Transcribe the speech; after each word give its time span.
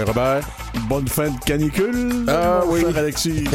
Robert? 0.00 0.48
Bonne 0.88 1.08
fin 1.08 1.28
de 1.30 1.38
canicule. 1.44 2.24
Ah 2.28 2.62
oui. 2.66 2.84
Alexis. 2.96 3.44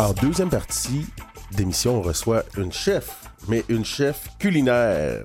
En 0.00 0.12
deuxième 0.12 0.50
partie 0.50 1.06
d'émission, 1.52 1.98
on 1.98 2.02
reçoit 2.02 2.42
une 2.58 2.72
chef, 2.72 3.30
mais 3.48 3.64
une 3.68 3.84
chef 3.84 4.28
culinaire. 4.40 5.22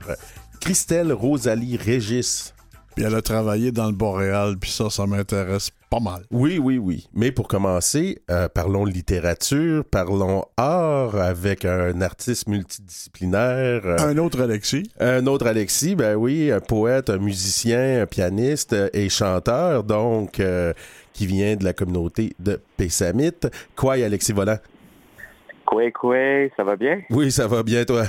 Christelle 0.61 1.11
Rosalie 1.11 1.75
Régis. 1.75 2.53
Puis 2.99 3.07
elle 3.07 3.15
a 3.15 3.21
travaillé 3.21 3.71
dans 3.71 3.85
le 3.85 3.93
Boréal, 3.93 4.57
puis 4.59 4.69
ça, 4.69 4.89
ça 4.89 5.05
m'intéresse 5.07 5.69
pas 5.89 6.01
mal. 6.01 6.23
Oui, 6.31 6.59
oui, 6.61 6.77
oui. 6.77 7.07
Mais 7.13 7.31
pour 7.31 7.47
commencer, 7.47 8.21
euh, 8.29 8.49
parlons 8.49 8.83
littérature, 8.83 9.85
parlons 9.85 10.43
art 10.57 11.15
avec 11.15 11.63
un 11.63 12.01
artiste 12.01 12.47
multidisciplinaire. 12.49 13.83
euh, 13.85 13.95
Un 13.99 14.17
autre 14.17 14.41
Alexis. 14.41 14.91
Un 14.99 15.27
autre 15.27 15.47
Alexis, 15.47 15.95
ben 15.95 16.15
oui, 16.17 16.51
un 16.51 16.59
poète, 16.59 17.09
un 17.09 17.19
musicien, 17.19 18.01
un 18.01 18.05
pianiste 18.05 18.73
euh, 18.73 18.89
et 18.91 19.07
chanteur, 19.07 19.85
donc, 19.85 20.41
euh, 20.41 20.73
qui 21.13 21.25
vient 21.25 21.55
de 21.55 21.63
la 21.63 21.71
communauté 21.71 22.33
de 22.37 22.59
Pessamit. 22.75 23.31
Quoi, 23.77 23.93
Alexis 23.93 24.33
Volant? 24.33 24.57
Coué, 25.65 25.93
coué, 25.93 26.51
ça 26.57 26.65
va 26.65 26.75
bien? 26.75 26.99
Oui, 27.11 27.31
ça 27.31 27.47
va 27.47 27.63
bien, 27.63 27.85
toi? 27.85 28.03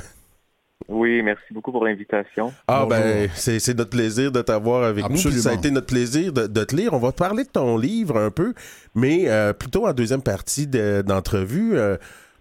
Oui, 0.88 1.22
merci 1.22 1.44
beaucoup 1.52 1.70
pour 1.72 1.84
l'invitation. 1.84 2.52
Ah, 2.66 2.84
Bonjour. 2.88 2.88
ben, 3.02 3.28
c'est 3.34 3.74
notre 3.76 3.90
plaisir 3.90 4.32
de 4.32 4.42
t'avoir 4.42 4.82
avec 4.84 5.04
nous. 5.08 5.14
Absolument. 5.14 5.42
Ça 5.42 5.50
a 5.50 5.54
été 5.54 5.70
notre 5.70 5.86
plaisir 5.86 6.32
de, 6.32 6.46
de 6.46 6.64
te 6.64 6.74
lire. 6.74 6.92
On 6.94 6.98
va 6.98 7.12
parler 7.12 7.44
de 7.44 7.48
ton 7.50 7.76
livre 7.78 8.16
un 8.18 8.30
peu, 8.30 8.54
mais 8.94 9.28
euh, 9.28 9.52
plutôt 9.52 9.86
en 9.86 9.92
deuxième 9.92 10.22
partie 10.22 10.66
de- 10.66 11.02
d'entrevue. 11.06 11.76
euh, 11.76 11.96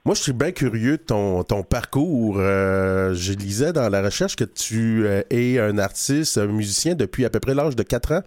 moi, 0.05 0.15
je 0.15 0.21
suis 0.21 0.33
bien 0.33 0.51
curieux 0.51 0.97
de 0.97 1.03
ton, 1.03 1.43
ton 1.43 1.61
parcours. 1.61 2.37
Euh, 2.39 3.13
je 3.13 3.33
lisais 3.33 3.73
dans 3.73 3.89
la 3.89 4.01
recherche 4.01 4.35
que 4.35 4.45
tu 4.45 5.05
euh, 5.05 5.21
es 5.29 5.59
un 5.59 5.77
artiste, 5.77 6.37
un 6.37 6.47
musicien 6.47 6.95
depuis 6.95 7.25
à 7.25 7.29
peu 7.29 7.39
près 7.39 7.53
l'âge 7.53 7.75
de 7.75 7.83
4 7.83 8.13
ans. 8.13 8.21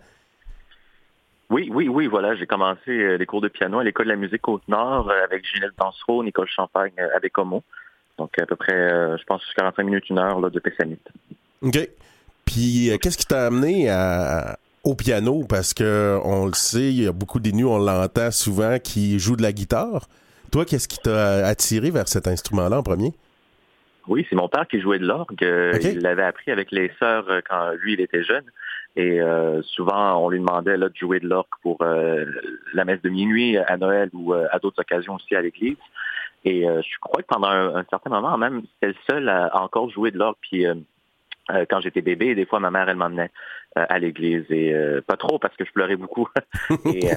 Oui, 1.51 1.69
oui, 1.73 1.89
oui, 1.89 2.07
voilà, 2.07 2.35
j'ai 2.37 2.47
commencé 2.47 3.19
les 3.19 3.27
cours 3.27 3.43
de 3.43 3.49
piano 3.49 3.79
à 3.79 3.85
l'École 3.85 4.07
de 4.07 4.13
la 4.13 4.17
musique 4.17 4.41
Côte-Nord 4.41 5.11
avec 5.25 5.45
Ginette 5.47 5.73
Dansereau, 5.79 6.23
Nicole 6.25 6.49
Champagne 6.49 6.93
avec 7.15 7.37
Homo. 7.37 7.63
Donc 8.19 8.39
à 8.39 8.47
peu 8.47 8.57
près, 8.57 8.75
euh, 8.75 9.17
je 9.17 9.25
pense, 9.25 9.43
45 9.57 9.83
minutes, 9.85 10.09
une 10.11 10.19
heure 10.19 10.41
là, 10.41 10.51
de 10.51 10.59
Pessamit. 10.61 10.99
OK. 11.63 11.79
Puis, 12.45 12.91
euh, 12.91 12.99
qu'est-ce 12.99 13.17
qui 13.19 13.27
t'a 13.27 13.47
amené 13.47 13.89
à- 13.89 14.59
au 14.85 14.95
piano? 14.95 15.45
Parce 15.49 15.75
que 15.75 16.19
on 16.25 16.47
le 16.47 16.53
sait, 16.55 16.89
il 16.93 17.03
y 17.03 17.07
a 17.07 17.13
beaucoup 17.13 17.41
d'énus, 17.41 17.67
on 17.67 17.79
l'entend 17.79 18.31
souvent, 18.31 18.79
qui 18.79 19.19
jouent 19.19 19.37
de 19.37 19.43
la 19.43 19.53
guitare. 19.53 20.09
Toi, 20.51 20.65
qu'est-ce 20.65 20.89
qui 20.89 20.99
t'a 20.99 21.47
attiré 21.47 21.91
vers 21.91 22.09
cet 22.09 22.27
instrument-là 22.27 22.79
en 22.79 22.83
premier? 22.83 23.13
Oui, 24.09 24.27
c'est 24.29 24.37
mon 24.37 24.49
père 24.49 24.67
qui 24.67 24.81
jouait 24.81 24.99
de 24.99 25.07
l'orgue. 25.07 25.43
Euh. 25.43 25.79
Il 25.83 26.01
l'avait 26.01 26.25
appris 26.25 26.51
avec 26.51 26.73
les 26.73 26.91
sœurs 26.99 27.25
quand 27.49 27.71
lui, 27.81 27.95
il 27.95 28.01
était 28.01 28.25
jeune. 28.25 28.45
Et 28.97 29.23
euh, 29.23 29.63
souvent, 29.63 30.17
on 30.23 30.29
lui 30.29 30.39
demandait 30.41 30.77
là, 30.77 30.89
de 30.89 30.97
jouer 30.97 31.21
de 31.21 31.27
l'orgue 31.29 31.47
pour 31.63 31.79
euh, 31.81 32.27
la 32.75 32.85
messe 32.85 33.01
de 33.01 33.09
minuit 33.09 33.57
à 33.57 33.77
Noël 33.79 34.11
ou 34.13 34.35
euh, 34.35 34.47
à 34.51 34.59
d'autres 34.59 34.81
occasions 34.81 35.15
aussi 35.15 35.35
à 35.35 35.41
l'église. 35.41 35.77
Et 36.45 36.69
euh, 36.69 36.83
je 36.83 36.99
crois 37.01 37.23
que 37.23 37.29
pendant 37.29 37.49
un, 37.49 37.77
un 37.77 37.85
certain 37.91 38.11
moment, 38.11 38.37
même, 38.37 38.63
c'était 38.75 38.89
le 38.89 38.97
seul 39.09 39.29
à, 39.29 39.47
à 39.47 39.61
encore 39.61 39.91
jouer 39.91 40.11
de 40.11 40.19
l'orgue. 40.19 40.37
Puis 40.41 40.67
euh, 40.67 40.75
euh, 41.51 41.65
quand 41.69 41.81
j'étais 41.81 42.03
bébé, 42.03 42.35
des 42.35 42.47
fois, 42.47 42.61
ma 42.61 42.71
mère, 42.71 42.89
elle 42.89 42.97
m'emmenait 42.97 43.31
à 43.75 43.99
l'église. 43.99 44.45
Et 44.51 44.75
pas 45.07 45.17
trop 45.17 45.39
parce 45.39 45.57
que 45.57 45.65
je 45.65 45.73
pleurais 45.73 45.97
beaucoup. 45.97 46.29
et 46.85 47.09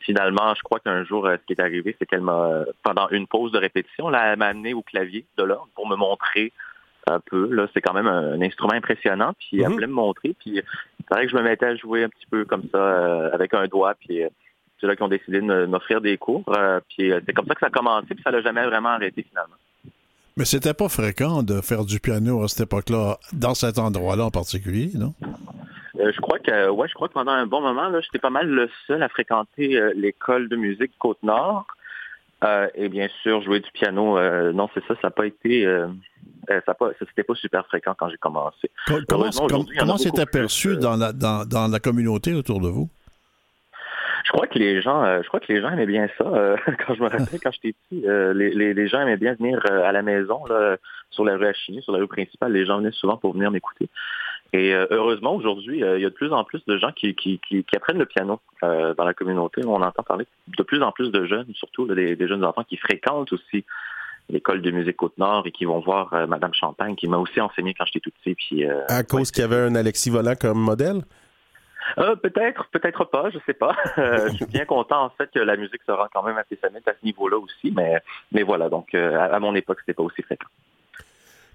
finalement, 0.00 0.54
je 0.54 0.62
crois 0.62 0.80
qu'un 0.80 1.02
jour, 1.04 1.26
ce 1.30 1.44
qui 1.46 1.54
est 1.54 1.60
arrivé, 1.62 1.96
c'est 1.98 2.04
qu'elle 2.04 2.20
m'a, 2.20 2.64
pendant 2.82 3.08
une 3.08 3.26
pause 3.26 3.52
de 3.52 3.58
répétition, 3.58 4.10
là, 4.10 4.32
elle 4.32 4.38
m'a 4.38 4.48
amené 4.48 4.74
au 4.74 4.82
clavier 4.82 5.24
de 5.38 5.44
l'orgue 5.44 5.70
pour 5.74 5.88
me 5.88 5.96
montrer 5.96 6.52
un 7.06 7.20
peu. 7.20 7.48
Là, 7.52 7.68
c'est 7.72 7.80
quand 7.80 7.94
même 7.94 8.06
un, 8.06 8.32
un 8.34 8.42
instrument 8.42 8.74
impressionnant. 8.74 9.32
Puis 9.38 9.60
elle 9.62 9.68
Mhm. 9.68 9.72
voulait 9.72 9.86
me 9.86 9.92
montrer. 9.94 10.34
Puis 10.38 10.60
c'est 10.98 11.14
vrai 11.14 11.24
que 11.24 11.30
je 11.32 11.36
me 11.36 11.42
mettais 11.42 11.66
à 11.66 11.76
jouer 11.76 12.04
un 12.04 12.08
petit 12.10 12.26
peu 12.30 12.44
comme 12.44 12.64
ça 12.70 13.28
avec 13.32 13.54
un 13.54 13.66
doigt. 13.66 13.94
Puis 13.94 14.22
c'est 14.80 14.86
là 14.86 14.96
qu'ils 14.96 15.04
ont 15.04 15.08
décidé 15.08 15.40
de 15.40 15.66
m'offrir 15.66 16.00
des 16.00 16.16
cours. 16.18 16.44
Euh, 16.56 16.80
puis 16.88 17.12
euh, 17.12 17.20
c'est 17.26 17.32
comme 17.32 17.46
ça 17.46 17.54
que 17.54 17.60
ça 17.60 17.66
a 17.66 17.70
commencé. 17.70 18.06
Puis 18.08 18.22
ça 18.22 18.30
l'a 18.30 18.42
jamais 18.42 18.64
vraiment 18.64 18.90
arrêté 18.90 19.24
finalement. 19.28 19.56
Mais 20.36 20.44
c'était 20.44 20.74
pas 20.74 20.88
fréquent 20.88 21.42
de 21.42 21.60
faire 21.62 21.84
du 21.84 21.98
piano 21.98 22.42
à 22.42 22.48
cette 22.48 22.66
époque-là, 22.66 23.16
dans 23.32 23.54
cet 23.54 23.78
endroit-là 23.78 24.26
en 24.26 24.30
particulier, 24.30 24.90
non? 24.94 25.14
Euh, 25.98 26.12
je 26.14 26.20
crois 26.20 26.38
que 26.38 26.68
ouais, 26.68 26.88
je 26.88 26.94
crois 26.94 27.08
que 27.08 27.14
pendant 27.14 27.32
un 27.32 27.46
bon 27.46 27.62
moment, 27.62 27.88
là, 27.88 28.00
j'étais 28.02 28.18
pas 28.18 28.28
mal 28.28 28.46
le 28.46 28.68
seul 28.86 29.02
à 29.02 29.08
fréquenter 29.08 29.76
euh, 29.76 29.92
l'école 29.96 30.50
de 30.50 30.56
musique 30.56 30.92
Côte-Nord. 30.98 31.66
Euh, 32.44 32.68
et 32.74 32.90
bien 32.90 33.08
sûr, 33.22 33.40
jouer 33.42 33.60
du 33.60 33.70
piano, 33.72 34.20
non, 34.52 34.68
c'est 34.74 34.84
ça, 34.86 34.94
ça 34.96 35.08
n'a 35.08 35.10
pas 35.10 35.26
été 35.26 35.66
ça 36.66 36.74
pas, 36.74 36.90
c'était 36.98 37.24
pas 37.24 37.34
super 37.34 37.66
fréquent 37.66 37.94
quand 37.98 38.10
j'ai 38.10 38.18
commencé. 38.18 38.70
Co- 38.86 39.00
Comment, 39.08 39.96
c'est 39.96 40.18
aperçu 40.18 40.68
plus, 40.68 40.78
dans, 40.78 40.96
la, 40.96 41.14
dans, 41.14 41.46
dans 41.46 41.66
la 41.66 41.80
communauté 41.80 42.34
autour 42.34 42.60
de 42.60 42.68
vous? 42.68 42.90
Je 44.26 44.32
crois 44.32 44.48
que 44.48 44.58
les 44.58 44.82
gens, 44.82 45.04
euh, 45.04 45.22
je 45.22 45.28
crois 45.28 45.38
que 45.38 45.52
les 45.52 45.60
gens 45.60 45.70
aimaient 45.70 45.86
bien 45.86 46.08
ça. 46.18 46.24
euh, 46.24 46.56
quand 46.86 46.94
je 46.94 47.00
me 47.00 47.08
rappelle, 47.08 47.38
quand 47.40 47.52
j'étais 47.52 47.74
petit, 47.88 48.08
euh, 48.08 48.34
les, 48.34 48.50
les, 48.50 48.74
les 48.74 48.88
gens 48.88 49.00
aimaient 49.00 49.16
bien 49.16 49.34
venir 49.34 49.60
à 49.70 49.92
la 49.92 50.02
maison, 50.02 50.44
là, 50.46 50.76
sur 51.10 51.24
la 51.24 51.36
rue 51.36 51.46
Achigny, 51.46 51.80
sur 51.82 51.92
la 51.92 52.00
rue 52.00 52.08
principale. 52.08 52.52
Les 52.52 52.66
gens 52.66 52.78
venaient 52.78 52.90
souvent 52.90 53.16
pour 53.16 53.34
venir 53.34 53.52
m'écouter. 53.52 53.88
Et 54.52 54.72
heureusement, 54.72 55.34
aujourd'hui, 55.34 55.78
il 55.80 56.00
y 56.00 56.04
a 56.04 56.08
de 56.08 56.14
plus 56.14 56.32
en 56.32 56.44
plus 56.44 56.64
de 56.66 56.78
gens 56.78 56.90
qui, 56.92 57.14
qui, 57.14 57.40
qui, 57.46 57.62
qui 57.62 57.76
apprennent 57.76 57.98
le 57.98 58.06
piano 58.06 58.40
dans 58.62 59.04
la 59.04 59.12
communauté. 59.12 59.60
On 59.66 59.82
entend 59.82 60.02
parler 60.02 60.26
de 60.56 60.62
plus 60.62 60.82
en 60.82 60.92
plus 60.92 61.10
de 61.10 61.26
jeunes, 61.26 61.46
surtout 61.54 61.84
là, 61.84 61.94
des, 61.94 62.16
des 62.16 62.28
jeunes 62.28 62.44
enfants 62.44 62.62
qui 62.64 62.76
fréquentent 62.76 63.32
aussi 63.32 63.64
l'école 64.30 64.62
de 64.62 64.70
musique 64.70 64.96
Côte-Nord 64.96 65.46
et 65.46 65.52
qui 65.52 65.64
vont 65.66 65.80
voir 65.80 66.26
Madame 66.26 66.54
Champagne, 66.54 66.94
qui 66.94 67.06
m'a 67.06 67.18
aussi 67.18 67.40
enseigné 67.40 67.74
quand 67.74 67.84
j'étais 67.86 68.00
tout 68.00 68.12
petit. 68.22 68.34
Puis, 68.34 68.64
À 68.88 69.02
cause 69.02 69.30
qu'il 69.30 69.42
y 69.42 69.44
avait 69.44 69.56
un 69.56 69.74
Alexis 69.74 70.10
Volant 70.10 70.34
comme 70.40 70.58
modèle? 70.58 71.02
Euh, 71.98 72.16
peut-être, 72.16 72.68
peut-être 72.72 73.04
pas, 73.04 73.30
je 73.30 73.38
sais 73.46 73.54
pas. 73.54 73.76
Euh, 73.98 74.28
je 74.30 74.36
suis 74.36 74.46
bien 74.46 74.66
content 74.66 75.04
en 75.04 75.10
fait 75.10 75.30
que 75.32 75.38
la 75.38 75.56
musique 75.56 75.80
se 75.86 75.90
rend 75.90 76.06
quand 76.12 76.22
même 76.22 76.36
assez 76.36 76.58
samite 76.60 76.86
à 76.86 76.92
ce 76.92 77.04
niveau-là 77.04 77.38
aussi, 77.38 77.72
mais 77.72 78.42
voilà, 78.42 78.68
donc 78.68 78.94
euh, 78.94 79.18
à, 79.18 79.38
mon 79.40 79.54
époque 79.54 79.78
c'était 79.80 79.94
pas 79.94 80.02
aussi 80.02 80.22
fréquent. 80.22 80.46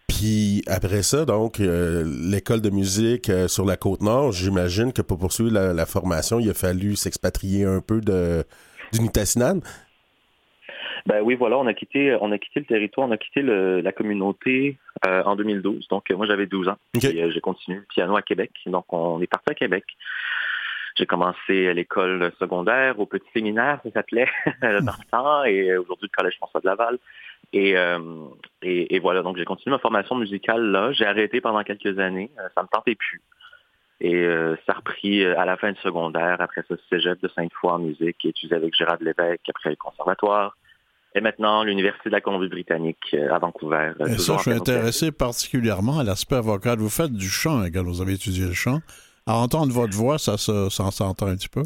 Puis 0.08 0.64
après 0.68 1.04
ça, 1.04 1.26
donc, 1.26 1.60
l'école 1.60 2.62
de 2.62 2.70
musique 2.70 3.32
sur 3.48 3.66
la 3.66 3.78
Côte-Nord, 3.78 4.32
j'imagine 4.32 4.92
que 4.92 5.02
pour 5.02 5.20
poursuivre 5.20 5.52
la, 5.52 5.74
la 5.74 5.86
formation, 5.86 6.40
il 6.40 6.50
a 6.50 6.54
fallu 6.54 6.96
s'expatrier 6.96 7.66
un 7.66 7.80
peu 7.80 8.02
de, 8.02 8.44
du 8.92 9.02
Nitassinan. 9.02 9.60
Ben 11.06 11.22
oui, 11.22 11.36
voilà, 11.36 11.58
on 11.58 11.68
a 11.68 11.74
quitté, 11.74 12.16
on 12.22 12.32
a 12.32 12.38
quitté 12.38 12.60
le 12.60 12.66
territoire, 12.66 13.08
on 13.08 13.12
a 13.12 13.18
quitté 13.18 13.42
le- 13.42 13.82
la 13.82 13.92
communauté 13.92 14.78
euh, 15.06 15.24
en 15.24 15.36
2012. 15.36 15.88
Donc 15.88 16.10
euh, 16.12 16.16
moi 16.18 16.26
j'avais 16.28 16.46
12 16.46 16.68
ans. 16.70 16.78
Euh, 17.04 17.32
j'ai 17.32 17.42
continué 17.42 17.80
le 17.80 17.86
piano 17.86 18.16
à 18.16 18.22
Québec. 18.22 18.52
Donc 18.68 18.86
on 18.94 19.22
est 19.22 19.28
parti 19.28 19.52
à 19.52 19.56
Québec. 19.56 19.84
J'ai 20.98 21.06
commencé 21.06 21.68
à 21.70 21.74
l'école 21.74 22.32
secondaire, 22.40 23.00
au 23.00 23.06
petit 23.06 23.26
séminaire, 23.34 23.80
ça 23.84 23.92
s'appelait 23.92 24.28
dans 24.62 24.70
le 24.72 25.10
temps, 25.10 25.44
et 25.46 25.78
aujourd'hui 25.78 26.10
le 26.12 26.16
collège 26.18 26.36
François 26.38 26.60
de 26.60 26.66
Laval. 26.66 27.00
Et, 27.54 27.78
euh, 27.78 28.00
et, 28.62 28.96
et 28.96 29.00
voilà, 29.00 29.22
donc 29.22 29.38
j'ai 29.38 29.46
continué 29.46 29.74
ma 29.74 29.80
formation 29.80 30.16
musicale 30.16 30.62
là. 30.72 30.92
J'ai 30.92 31.06
arrêté 31.06 31.40
pendant 31.42 31.64
quelques 31.64 31.98
années, 31.98 32.30
ça 32.56 32.62
me 32.64 32.68
tentait 32.68 32.96
plus. 32.96 33.22
Et 34.02 34.16
euh, 34.16 34.56
ça 34.66 34.74
a 34.74 34.76
repris 34.78 35.24
à 35.26 35.46
la 35.46 35.58
fin 35.58 35.72
du 35.72 35.80
secondaire, 35.82 36.38
après 36.40 36.64
ça, 36.68 36.76
cégep 36.90 37.22
de 37.22 37.28
Sainte-Foy 37.30 37.72
en 37.72 37.80
musique, 37.80 38.26
étudié 38.26 38.56
avec 38.56 38.76
Gérard 38.76 38.98
Lévesque, 39.00 39.48
après 39.50 39.70
le 39.70 39.76
conservatoire. 39.78 40.58
Et 41.14 41.22
maintenant, 41.22 41.64
l'Université 41.64 42.10
de 42.10 42.16
la 42.16 42.22
Colombie-Britannique 42.22 43.14
euh, 43.14 43.34
à 43.34 43.40
Vancouver. 43.40 43.92
euh, 44.00 44.06
Et 44.06 44.12
ça, 44.12 44.16
toujours 44.18 44.38
je 44.38 44.42
suis 44.44 44.52
intéressé 44.54 45.12
particulièrement 45.12 46.00
à 46.00 46.04
l'aspect 46.04 46.40
vocal. 46.40 46.80
Vous 46.80 46.90
faites 46.90 47.14
du 47.14 47.28
chant 47.28 47.60
hein, 47.60 47.70
quand 47.72 47.84
vous 47.84 48.02
avez 48.02 48.14
étudié 48.14 48.46
le 48.46 48.54
chant. 48.54 48.80
À 49.28 49.36
entendre 49.36 49.72
votre 49.74 49.96
voix, 49.96 50.18
ça, 50.18 50.38
ça 50.38 50.70
s'entend 50.70 51.28
un 51.28 51.36
petit 51.36 51.50
peu? 51.50 51.64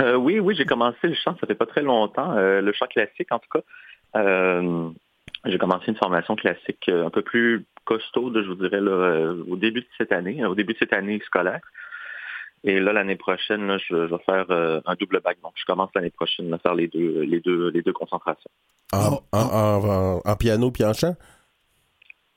Euh, 0.00 0.14
oui, 0.14 0.40
oui, 0.40 0.54
j'ai 0.56 0.64
commencé 0.64 0.98
le 1.02 1.14
chant, 1.14 1.36
ça 1.40 1.46
fait 1.46 1.54
pas 1.54 1.66
très 1.66 1.82
longtemps, 1.82 2.32
euh, 2.32 2.60
le 2.62 2.72
chant 2.72 2.86
classique 2.86 3.30
en 3.30 3.38
tout 3.38 3.50
cas. 3.52 3.60
Euh, 4.16 4.88
j'ai 5.44 5.58
commencé 5.58 5.84
une 5.88 5.96
formation 5.96 6.36
classique 6.36 6.88
euh, 6.88 7.06
un 7.06 7.10
peu 7.10 7.22
plus 7.22 7.66
costaude, 7.84 8.40
je 8.42 8.48
vous 8.48 8.54
dirais, 8.54 8.80
là, 8.80 8.90
euh, 8.90 9.44
au 9.46 9.56
début 9.56 9.80
de 9.80 9.86
cette 9.98 10.12
année, 10.12 10.42
euh, 10.42 10.48
au 10.48 10.54
début 10.54 10.72
de 10.72 10.78
cette 10.78 10.94
année 10.94 11.20
scolaire. 11.26 11.60
Et 12.66 12.80
là, 12.80 12.92
l'année 12.94 13.16
prochaine, 13.16 13.66
là, 13.66 13.76
je, 13.78 14.08
je 14.08 14.14
vais 14.14 14.22
faire 14.24 14.46
euh, 14.50 14.80
un 14.86 14.94
double 14.94 15.20
bac. 15.20 15.36
Donc, 15.42 15.52
je 15.54 15.64
commence 15.66 15.90
l'année 15.94 16.10
prochaine 16.10 16.52
à 16.54 16.58
faire 16.58 16.74
les 16.74 16.88
deux, 16.88 17.20
les 17.22 17.40
deux, 17.40 17.68
les 17.68 17.82
deux 17.82 17.92
concentrations. 17.92 18.50
En, 18.92 19.20
en- 19.32 19.38
en- 19.38 19.88
en- 19.88 20.20
en 20.24 20.36
piano 20.36 20.70
puis 20.70 20.84
en 20.84 20.92
chant? 20.94 21.14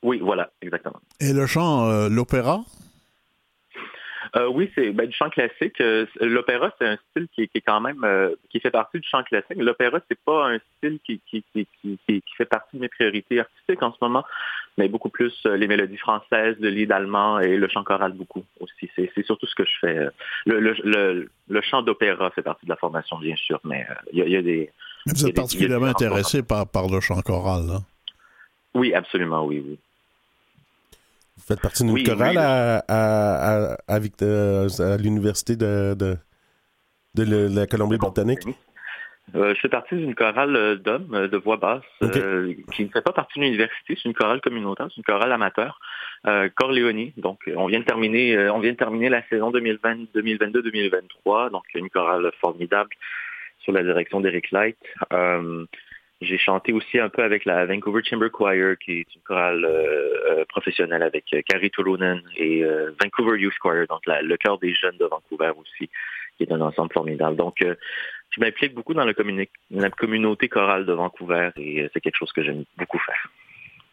Oui, 0.02 0.18
voilà, 0.20 0.50
exactement. 0.62 1.00
Et 1.20 1.32
le 1.32 1.46
chant, 1.46 1.88
euh, 1.88 2.08
l'opéra? 2.10 2.60
Euh, 4.36 4.46
oui, 4.48 4.70
c'est 4.74 4.90
ben, 4.90 5.06
du 5.06 5.12
chant 5.14 5.30
classique. 5.30 5.80
Euh, 5.80 6.06
L'opéra, 6.20 6.72
c'est 6.78 6.86
un 6.86 6.98
style 7.10 7.28
qui, 7.34 7.48
qui 7.48 7.58
est 7.58 7.62
quand 7.62 7.80
même 7.80 8.02
euh, 8.04 8.34
qui 8.50 8.60
fait 8.60 8.70
partie 8.70 9.00
du 9.00 9.08
chant 9.08 9.22
classique. 9.22 9.56
L'opéra, 9.56 10.00
c'est 10.08 10.18
pas 10.24 10.48
un 10.50 10.58
style 10.76 10.98
qui, 11.04 11.20
qui, 11.30 11.44
fait 12.36 12.44
partie 12.44 12.76
de 12.76 12.82
mes 12.82 12.88
priorités 12.88 13.40
artistiques 13.40 13.82
en 13.82 13.92
ce 13.92 13.98
moment, 14.00 14.24
mais 14.76 14.88
beaucoup 14.88 15.08
plus 15.08 15.34
les 15.44 15.66
mélodies 15.66 15.96
françaises, 15.98 16.56
le 16.60 16.68
lead 16.70 16.92
allemand 16.92 17.40
et 17.40 17.56
le 17.56 17.68
chant 17.68 17.84
choral 17.84 18.12
beaucoup 18.12 18.44
aussi. 18.60 18.90
C'est 18.96 19.24
surtout 19.24 19.46
ce 19.46 19.54
que 19.54 19.64
je 19.64 19.78
fais. 19.80 20.08
Le, 20.46 20.60
le, 20.60 20.74
le, 20.84 21.30
le 21.48 21.60
chant 21.62 21.82
d'opéra 21.82 22.30
fait 22.30 22.42
partie 22.42 22.66
de 22.66 22.70
la 22.70 22.76
formation, 22.76 23.18
bien 23.18 23.36
sûr, 23.36 23.60
mais 23.64 23.86
il 24.12 24.18
y, 24.18 24.22
a, 24.22 24.26
il 24.26 24.32
y 24.32 24.36
a 24.36 24.42
des 24.42 24.70
Vous 25.06 25.26
êtes 25.26 25.34
particulièrement 25.34 25.86
des- 25.86 26.04
intéressé 26.04 26.42
par, 26.42 26.66
par 26.68 26.88
le 26.88 27.00
chant 27.00 27.20
choral, 27.22 27.66
là. 27.66 27.78
Oui, 28.74 28.94
absolument, 28.94 29.44
oui, 29.44 29.64
oui. 29.66 29.78
Vous 31.38 31.44
faites 31.46 31.60
partie 31.60 31.84
d'une 31.84 32.02
chorale 32.02 32.36
À, 32.36 32.82
à, 32.88 33.76
à, 33.86 33.98
l'université 34.96 35.54
de, 35.54 35.94
de, 35.94 36.16
de, 37.14 37.54
la 37.54 37.66
Colombie-Britannique? 37.68 38.40
Euh, 39.36 39.54
je 39.54 39.60
fais 39.60 39.68
partie 39.68 39.94
d'une 39.94 40.16
chorale 40.16 40.56
euh, 40.56 40.74
d'hommes 40.76 41.14
euh, 41.14 41.28
de 41.28 41.36
voix 41.36 41.58
basse 41.58 41.84
qui 42.00 42.84
ne 42.84 42.88
fait 42.88 43.02
pas 43.02 43.12
partie 43.12 43.38
de 43.38 43.44
l'université, 43.44 43.94
c'est 43.94 44.08
une 44.08 44.14
chorale 44.14 44.40
communautaire, 44.40 44.88
c'est 44.88 44.96
une 44.96 45.04
chorale 45.04 45.30
amateur, 45.30 45.78
euh, 46.26 46.48
Corleone. 46.54 47.12
Donc, 47.18 47.40
on 47.54 47.66
vient 47.66 47.80
de 47.80 47.84
terminer, 47.84 48.50
on 48.50 48.58
vient 48.58 48.72
de 48.72 48.76
terminer 48.76 49.08
la 49.08 49.22
saison 49.28 49.52
2020-2022-2023, 49.52 51.50
donc 51.52 51.62
une 51.74 51.90
chorale 51.90 52.32
formidable 52.40 52.90
sous 53.64 53.70
la 53.70 53.84
direction 53.84 54.20
d'Eric 54.20 54.50
Light. 54.50 54.78
J'ai 56.20 56.38
chanté 56.38 56.72
aussi 56.72 56.98
un 56.98 57.08
peu 57.08 57.22
avec 57.22 57.44
la 57.44 57.64
Vancouver 57.66 58.02
Chamber 58.02 58.30
Choir, 58.30 58.76
qui 58.78 59.00
est 59.00 59.14
une 59.14 59.20
chorale 59.22 59.66
professionnelle 60.48 61.02
avec 61.02 61.24
Carrie 61.46 61.70
Turunen 61.70 62.20
et 62.36 62.64
Vancouver 63.00 63.40
Youth 63.40 63.58
Choir, 63.60 63.86
donc 63.88 64.02
le 64.06 64.36
chœur 64.36 64.58
des 64.58 64.74
jeunes 64.74 64.96
de 64.98 65.04
Vancouver 65.04 65.52
aussi, 65.56 65.88
qui 66.36 66.42
est 66.42 66.52
un 66.52 66.60
ensemble 66.60 66.92
formidable. 66.92 67.36
Donc, 67.36 67.62
je 68.30 68.40
m'implique 68.40 68.74
beaucoup 68.74 68.94
dans 68.94 69.04
la, 69.04 69.90
communauté 69.90 70.48
chorale 70.48 70.86
de 70.86 70.92
Vancouver 70.92 71.50
et 71.56 71.82
euh, 71.82 71.88
c'est 71.92 72.00
quelque 72.00 72.16
chose 72.16 72.32
que 72.32 72.42
j'aime 72.42 72.64
beaucoup 72.76 72.98
faire. 72.98 73.30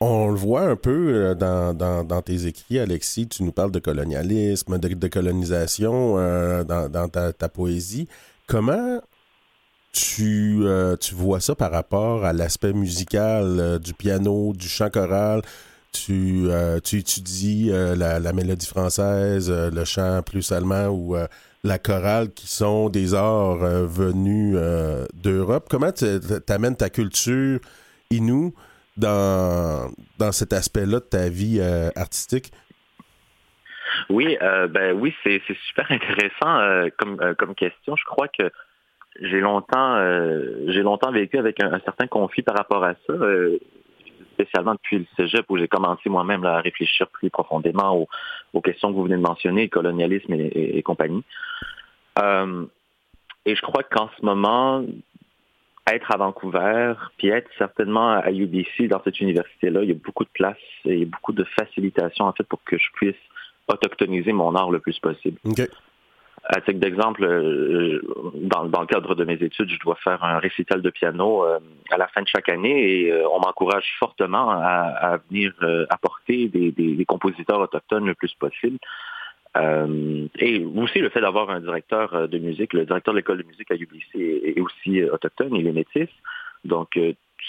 On 0.01 0.29
le 0.29 0.35
voit 0.35 0.63
un 0.63 0.75
peu 0.75 1.13
euh, 1.13 1.35
dans, 1.35 2.21
tes 2.21 2.47
écrits, 2.47 2.79
Alexis. 2.79 3.29
Tu 3.29 3.43
nous 3.43 3.53
parles 3.53 3.71
de 3.71 3.79
colonialisme, 3.79 4.77
de, 4.77 5.07
colonisation 5.07 6.17
euh, 6.17 6.63
dans, 6.63 7.09
ta, 7.09 7.49
poésie. 7.49 8.07
Comment 8.47 9.01
tu, 9.95 10.63
tu 10.99 11.15
vois 11.15 11.39
ça 11.39 11.55
par 11.55 11.71
rapport 11.71 12.25
à 12.25 12.33
l'aspect 12.33 12.73
musical 12.73 13.79
du 13.79 13.93
piano, 13.93 14.53
du 14.53 14.67
chant 14.67 14.89
choral? 14.89 15.41
Tu, 15.93 16.47
tu 16.83 16.97
étudies 16.97 17.71
la, 17.71 18.19
la, 18.19 18.33
mélodie 18.33 18.67
française, 18.67 19.49
le 19.49 19.85
chant 19.85 20.21
plus 20.23 20.51
allemand 20.51 20.87
ou 20.87 21.15
la 21.65 21.79
chorale 21.79 22.29
qui 22.29 22.47
sont 22.47 22.89
des 22.89 23.13
arts 23.13 23.63
euh, 23.63 23.87
venus 23.87 24.55
euh, 24.57 25.05
d'Europe? 25.13 25.67
Comment 25.69 25.91
tu 25.91 26.05
amènes 26.47 26.77
ta 26.77 26.89
culture 26.89 27.59
inou 28.11 28.53
dans, 28.97 29.91
dans 30.19 30.31
cet 30.31 30.53
aspect-là 30.53 30.99
de 30.99 31.05
ta 31.05 31.27
vie 31.27 31.57
euh, 31.59 31.89
artistique? 31.95 32.51
Oui, 34.09 34.37
ben 34.41 34.91
oui, 34.93 35.15
c'est 35.23 35.41
super 35.67 35.89
intéressant 35.89 36.89
comme, 36.97 37.17
comme 37.37 37.55
question. 37.55 37.95
Je 37.95 38.03
crois 38.03 38.27
que 38.27 38.51
j'ai 39.21 39.39
longtemps 39.39 39.97
j'ai 40.67 40.81
longtemps 40.81 41.11
vécu 41.11 41.37
avec 41.37 41.61
un, 41.63 41.79
certain 41.79 42.07
conflit 42.07 42.43
par 42.43 42.55
rapport 42.55 42.83
à 42.83 42.93
ça 43.07 43.13
spécialement 44.35 44.73
depuis 44.73 44.99
le 44.99 45.05
cégep 45.15 45.45
où 45.49 45.57
j'ai 45.57 45.67
commencé 45.67 46.09
moi-même 46.09 46.45
à 46.45 46.59
réfléchir 46.59 47.07
plus 47.07 47.29
profondément 47.29 48.07
aux, 48.53 48.61
questions 48.61 48.89
que 48.89 48.95
vous 48.95 49.03
venez 49.03 49.15
de 49.15 49.21
mentionner, 49.21 49.69
colonialisme 49.69 50.33
et, 50.33 50.81
compagnie. 50.83 51.23
Euh, 52.19 52.65
et 53.45 53.55
je 53.55 53.61
crois 53.61 53.83
qu'en 53.83 54.09
ce 54.17 54.25
moment, 54.25 54.83
être 55.91 56.11
à 56.11 56.17
Vancouver, 56.17 56.93
puis 57.17 57.27
être 57.29 57.49
certainement 57.57 58.11
à 58.11 58.31
UBC, 58.31 58.87
dans 58.87 59.01
cette 59.03 59.19
université-là, 59.19 59.83
il 59.83 59.89
y 59.89 59.91
a 59.91 59.95
beaucoup 59.95 60.23
de 60.23 60.29
place 60.29 60.57
et 60.85 61.05
beaucoup 61.05 61.33
de 61.33 61.45
facilitation 61.59 62.25
en 62.25 62.33
fait 62.33 62.43
pour 62.43 62.63
que 62.63 62.77
je 62.77 62.87
puisse 62.93 63.15
autochtoniser 63.67 64.31
mon 64.31 64.55
art 64.55 64.71
le 64.71 64.79
plus 64.79 64.97
possible. 64.99 65.39
À 66.47 66.61
titre 66.61 66.79
d'exemple, 66.79 67.23
euh, 67.23 68.01
dans, 68.35 68.81
le 68.81 68.85
cadre 68.85 69.15
de 69.15 69.23
mes 69.23 69.33
études, 69.33 69.69
je 69.69 69.79
dois 69.79 69.95
faire 69.95 70.23
un 70.23 70.37
récital 70.37 70.83
de 70.83 70.91
piano 70.91 71.43
euh, 71.43 71.59
à 71.89 71.97
la 71.97 72.07
fin 72.07 72.21
de 72.21 72.27
chaque 72.27 72.49
année 72.49 73.01
et 73.01 73.11
euh, 73.11 73.27
on 73.29 73.39
m'encourage 73.39 73.95
fortement 73.97 74.51
à, 74.51 75.17
venir 75.29 75.53
apporter 75.89 76.47
des, 76.49 77.05
compositeurs 77.07 77.59
autochtones 77.59 78.05
le 78.05 78.13
plus 78.13 78.33
possible. 78.35 78.77
et 79.55 80.65
aussi 80.65 80.99
le 80.99 81.09
fait 81.09 81.21
d'avoir 81.21 81.49
un 81.49 81.61
directeur 81.61 82.27
de 82.27 82.37
musique, 82.37 82.73
le 82.73 82.85
directeur 82.85 83.13
de 83.15 83.19
l'école 83.19 83.39
de 83.39 83.47
musique 83.47 83.71
à 83.71 83.75
UBC 83.75 84.43
est, 84.43 84.59
aussi 84.59 85.03
autochtone, 85.03 85.55
il 85.55 85.65
est 85.67 85.73
métis. 85.73 86.09
Donc 86.63 86.99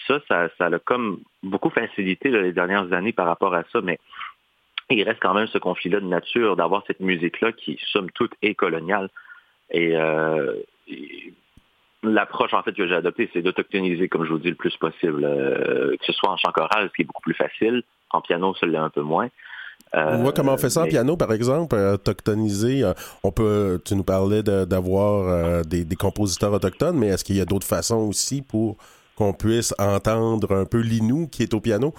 ça, 0.06 0.20
ça, 0.28 0.48
ça 0.56 0.66
a 0.66 0.78
comme 0.78 1.20
beaucoup 1.42 1.70
facilité 1.70 2.30
les 2.30 2.52
dernières 2.52 2.92
années 2.94 3.12
par 3.12 3.26
rapport 3.26 3.54
à 3.54 3.64
ça, 3.72 3.80
mais 3.82 3.98
il 4.90 5.02
reste 5.02 5.20
quand 5.20 5.34
même 5.34 5.48
ce 5.48 5.58
conflit-là 5.58 6.00
de 6.00 6.06
nature, 6.06 6.56
d'avoir 6.56 6.82
cette 6.86 7.00
musique-là 7.00 7.52
qui, 7.52 7.78
somme 7.92 8.10
toute, 8.12 8.32
est 8.42 8.54
coloniale. 8.54 9.08
Et, 9.70 9.96
euh, 9.96 10.54
l'approche, 12.02 12.54
en 12.54 12.62
fait, 12.62 12.72
que 12.72 12.86
j'ai 12.86 12.94
adoptée, 12.94 13.28
c'est 13.32 13.42
d'autochtoniser, 13.42 14.08
comme 14.08 14.24
je 14.24 14.30
vous 14.30 14.38
dis, 14.38 14.50
le 14.50 14.54
plus 14.54 14.76
possible. 14.76 15.24
Euh, 15.24 15.96
que 15.96 16.04
ce 16.06 16.12
soit 16.12 16.30
en 16.30 16.36
chant 16.36 16.52
choral, 16.52 16.88
ce 16.88 16.94
qui 16.94 17.02
est 17.02 17.04
beaucoup 17.04 17.22
plus 17.22 17.34
facile. 17.34 17.82
En 18.10 18.20
piano, 18.20 18.54
ça 18.54 18.66
l'est 18.66 18.78
un 18.78 18.90
peu 18.90 19.02
moins. 19.02 19.28
Euh, 19.94 20.16
on 20.18 20.22
voit 20.22 20.32
comment 20.32 20.54
on 20.54 20.58
fait 20.58 20.70
ça 20.70 20.82
en 20.82 20.86
piano, 20.86 21.16
par 21.16 21.32
exemple, 21.32 21.74
autochtoniser. 21.74 22.84
On 23.24 23.32
peut, 23.32 23.80
tu 23.84 23.96
nous 23.96 24.04
parlais 24.04 24.42
d'avoir 24.42 25.64
des, 25.64 25.84
des, 25.84 25.96
compositeurs 25.96 26.52
autochtones, 26.52 26.96
mais 26.96 27.08
est-ce 27.08 27.24
qu'il 27.24 27.36
y 27.36 27.40
a 27.40 27.44
d'autres 27.44 27.66
façons 27.66 28.08
aussi 28.08 28.42
pour 28.42 28.76
qu'on 29.16 29.32
puisse 29.32 29.74
entendre 29.78 30.54
un 30.54 30.64
peu 30.64 30.78
l'inou 30.78 31.28
qui 31.28 31.42
est 31.42 31.54
au 31.54 31.60
piano? 31.60 31.92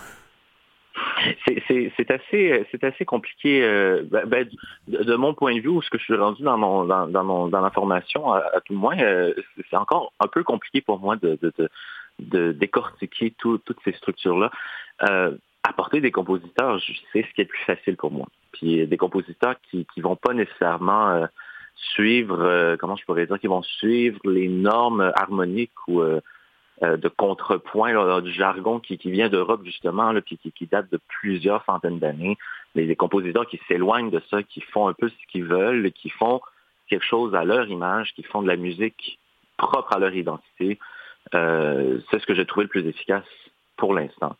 C'est 1.45 2.11
assez, 2.11 3.05
compliqué. 3.05 3.63
Euh, 3.63 4.03
ben, 4.09 4.25
ben, 4.25 4.49
de, 4.87 5.15
mon 5.15 5.33
point 5.33 5.55
de 5.55 5.61
vue, 5.61 5.69
où 5.69 5.81
ce 5.81 5.89
que 5.89 5.97
je 5.97 6.03
suis 6.03 6.15
rendu 6.15 6.43
dans 6.43 6.57
mon, 6.57 6.83
la 6.83 7.71
formation, 7.71 8.33
à, 8.33 8.61
tout 8.65 8.73
le 8.73 8.79
moins, 8.79 8.99
euh, 8.99 9.33
c'est 9.69 9.77
encore 9.77 10.13
un 10.19 10.27
peu 10.27 10.43
compliqué 10.43 10.81
pour 10.81 10.99
moi 10.99 11.15
de, 11.15 11.39
décortiquer 12.19 13.33
toutes 13.37 13.79
ces 13.83 13.93
structures-là. 13.93 14.51
Euh, 15.09 15.37
apporter 15.63 16.01
des 16.01 16.11
compositeurs, 16.11 16.79
c'est 17.11 17.23
ce 17.23 17.33
qui 17.33 17.41
est 17.41 17.43
le 17.43 17.49
plus 17.49 17.63
facile 17.65 17.97
pour 17.97 18.11
moi. 18.11 18.27
Puis 18.53 18.87
des 18.87 18.97
compositeurs 18.97 19.55
qui 19.69 19.85
qui 19.93 20.01
vont 20.01 20.15
pas 20.15 20.33
nécessairement 20.33 21.27
suivre, 21.75 22.75
comment 22.79 22.95
je 22.95 23.05
pourrais 23.05 23.25
dire, 23.25 23.39
qui 23.39 23.47
vont 23.47 23.63
suivre 23.63 24.19
les 24.23 24.47
normes 24.47 25.11
harmoniques 25.15 25.87
ou 25.87 26.01
de 26.81 27.07
contrepoint, 27.07 28.21
du 28.21 28.31
jargon 28.31 28.79
qui, 28.79 28.97
vient 29.05 29.29
d'Europe 29.29 29.61
justement, 29.63 30.11
là, 30.11 30.21
puis 30.21 30.37
qui, 30.37 30.67
date 30.67 30.91
de 30.91 30.99
plusieurs 31.07 31.63
centaines 31.65 31.99
d'années. 31.99 32.37
Les, 32.75 32.95
compositeurs 32.95 33.47
qui 33.47 33.59
s'éloignent 33.67 34.11
de 34.11 34.21
ça, 34.29 34.43
qui 34.43 34.61
font 34.61 34.87
un 34.87 34.93
peu 34.93 35.09
ce 35.09 35.31
qu'ils 35.31 35.45
veulent, 35.45 35.91
qui 35.91 36.09
font 36.09 36.39
quelque 36.87 37.05
chose 37.05 37.33
à 37.35 37.43
leur 37.43 37.67
image, 37.67 38.13
qui 38.13 38.23
font 38.23 38.41
de 38.41 38.47
la 38.47 38.55
musique 38.55 39.17
propre 39.57 39.93
à 39.93 39.99
leur 39.99 40.13
identité. 40.13 40.77
Euh, 41.33 41.99
c'est 42.09 42.19
ce 42.19 42.25
que 42.25 42.35
j'ai 42.35 42.45
trouvé 42.45 42.65
le 42.65 42.69
plus 42.69 42.87
efficace 42.87 43.25
pour 43.75 43.93
l'instant. 43.93 44.35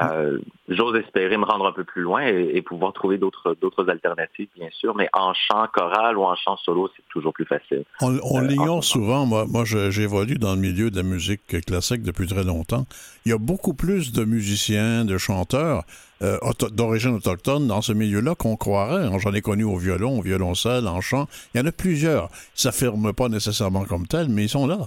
Euh, 0.00 0.38
j'ose 0.68 0.96
espérer 0.96 1.36
me 1.36 1.44
rendre 1.44 1.66
un 1.66 1.72
peu 1.72 1.84
plus 1.84 2.00
loin 2.00 2.22
et, 2.26 2.62
pouvoir 2.62 2.94
trouver 2.94 3.18
d'autres 3.18 3.54
d'autres 3.60 3.90
alternatives, 3.90 4.48
bien 4.56 4.68
sûr, 4.70 4.94
mais 4.96 5.08
en 5.12 5.34
chant 5.34 5.66
choral 5.72 6.16
ou 6.16 6.22
en 6.22 6.34
chant 6.34 6.56
solo, 6.56 6.88
c'est 6.96 7.02
toujours 7.10 7.34
plus 7.34 7.44
facile. 7.44 7.84
On, 8.00 8.18
on 8.22 8.42
euh, 8.42 8.46
l'ignore 8.46 8.82
souvent. 8.82 9.26
Moi, 9.26 9.44
moi 9.46 9.64
j'évolue 9.64 10.36
dans 10.36 10.54
le 10.54 10.60
milieu 10.60 10.90
de 10.90 10.96
la 10.96 11.02
musique 11.02 11.60
classique 11.66 12.02
depuis 12.02 12.26
très 12.26 12.44
longtemps. 12.44 12.86
Il 13.26 13.30
y 13.30 13.32
a 13.32 13.38
beaucoup 13.38 13.74
plus 13.74 14.12
de 14.12 14.24
musiciens, 14.24 15.04
de 15.04 15.18
chanteurs 15.18 15.84
euh, 16.22 16.38
d'origine 16.70 17.16
autochtone 17.16 17.66
dans 17.66 17.82
ce 17.82 17.92
milieu-là 17.92 18.34
qu'on 18.34 18.56
croirait. 18.56 19.10
J'en 19.18 19.32
ai 19.32 19.42
connu 19.42 19.64
au 19.64 19.76
violon, 19.76 20.20
au 20.20 20.22
violoncelle, 20.22 20.86
en 20.86 21.00
chant. 21.00 21.26
Il 21.52 21.58
y 21.58 21.60
en 21.60 21.66
a 21.66 21.72
plusieurs. 21.72 22.28
Ça 22.54 22.68
ne 22.68 22.72
s'affirment 22.72 23.12
pas 23.12 23.28
nécessairement 23.28 23.84
comme 23.84 24.06
tel, 24.06 24.28
mais 24.28 24.44
ils 24.44 24.48
sont 24.48 24.66
là. 24.66 24.78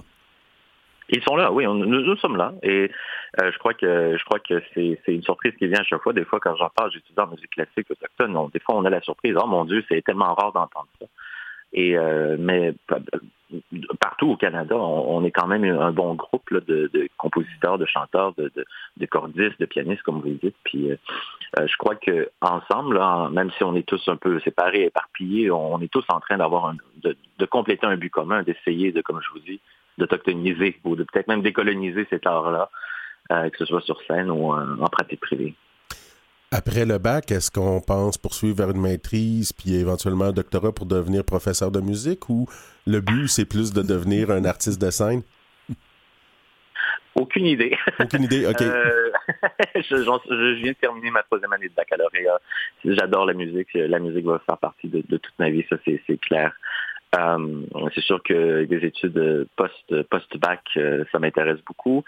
Ils 1.09 1.21
sont 1.23 1.35
là, 1.35 1.51
oui, 1.51 1.65
nous, 1.65 2.17
sommes 2.17 2.37
là. 2.37 2.53
Et 2.63 2.89
euh, 3.41 3.51
je 3.51 3.57
crois 3.59 3.73
que 3.73 4.17
je 4.17 4.25
crois 4.25 4.39
que 4.39 4.61
c'est 4.73 4.99
une 5.07 5.23
surprise 5.23 5.53
qui 5.57 5.67
vient 5.67 5.81
à 5.81 5.83
chaque 5.83 6.01
fois. 6.01 6.13
Des 6.13 6.25
fois, 6.25 6.39
quand 6.39 6.55
j'en 6.55 6.69
parle, 6.69 6.91
j'étudie 6.91 7.19
en 7.19 7.27
musique 7.27 7.51
classique 7.51 7.89
autochtone, 7.91 8.49
des 8.53 8.59
fois 8.59 8.75
on 8.75 8.85
a 8.85 8.89
la 8.89 9.01
surprise, 9.01 9.35
oh 9.41 9.47
mon 9.47 9.65
Dieu, 9.65 9.83
c'est 9.87 10.01
tellement 10.03 10.33
rare 10.33 10.51
d'entendre 10.51 10.87
ça. 10.99 11.05
Et 11.73 11.97
euh, 11.97 12.37
mais 12.39 12.73
partout 13.99 14.29
au 14.29 14.37
Canada, 14.37 14.75
on, 14.75 15.23
est 15.23 15.31
quand 15.31 15.45
même 15.45 15.63
un 15.63 15.91
bon 15.91 16.15
groupe 16.15 16.51
de, 16.51 16.89
compositeurs, 17.17 17.77
de 17.77 17.85
chanteurs, 17.85 18.33
de, 18.35 18.51
de, 18.97 19.05
cordistes, 19.05 19.59
de 19.59 19.65
pianistes, 19.65 20.01
comme 20.01 20.19
vous 20.21 20.29
le 20.29 20.39
dites. 20.41 20.55
Puis 20.63 20.91
euh, 20.91 20.97
je 21.67 21.77
crois 21.77 21.95
que 21.95 22.29
ensemble, 22.41 22.99
même 23.31 23.51
si 23.51 23.63
on 23.63 23.75
est 23.75 23.87
tous 23.87 24.01
un 24.07 24.15
peu 24.15 24.39
séparés, 24.39 24.85
éparpillés, 24.85 25.51
on, 25.51 25.79
est 25.81 25.91
tous 25.91 26.05
en 26.09 26.19
train 26.19 26.37
d'avoir 26.37 26.73
de, 27.03 27.15
de 27.37 27.45
compléter 27.45 27.85
un 27.85 27.97
but 27.97 28.09
commun, 28.09 28.41
d'essayer 28.41 28.91
de, 28.91 29.01
comme 29.01 29.21
je 29.21 29.29
vous 29.31 29.45
dis, 29.45 29.59
d'autochtoniser 29.97 30.79
ou 30.83 30.95
de 30.95 31.03
peut-être 31.03 31.27
même 31.27 31.41
décoloniser 31.41 32.07
cet 32.09 32.25
art-là, 32.25 32.69
euh, 33.31 33.49
que 33.49 33.57
ce 33.57 33.65
soit 33.65 33.81
sur 33.81 33.99
scène 34.07 34.29
ou 34.29 34.53
en, 34.53 34.87
pratique 34.87 35.21
privée. 35.21 35.55
Après 36.51 36.85
le 36.85 36.97
bac, 36.97 37.31
est-ce 37.31 37.51
qu'on 37.51 37.81
pense 37.81 38.17
poursuivre 38.17 38.55
vers 38.57 38.69
une 38.69 38.81
maîtrise 38.81 39.51
puis 39.51 39.75
éventuellement 39.75 40.25
un 40.25 40.31
doctorat 40.31 40.71
pour 40.71 40.85
devenir 40.85 41.23
professeur 41.23 41.71
de 41.71 41.81
musique 41.81 42.29
ou 42.29 42.47
le 42.85 43.01
but 43.01 43.27
c'est 43.27 43.45
plus 43.45 43.73
de 43.73 43.81
devenir 43.81 44.31
un 44.31 44.45
artiste 44.45 44.81
de 44.81 44.89
scène? 44.89 45.23
Aucune 47.15 47.45
idée. 47.45 47.77
Aucune 47.99 48.23
idée, 48.23 48.45
ok. 48.49 48.61
Euh, 48.61 49.09
je, 49.75 50.53
viens 50.61 50.71
de 50.71 50.77
terminer 50.77 51.11
ma 51.11 51.23
troisième 51.23 51.53
année 51.53 51.69
de 51.69 51.73
baccalauréat. 51.73 52.39
J'adore 52.83 53.25
la 53.25 53.33
musique. 53.33 53.69
La 53.73 53.99
musique 53.99 54.25
va 54.25 54.39
faire 54.45 54.57
partie 54.57 54.89
de 54.89 55.01
toute 55.01 55.33
ma 55.39 55.49
vie, 55.49 55.65
ça 55.69 55.77
c'est 55.85 56.17
clair. 56.19 56.53
Euh, 57.17 57.61
c'est 57.93 58.01
sûr 58.01 58.21
que 58.23 58.65
des 58.65 58.85
études 58.85 59.47
post, 59.55 60.03
post-bac, 60.09 60.61
euh, 60.77 61.05
ça 61.11 61.19
m'intéresse 61.19 61.59
beaucoup. 61.65 62.03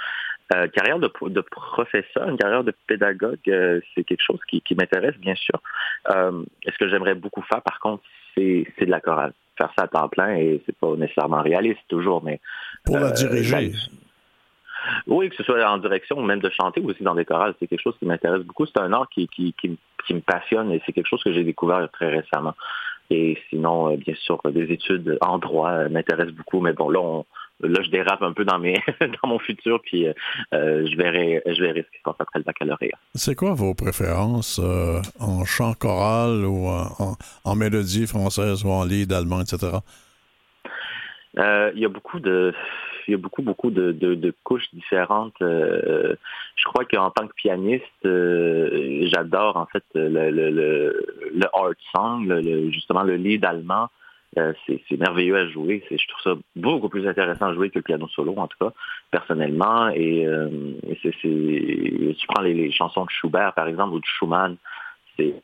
Euh, 0.54 0.68
carrière 0.70 0.98
de, 1.00 1.12
de, 1.28 1.42
professeur, 1.42 2.30
une 2.30 2.38
carrière 2.38 2.64
de 2.64 2.74
pédagogue, 2.88 3.38
euh, 3.50 3.82
c'est 3.94 4.06
quelque 4.06 4.24
chose 4.24 4.40
qui, 4.48 4.62
qui 4.62 4.76
m'intéresse, 4.76 5.18
bien 5.18 5.36
sûr. 5.36 5.62
Euh, 6.10 6.44
ce 6.66 6.78
que 6.78 6.88
j'aimerais 6.88 7.16
beaucoup 7.16 7.42
faire, 7.42 7.62
par 7.62 7.80
contre, 7.82 8.04
c'est 8.34 8.66
de 8.80 8.86
la 8.86 9.02
chorale. 9.02 9.34
Faire 9.58 9.74
ça 9.78 9.86
à 9.86 9.88
temps 9.88 10.08
plein, 10.08 10.36
et 10.36 10.62
c'est 10.66 10.78
pas 10.78 10.96
nécessairement 10.96 11.42
réaliste 11.42 11.82
toujours, 11.90 12.24
mais... 12.24 12.40
Pour 12.86 12.98
la 12.98 13.12
diriger. 13.12 13.74
oui, 15.08 15.30
que 15.30 15.36
ce 15.36 15.44
soit 15.44 15.70
en 15.70 15.80
direction 15.80 16.18
ou 16.18 16.24
même 16.24 16.40
de 16.40 16.50
chanter 16.50 16.80
aussi 16.80 17.04
dans 17.04 17.16
des 17.16 17.26
chorales, 17.26 17.54
c'est 17.60 17.68
quelque 17.68 17.82
chose 17.82 17.98
qui 18.00 18.06
m'intéresse 18.06 18.44
beaucoup. 18.44 18.66
C'est 18.68 18.80
un 18.80 18.94
art 18.94 19.10
qui, 19.10 19.28
qui, 19.28 19.54
qui, 19.60 19.78
qui, 20.06 20.14
me 20.14 20.22
passionne 20.22 20.72
et 20.72 20.82
c'est 20.86 20.94
quelque 20.94 21.10
chose 21.10 21.24
que 21.24 21.34
j'ai 21.34 21.44
découvert 21.44 21.90
très 21.92 22.08
récemment. 22.08 22.54
Et 23.10 23.38
sinon, 23.50 23.96
bien 23.96 24.16
sûr, 24.16 24.42
des 24.52 24.72
études 24.74 25.18
en 25.22 25.38
droit 25.38 25.88
m'intéressent 25.90 26.36
beaucoup, 26.36 26.60
mais 26.60 26.74
bon, 26.74 26.90
là, 26.90 27.00
on, 27.00 27.26
là, 27.62 27.82
je 27.84 27.90
dérape 27.90 28.22
un 28.22 28.34
peu 28.34 28.46
dans 28.46 28.60
mes 28.60 28.76
dans 29.02 29.30
mon 29.30 29.40
futur, 29.40 29.82
puis 29.82 30.08
euh, 30.08 30.14
je 30.86 30.98
verrai 30.98 31.42
je 31.46 31.62
verrai 31.62 31.84
ce 31.84 31.92
qui 31.92 31.98
se 31.98 32.04
passe 32.04 32.16
après 32.20 32.40
le 32.40 32.44
baccalauréat. 32.44 32.98
C'est 33.16 33.36
quoi 33.36 33.54
vos 33.54 33.74
préférences 33.74 34.60
euh, 34.64 35.02
en 35.20 35.46
chant 35.46 35.74
choral 35.74 36.46
ou 36.46 36.68
en, 36.68 37.16
en, 37.44 37.56
mélodie 37.56 38.08
française 38.08 38.64
ou 38.64 38.70
en 38.70 38.84
lead 38.84 39.12
allemand, 39.12 39.42
etc. 39.42 39.78
Euh, 41.40 41.72
il 41.76 41.82
y 41.82 41.86
a 41.86 41.90
beaucoup 41.90 42.20
de 42.20 42.54
il 43.08 43.12
y 43.12 43.14
a 43.16 43.18
beaucoup 43.18 43.42
beaucoup 43.42 43.72
de, 43.72 44.34
couches 44.44 44.68
différentes. 44.74 45.36
je 45.40 46.64
crois 46.66 46.86
qu'en 46.86 47.12
tant 47.12 47.28
que 47.28 47.34
pianiste, 47.34 47.86
j'adore 48.04 49.58
en 49.58 49.66
fait 49.66 49.84
le, 49.96 50.30
le, 50.30 51.48
song, 51.96 52.70
justement 52.72 53.04
le 53.04 53.16
lead 53.16 53.46
allemand. 53.46 53.90
Euh, 54.38 54.54
c'est 54.68 54.98
merveilleux 54.98 55.36
à 55.36 55.48
jouer. 55.48 55.84
Je 55.90 56.08
trouve 56.08 56.22
ça 56.36 56.40
beaucoup 56.56 56.90
plus 56.90 57.08
intéressant 57.08 57.48
à 57.48 57.54
jouer 57.54 57.70
que 57.70 57.80
le 57.80 57.84
piano 57.84 58.08
solo, 58.10 58.36
en 58.38 58.48
tout 58.48 58.58
cas, 58.60 58.74
personnellement. 59.10 59.90
Et, 59.90 60.28
euh, 60.28 60.50
tu 61.22 62.28
prends 62.28 62.44
les, 62.44 62.72
chansons 62.72 63.06
de 63.06 63.10
Schubert, 63.10 63.54
par 63.54 63.68
exemple, 63.68 63.96
ou 63.96 64.00
de 64.00 64.06
Schumann, 64.06 64.58
c'est 65.16 65.42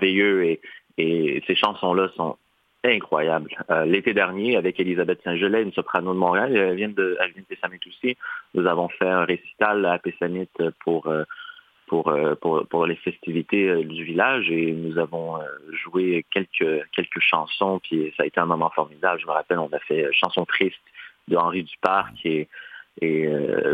merveilleux 0.00 0.58
et 0.96 1.42
ces 1.46 1.54
chansons-là 1.54 2.08
sont 2.16 2.36
incroyables. 2.84 3.50
Euh, 3.70 3.84
l'été 3.84 4.14
dernier, 4.14 4.56
avec 4.56 4.78
Elisabeth 4.78 5.20
Saint-Gelais, 5.22 5.62
une 5.62 5.72
soprano 5.72 6.12
de 6.12 6.18
Montréal, 6.18 6.56
elle 6.56 6.76
vient 6.76 6.88
de, 6.88 7.16
elle 7.20 7.32
vient 7.32 7.42
de 7.42 7.46
Pessamit 7.46 7.80
aussi. 7.86 8.16
Nous 8.54 8.66
avons 8.66 8.88
fait 8.88 9.08
un 9.08 9.24
récital 9.24 9.84
à 9.84 9.98
Pessamit 9.98 10.48
pour 10.84 11.08
pour, 11.88 12.08
euh, 12.08 12.34
pour, 12.36 12.64
pour 12.68 12.86
les 12.86 12.94
festivités 12.96 13.68
euh, 13.68 13.82
du 13.82 14.04
village 14.04 14.48
et 14.50 14.72
nous 14.72 14.98
avons 14.98 15.40
euh, 15.40 15.44
joué 15.72 16.24
quelques, 16.30 16.86
quelques 16.92 17.20
chansons, 17.20 17.80
puis 17.82 18.12
ça 18.16 18.22
a 18.22 18.26
été 18.26 18.38
un 18.38 18.46
moment 18.46 18.70
formidable. 18.70 19.20
Je 19.20 19.26
me 19.26 19.32
rappelle, 19.32 19.58
on 19.58 19.72
a 19.72 19.78
fait 19.80 20.06
Chanson 20.12 20.44
triste 20.44 20.78
de 21.26 21.36
Henri 21.36 21.64
Duparc 21.64 22.14
et, 22.24 22.48
et 23.00 23.28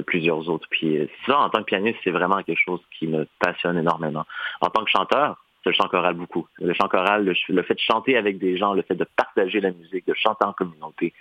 plusieurs 0.07 0.49
autres. 0.49 0.67
Puis 0.71 1.09
ça, 1.27 1.39
en 1.39 1.51
tant 1.51 1.61
que 1.61 1.67
pianiste, 1.67 1.99
c'est 2.03 2.11
vraiment 2.11 2.43
quelque 2.43 2.61
chose 2.65 2.81
qui 2.99 3.07
me 3.07 3.27
passionne 3.39 3.79
énormément. 3.79 4.25
En 4.61 4.67
tant 4.69 4.85
que 4.85 4.91
chanteur, 4.91 5.44
c'est 5.65 5.71
le 5.71 5.75
chant 5.75 5.89
choral 5.89 6.15
beaucoup. 6.15 6.47
Le 6.61 6.75
chant 6.75 6.89
choral, 6.89 7.25
le, 7.25 7.63
fait 7.63 7.75
de 7.75 7.81
chanter 7.81 8.17
avec 8.17 8.39
des 8.39 8.57
gens, 8.59 8.75
le 8.75 8.83
fait 8.83 8.95
de 8.95 9.07
partager 9.17 9.61
la 9.61 9.71
musique, 9.71 10.07
de 10.07 10.15
chanter 10.15 10.45
en 10.45 10.53
communauté, 10.53 11.15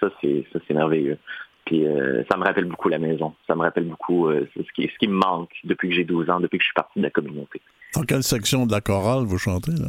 ça 0.00 0.08
c'est 0.20 0.44
ça 0.52 0.58
c'est 0.66 0.74
merveilleux. 0.74 1.18
Puis 1.64 1.86
euh, 1.86 2.22
ça 2.30 2.36
me 2.36 2.44
rappelle 2.44 2.64
beaucoup 2.64 2.88
la 2.88 2.98
maison. 2.98 3.34
Ça 3.46 3.54
me 3.54 3.62
rappelle 3.62 3.84
beaucoup 3.84 4.28
euh, 4.28 4.48
ce, 4.56 4.72
qui, 4.72 4.88
ce 4.88 4.98
qui 4.98 5.08
me 5.08 5.14
manque 5.14 5.50
depuis 5.64 5.88
que 5.88 5.94
j'ai 5.94 6.04
12 6.04 6.30
ans, 6.30 6.40
depuis 6.40 6.58
que 6.58 6.62
je 6.62 6.68
suis 6.68 6.74
parti 6.74 6.98
de 6.98 7.04
la 7.04 7.10
communauté. 7.10 7.60
Dans 7.94 8.02
quelle 8.02 8.22
section 8.22 8.66
de 8.66 8.72
la 8.72 8.80
chorale 8.80 9.24
vous 9.24 9.38
chantez, 9.38 9.72
là? 9.72 9.88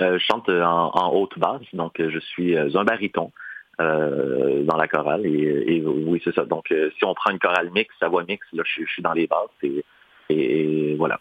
Euh, 0.00 0.18
je 0.18 0.24
chante 0.24 0.48
en, 0.48 1.12
haute 1.12 1.38
basse, 1.38 1.62
donc 1.74 1.92
je 1.98 2.18
suis 2.18 2.56
un 2.56 2.84
baryton 2.84 3.30
dans 3.78 4.76
la 4.76 4.88
chorale. 4.88 5.26
Et, 5.26 5.82
oui, 5.84 6.20
c'est 6.24 6.34
ça. 6.34 6.44
Donc 6.44 6.66
si 6.68 7.04
on 7.04 7.14
prend 7.14 7.30
une 7.30 7.38
chorale 7.38 7.70
mix, 7.72 7.94
sa 8.00 8.08
voix 8.08 8.24
mix, 8.24 8.44
là, 8.52 8.62
je, 8.64 8.84
suis 8.86 9.02
dans 9.02 9.12
les 9.12 9.26
basses 9.26 9.50
et, 9.62 9.84
et, 10.30 10.94
voilà. 10.96 11.20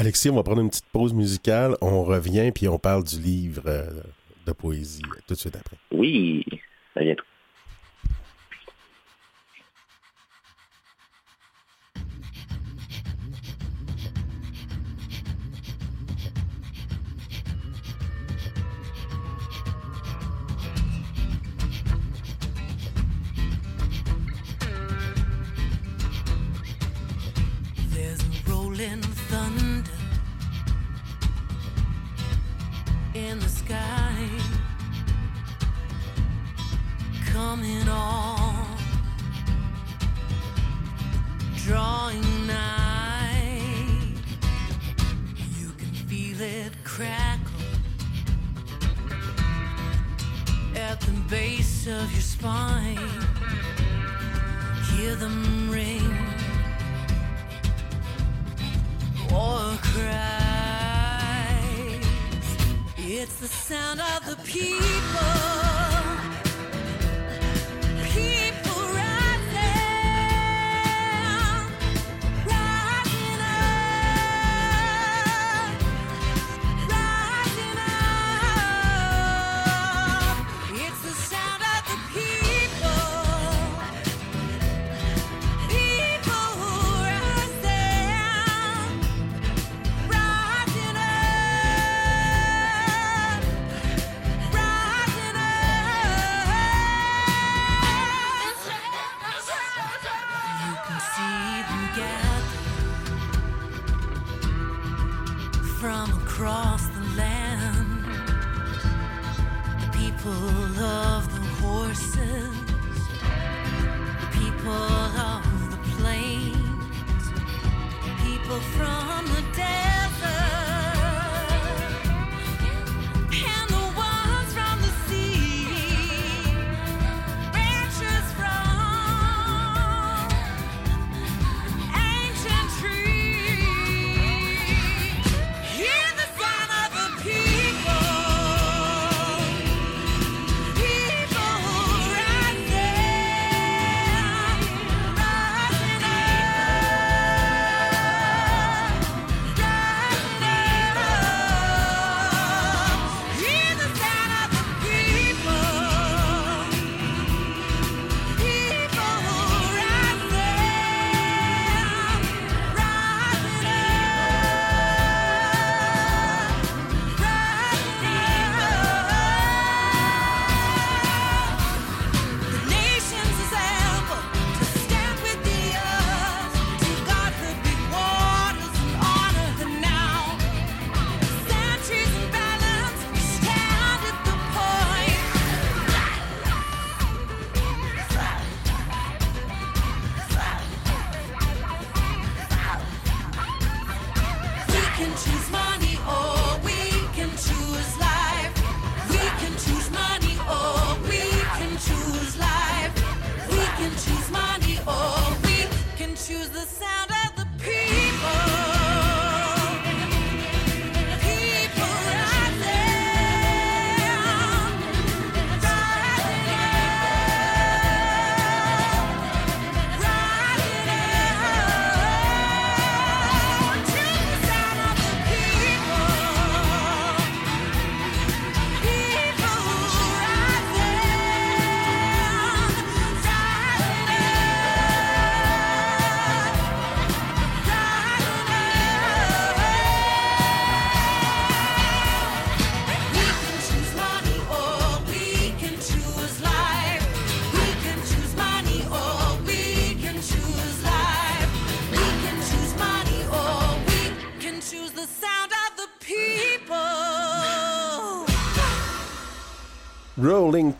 Alexis, 0.00 0.30
on 0.30 0.36
va 0.36 0.42
prendre 0.42 0.62
une 0.62 0.70
petite 0.70 0.86
pause 0.86 1.12
musicale. 1.12 1.76
On 1.82 2.04
revient 2.04 2.52
puis 2.54 2.66
on 2.68 2.78
parle 2.78 3.04
du 3.04 3.20
livre 3.20 3.64
de 4.46 4.52
poésie 4.52 5.02
tout 5.28 5.34
de 5.34 5.38
suite 5.38 5.54
après. 5.54 5.76
Oui, 5.92 6.42
à 6.96 7.00
bientôt. 7.00 7.24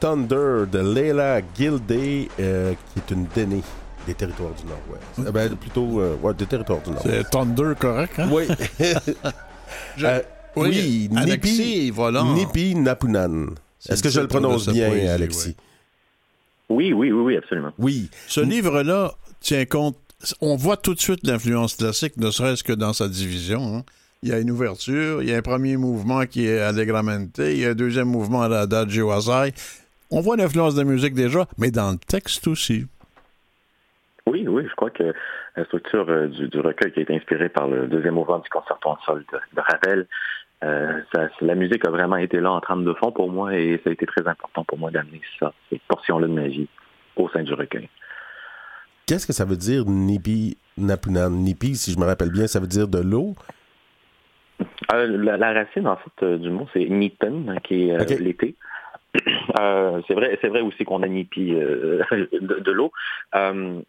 Thunder 0.01 0.65
de 0.71 0.79
Leila 0.95 1.41
Gildé, 1.57 2.29
euh, 2.41 2.73
qui 2.95 2.99
est 3.01 3.15
une 3.15 3.27
dénée 3.35 3.63
des 4.07 4.15
territoires 4.15 4.53
du 4.55 4.65
Nord-Ouest. 4.67 5.29
Euh, 5.29 5.31
ben, 5.31 5.55
plutôt, 5.57 6.01
euh, 6.01 6.17
ouais, 6.23 6.33
des 6.35 6.47
territoires 6.47 6.81
du 6.81 6.91
Nord. 6.91 7.03
C'est 7.05 7.29
Thunder, 7.31 7.73
correct, 7.79 8.19
hein? 8.19 8.29
Oui. 8.33 8.45
Je- 9.97 10.07
Euh, 10.07 10.21
oui, 10.57 11.09
oui, 11.13 11.17
Alexis, 11.17 11.53
Nipi, 11.53 11.91
voilà. 11.91 12.25
Nipi 12.25 12.75
Napunan. 12.75 13.51
Est-ce 13.89 14.03
que 14.03 14.09
je 14.09 14.21
le 14.21 14.27
prononce 14.27 14.69
bien, 14.69 14.89
poésie, 14.89 15.07
Alexis? 15.07 15.57
Oui, 16.69 16.93
oui, 16.93 17.13
oui, 17.13 17.21
oui, 17.21 17.37
absolument. 17.37 17.73
Oui. 17.79 18.11
Ce 18.27 18.41
livre-là 18.41 19.13
tient 19.41 19.65
compte. 19.65 19.97
On 20.41 20.57
voit 20.57 20.77
tout 20.77 20.95
de 20.95 21.01
suite 21.01 21.21
l'influence 21.27 21.77
classique, 21.77 22.17
ne 22.17 22.31
serait-ce 22.31 22.65
que 22.65 22.73
dans 22.73 22.93
sa 22.93 23.09
division. 23.09 23.77
hein. 23.77 23.85
Il 24.23 24.29
y 24.29 24.33
a 24.33 24.39
une 24.39 24.51
ouverture, 24.51 25.23
il 25.23 25.31
y 25.31 25.33
a 25.33 25.39
un 25.39 25.43
premier 25.43 25.77
mouvement 25.79 26.27
qui 26.27 26.47
est 26.47 26.59
Allegramente, 26.59 27.39
il 27.39 27.59
y 27.59 27.65
a 27.65 27.71
un 27.71 27.75
deuxième 27.75 28.09
mouvement 28.09 28.43
à 28.43 28.49
l'Adagio 28.49 29.11
Assai. 29.13 29.55
On 30.11 30.21
voit 30.21 30.37
l'influence 30.37 30.75
de 30.75 30.81
la 30.83 30.89
musique 30.89 31.15
déjà, 31.15 31.47
mais 31.59 31.71
dans 31.71 31.93
le 31.93 31.99
texte 31.99 32.47
aussi. 32.49 32.87
Oui, 34.27 34.47
oui, 34.49 34.65
je 34.69 34.75
crois 34.75 34.91
que 34.91 35.13
la 35.57 35.65
structure 35.65 36.07
euh, 36.09 36.29
du, 36.29 36.49
du 36.49 36.61
recueil 36.61 36.93
qui 36.93 37.01
a 37.01 37.03
été 37.03 37.15
inspirée 37.17 37.49
par 37.49 37.69
le 37.69 37.87
deuxième 37.87 38.15
mouvement 38.15 38.39
du 38.39 38.49
concerto 38.49 38.89
en 38.91 38.99
sol 39.05 39.25
de, 39.33 39.39
de 39.57 39.61
Ravel, 39.61 40.07
euh, 40.63 41.01
ça- 41.15 41.29
la 41.41 41.55
musique 41.55 41.85
a 41.87 41.91
vraiment 41.91 42.17
été 42.17 42.39
là 42.41 42.53
en 42.53 42.61
trame 42.61 42.85
de 42.85 42.93
fond 42.95 43.13
pour 43.13 43.31
moi 43.31 43.57
et 43.57 43.81
ça 43.83 43.91
a 43.91 43.93
été 43.93 44.07
très 44.07 44.27
important 44.29 44.63
pour 44.65 44.79
moi 44.79 44.91
d'amener 44.91 45.21
ça, 45.39 45.53
cette 45.71 45.83
portion-là 45.89 46.27
de 46.29 46.33
ma 46.33 46.49
vie 46.49 46.69
au 47.17 47.29
sein 47.31 47.43
du 47.43 47.55
recueil. 47.55 47.89
Qu'est-ce 49.07 49.27
que 49.27 49.33
ça 49.33 49.45
veut 49.45 49.57
dire 49.57 49.85
Nipi 49.87 50.57
Napunan? 50.77 51.31
Nipi, 51.31 51.75
si 51.75 51.93
je 51.93 51.99
me 51.99 52.05
rappelle 52.05 52.31
bien, 52.31 52.47
ça 52.47 52.61
veut 52.61 52.69
dire 52.69 52.87
de 52.87 53.01
l'eau? 53.01 53.35
Euh, 54.93 55.07
la, 55.25 55.37
la 55.37 55.53
racine 55.55 55.87
en 55.89 55.97
fait 55.97 56.23
euh, 56.25 56.37
du 56.39 56.51
mot 56.51 56.69
c'est 56.75 56.85
nipen 56.85 57.59
qui 57.65 57.89
est 57.89 57.93
euh, 57.93 58.19
l'été. 58.19 58.55
Euh, 59.59 60.01
c'est 60.07 60.15
vrai, 60.15 60.39
c'est 60.41 60.49
vrai 60.49 60.61
aussi 60.61 60.85
qu'on 60.85 61.03
a 61.03 61.09
nipi 61.09 61.55
euh, 61.55 62.03
de, 62.13 62.61
de 62.61 62.73
l'eau. 62.73 62.93
Euh, 63.35 63.81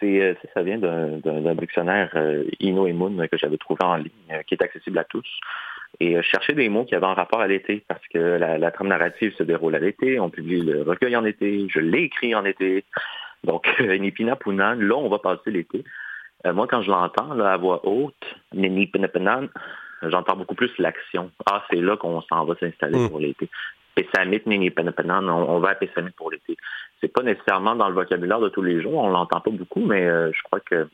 c'est, 0.00 0.36
ça, 0.54 0.62
vient 0.62 0.78
d'un, 0.78 1.54
dictionnaire 1.54 2.16
Ino 2.58 2.86
et 2.86 2.92
Moon 2.92 3.16
que 3.30 3.36
j'avais 3.36 3.58
trouvé 3.58 3.78
en 3.84 3.96
ligne, 3.96 4.42
qui 4.46 4.54
est 4.54 4.62
accessible 4.62 4.98
à 4.98 5.04
tous. 5.04 5.26
Et 6.00 6.16
je 6.16 6.22
cherchais 6.22 6.52
des 6.52 6.68
mots 6.68 6.84
qui 6.84 6.96
avaient 6.96 7.06
un 7.06 7.14
rapport 7.14 7.40
à 7.40 7.46
l'été, 7.46 7.84
parce 7.86 8.06
que 8.12 8.18
la, 8.18 8.58
la 8.58 8.70
trame 8.72 8.88
narrative 8.88 9.34
se 9.36 9.44
déroule 9.44 9.76
à 9.76 9.78
l'été, 9.78 10.18
on 10.18 10.30
publie 10.30 10.62
le 10.62 10.82
recueil 10.82 11.14
en 11.14 11.24
été, 11.24 11.68
je 11.68 11.78
l'ai 11.78 12.02
écrit 12.02 12.34
en 12.34 12.44
été. 12.44 12.84
Donc, 13.44 13.68
Nipina 13.80 14.34
Punan, 14.34 14.74
là, 14.74 14.96
on 14.96 15.08
va 15.08 15.20
passer 15.20 15.50
l'été. 15.50 15.84
Moi, 16.44 16.66
quand 16.68 16.82
je 16.82 16.90
l'entends 16.90 17.38
à 17.38 17.56
voix 17.56 17.80
haute, 17.86 18.36
Nipinapunan, 18.54 19.48
j'entends 20.02 20.36
beaucoup 20.36 20.54
plus 20.54 20.76
l'action. 20.78 21.30
Ah, 21.46 21.64
c'est 21.70 21.80
là 21.80 21.96
qu'on 21.96 22.20
s'en 22.22 22.44
va 22.44 22.54
s'installer 22.56 22.98
Mm. 22.98 23.08
pour 23.10 23.20
l'été. 23.20 23.48
Pessamit, 24.02 24.42
Nipinapunan, 24.46 25.28
on, 25.28 25.56
on 25.56 25.58
va 25.60 25.70
à 25.70 25.74
Pessamit 25.74 26.10
pour 26.16 26.30
l'été. 26.30 26.56
C'est 27.00 27.12
pas 27.12 27.22
nécessairement 27.22 27.74
dans 27.76 27.88
le 27.88 27.94
vocabulaire 27.94 28.40
de 28.40 28.48
tous 28.48 28.62
les 28.62 28.80
jours, 28.82 28.94
on 28.94 29.10
l'entend 29.10 29.40
pas 29.40 29.50
beaucoup, 29.50 29.84
mais 29.84 30.04
euh, 30.06 30.30
je 30.32 30.42
crois 30.44 30.60
que 30.60 30.86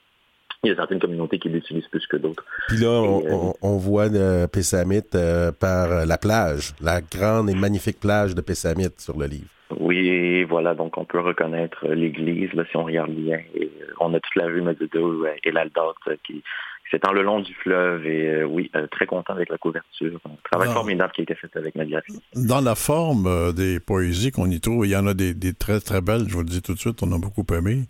il 0.63 0.71
y 0.71 0.73
a 0.73 0.77
certaines 0.77 0.99
communautés 1.01 1.39
qui 1.39 1.51
l'utilisent 1.51 1.89
plus 1.89 2.07
que 2.07 2.17
d'autres. 2.17 2.43
Puis 2.69 2.79
là, 2.79 2.89
on, 2.89 3.21
Et, 3.21 3.27
euh, 3.27 3.33
on- 3.35 3.55
on 3.61 3.77
voit 3.77 4.07
euh, 4.15 4.47
Pessamit 4.47 5.03
euh, 5.15 5.53
par 5.53 6.07
la 6.07 6.17
plage, 6.17 6.73
la 6.81 7.03
grande 7.03 7.51
et 7.51 7.55
magnifique 7.55 8.01
plage 8.01 8.35
de 8.35 8.41
Pessamit 8.41 8.89
sur 8.97 9.19
le 9.19 9.27
livre. 9.27 9.49
Oui, 9.79 10.45
voilà, 10.45 10.75
donc 10.75 10.97
on 10.97 11.05
peut 11.05 11.21
reconnaître 11.21 11.87
l'église, 11.89 12.53
là, 12.55 12.65
si 12.71 12.77
on 12.79 12.85
regarde 12.85 13.11
bien. 13.11 13.41
Et, 13.55 13.71
on 14.01 14.13
a 14.15 14.21
toute 14.21 14.35
la 14.37 14.47
rue 14.47 14.61
Medudo 14.63 15.25
et 15.45 15.51
l'Aldate 15.53 16.19
qui 16.27 16.43
s'étend 16.91 17.13
le 17.13 17.23
long 17.23 17.41
du 17.41 17.55
fleuve. 17.55 18.07
Et 18.07 18.29
euh, 18.29 18.45
oui, 18.45 18.71
euh, 18.77 18.87
très 18.87 19.07
content 19.07 19.33
avec 19.33 19.49
la 19.51 19.59
couverture. 19.59 20.21
Un 20.25 20.31
travail 20.51 20.73
formidable 20.73 21.13
qui 21.13 21.21
a 21.21 21.25
été 21.25 21.35
fait 21.35 21.55
avec 21.57 21.77
graphie. 21.77 22.21
Dans 22.35 22.61
la 22.61 22.75
forme 22.75 23.27
euh, 23.27 23.53
des 23.53 23.81
poésies 23.81 24.31
qu'on 24.31 24.51
y 24.51 24.61
trouve, 24.61 24.87
il 24.87 24.91
y 24.91 24.97
en 24.97 25.07
a 25.07 25.15
des, 25.15 25.35
des 25.35 25.55
très 25.55 25.81
très 25.81 26.01
belles, 26.01 26.25
je 26.29 26.35
vous 26.35 26.41
le 26.41 26.47
dis 26.47 26.63
tout 26.63 26.75
de 26.75 26.79
suite, 26.79 27.03
on 27.03 27.13
a 27.13 27.19
beaucoup 27.19 27.45
aimé. 27.55 27.83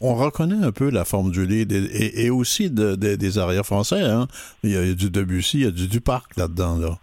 On 0.00 0.14
reconnaît 0.14 0.64
un 0.64 0.72
peu 0.72 0.90
la 0.90 1.04
forme 1.04 1.30
du 1.30 1.44
livre 1.44 1.70
et, 1.74 2.30
aussi 2.30 2.70
de- 2.70 2.94
de- 2.94 3.16
des 3.16 3.38
arrière-français. 3.38 4.00
Hein? 4.00 4.26
Il, 4.62 4.70
y 4.70 4.76
a, 4.76 4.94
du 4.94 5.10
Debussy, 5.10 5.58
il 5.58 5.64
y 5.64 5.68
a 5.68 5.70
du 5.70 5.86
Duparc 5.86 6.34
là-dedans. 6.38 6.78
Là. 6.78 6.98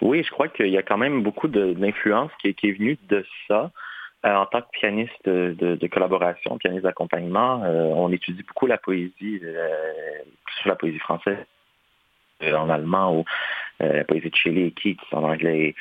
Oui, 0.00 0.22
je 0.24 0.30
crois 0.30 0.48
qu'il 0.48 0.68
y 0.68 0.78
a 0.78 0.82
quand 0.82 0.96
même 0.96 1.22
beaucoup 1.22 1.48
d'influence 1.48 2.30
qui, 2.40 2.54
qui 2.54 2.68
est 2.68 2.78
venue 2.78 2.96
de 3.10 3.24
ça. 3.46 3.70
Euh, 4.24 4.34
en 4.34 4.46
tant 4.46 4.62
que 4.62 4.70
pianiste 4.72 5.28
de, 5.28 5.86
collaboration, 5.88 6.56
pianiste 6.56 6.84
d'accompagnement, 6.84 7.62
euh, 7.64 7.92
on 7.94 8.10
étudie 8.10 8.42
beaucoup 8.42 8.66
la 8.66 8.78
poésie, 8.78 9.40
euh, 9.42 10.22
sur 10.58 10.68
la 10.68 10.76
poésie 10.76 10.98
française, 10.98 11.36
en 12.42 12.70
allemand 12.70 13.18
ou 13.18 13.24
la 13.80 14.04
poésie 14.04 14.30
de 14.30 14.36
Shelley 14.36 14.66
et 14.68 14.70
Keats 14.70 15.02
en 15.12 15.24
anglais. 15.24 15.74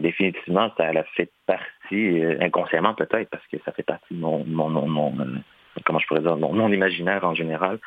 Définitivement, 0.00 0.70
ça 0.76 0.88
a 0.88 1.02
fait 1.04 1.30
partie, 1.46 2.22
inconsciemment 2.40 2.94
peut-être, 2.94 3.28
parce 3.30 3.46
que 3.48 3.56
ça 3.64 3.72
fait 3.72 3.82
partie 3.82 4.14
de 4.14 4.20
mon, 4.20 4.44
mon, 4.44 4.68
mon- 4.86 5.14
comment 5.84 5.98
je 5.98 6.06
pourrais 6.06 6.20
dire, 6.20 6.36
mon, 6.36 6.72
imaginaire 6.72 7.24
en 7.24 7.34
général. 7.34 7.78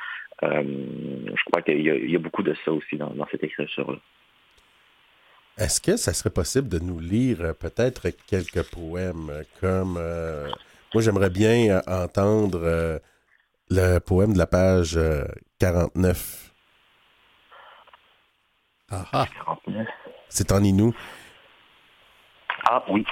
Je 0.42 1.44
crois 1.46 1.62
qu'il 1.64 1.82
y, 1.82 1.90
a- 1.90 1.96
il 1.96 2.12
y 2.12 2.16
a 2.16 2.20
beaucoup 2.20 2.44
de 2.44 2.56
ça 2.64 2.72
aussi 2.72 2.98
dans, 2.98 3.10
dans 3.12 3.28
cette 3.32 3.44
écriture-là. 3.44 3.98
Est-ce 5.58 5.80
que 5.82 5.98
ça 5.98 6.14
serait 6.14 6.30
possible 6.30 6.70
de 6.70 6.80
nous 6.80 7.00
lire 7.00 7.42
euh, 7.42 7.54
peut-être 7.54 8.10
quelques 8.28 8.64
poèmes 8.72 9.30
euh, 9.30 9.44
comme... 9.60 9.98
euh, 9.98 10.50
moi, 10.94 11.02
j'aimerais 11.04 11.30
bien 11.30 11.70
euh, 11.78 11.82
entendre 11.88 12.60
euh, 12.64 13.00
le 13.70 14.00
poème 14.00 14.34
de 14.34 14.38
la 14.38 14.48
page 14.48 14.98
euh, 14.98 15.26
49. 15.60 16.52
Ah, 18.90 19.06
ah. 19.14 19.26
49. 19.46 19.88
C'est 20.30 20.52
en 20.52 20.64
Inou. 20.64 20.94
Ah 22.70 22.84
oui, 22.90 23.06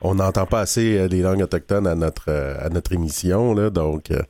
On 0.00 0.14
n'entend 0.16 0.46
pas 0.46 0.60
assez 0.60 0.98
euh, 0.98 1.08
les 1.08 1.22
langues 1.22 1.42
autochtones 1.42 1.86
à 1.86 1.94
notre, 1.94 2.30
euh, 2.30 2.56
à 2.64 2.68
notre 2.68 2.92
émission, 2.92 3.54
là, 3.54 3.70
donc 3.70 4.10
euh, 4.10 4.22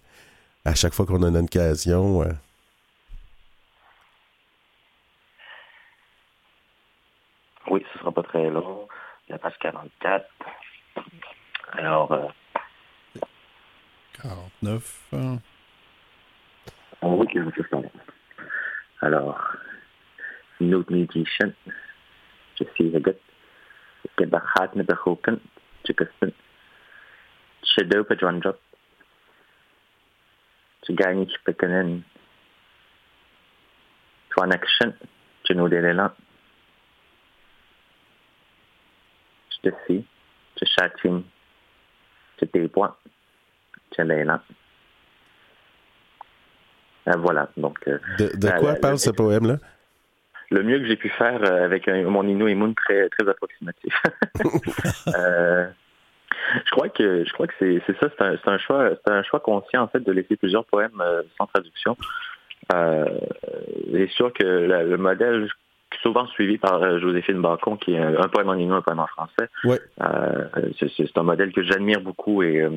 à 0.64 0.74
chaque 0.74 0.94
fois 0.94 1.06
qu'on 1.06 1.22
a 1.22 1.28
une 1.28 1.36
occasion... 1.38 2.22
euh, 2.22 2.32
Oui, 7.70 7.84
ce 7.92 7.98
sera 8.00 8.12
pas 8.12 8.22
très 8.22 8.50
long. 8.50 8.88
La 9.30 9.38
page 9.38 9.54
44. 9.60 10.26
Alors, 11.74 12.10
euh, 12.10 12.26
49. 14.20 15.00
hein. 15.12 15.38
on 17.00 17.14
voit 17.14 17.26
qu'il 17.26 17.40
y 17.40 17.44
a 17.44 17.46
un 17.46 17.50
peu 17.50 17.64
Alors, 19.02 19.56
note 20.58 20.90
meditation. 20.90 21.54
Je 22.58 22.64
suis 22.74 22.90
le 22.90 22.98
gars. 22.98 23.12
Je 24.04 24.10
suis 24.18 24.26
bachat 24.26 24.74
ne 24.74 24.82
behoken. 24.82 25.38
Je 25.86 25.92
suis 25.92 26.34
Shadow 27.62 28.02
Padrondrop. 28.02 28.60
Je 30.88 30.92
gagne 30.92 31.28
Chipekanen. 31.28 32.02
Tu 34.34 34.42
en 34.42 34.50
action. 34.50 34.92
Je 35.48 35.52
nous 35.52 35.68
l'élan. 35.68 36.10
Je 39.49 39.49
te 39.49 39.49
suis. 39.84 40.04
Je 40.60 40.64
châtine. 40.78 41.22
Je 42.40 42.46
t'ébois. 42.46 42.98
Je 43.96 44.02
l'élan. 44.02 44.40
Euh, 47.08 47.12
voilà, 47.18 47.48
donc 47.56 47.78
euh, 47.88 47.98
de, 48.18 48.36
de 48.36 48.46
La- 48.46 48.58
quoi 48.58 48.74
parle 48.74 48.98
ce 48.98 49.10
poème-là? 49.10 49.56
le 50.52 50.64
mieux 50.64 50.80
que 50.80 50.86
j'ai 50.86 50.96
pu 50.96 51.08
faire 51.10 51.40
euh, 51.44 51.64
avec 51.64 51.86
mon 51.86 52.26
Inu 52.26 52.50
et 52.50 52.54
Moon 52.56 52.74
très 52.74 53.08
très 53.10 53.28
approximatif. 53.28 53.94
Euh, 55.16 55.68
je 56.66 56.70
crois 56.72 56.88
que 56.88 57.24
je 57.24 57.32
crois 57.32 57.46
que 57.46 57.54
c'est 57.58 57.80
c'est 57.86 57.96
ça, 58.00 58.08
c'est 58.16 58.24
un, 58.24 58.36
c'est 58.42 58.50
un 58.50 58.58
choix 58.58 58.90
c'est 59.04 59.12
un 59.12 59.22
choix 59.22 59.40
conscient 59.40 59.82
en 59.82 59.88
fait 59.88 60.00
de 60.00 60.10
laisser 60.12 60.36
plusieurs 60.36 60.64
poèmes 60.64 61.02
sans 61.38 61.46
traduction. 61.46 61.96
Euh, 62.74 63.06
c'est 63.92 64.08
sûr 64.10 64.32
que 64.32 64.44
la- 64.44 64.82
le 64.82 64.96
modèle 64.96 65.48
souvent 66.02 66.26
suivi 66.28 66.58
par 66.58 66.82
euh, 66.82 66.98
Joséphine 66.98 67.40
Bacon, 67.42 67.76
qui 67.78 67.94
est 67.94 67.98
un, 67.98 68.16
un 68.20 68.28
poème 68.28 68.48
en 68.48 68.54
Inu, 68.54 68.72
un 68.72 68.82
poème 68.82 69.00
en 69.00 69.06
français. 69.06 69.48
Ouais. 69.64 69.80
Euh, 70.00 70.44
c'est 70.78 70.90
c'est 70.96 71.18
un 71.18 71.22
modèle 71.22 71.52
que 71.52 71.62
j'admire 71.62 72.00
beaucoup 72.00 72.42
et 72.42 72.60
euh, 72.60 72.70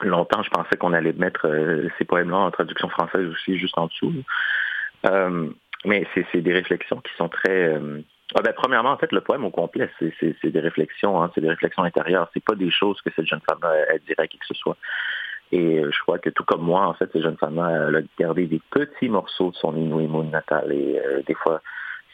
longtemps 0.00 0.42
je 0.42 0.50
pensais 0.50 0.76
qu'on 0.78 0.92
allait 0.92 1.12
mettre 1.12 1.46
euh, 1.46 1.88
ces 1.98 2.04
poèmes-là 2.04 2.36
en 2.36 2.50
traduction 2.50 2.88
française 2.88 3.26
aussi 3.28 3.58
juste 3.58 3.78
en 3.78 3.86
dessous. 3.86 4.12
Euh, 5.06 5.48
mais 5.84 6.06
c'est 6.14 6.26
c'est 6.32 6.42
des 6.42 6.52
réflexions 6.52 7.00
qui 7.00 7.12
sont 7.16 7.28
très. 7.28 7.74
euh, 7.74 8.00
ah 8.34 8.42
ben, 8.42 8.52
premièrement, 8.56 8.90
en 8.90 8.96
fait, 8.96 9.10
le 9.10 9.22
poème 9.22 9.44
au 9.44 9.50
complet, 9.50 9.90
c'est 9.98 10.12
c'est- 10.20 10.36
c'est 10.40 10.50
des 10.50 10.60
réflexions, 10.60 11.22
hein, 11.22 11.30
c'est 11.34 11.40
des 11.40 11.48
réflexions 11.48 11.82
intérieures. 11.84 12.28
C'est 12.34 12.44
pas 12.44 12.54
des 12.54 12.70
choses 12.70 13.00
que 13.00 13.10
cette 13.16 13.26
jeune 13.26 13.40
femme 13.48 13.58
elle 13.88 14.00
dirait 14.06 14.22
à 14.24 14.26
qui 14.26 14.38
que 14.38 14.46
ce 14.46 14.54
soit. 14.54 14.76
Et 15.52 15.82
je 15.82 16.00
crois 16.02 16.18
que 16.20 16.30
tout 16.30 16.44
comme 16.44 16.62
moi, 16.62 16.86
en 16.86 16.94
fait, 16.94 17.10
cette 17.12 17.22
jeune 17.22 17.36
femme 17.38 17.58
elle 17.58 17.96
a 17.96 18.00
gardé 18.18 18.46
des 18.46 18.60
petits 18.70 19.08
morceaux 19.08 19.50
de 19.50 19.56
son 19.56 19.74
Inuit 19.76 20.06
Moon 20.06 20.24
natal. 20.24 20.70
Et 20.72 21.00
euh, 21.04 21.22
des 21.26 21.34
fois, 21.34 21.60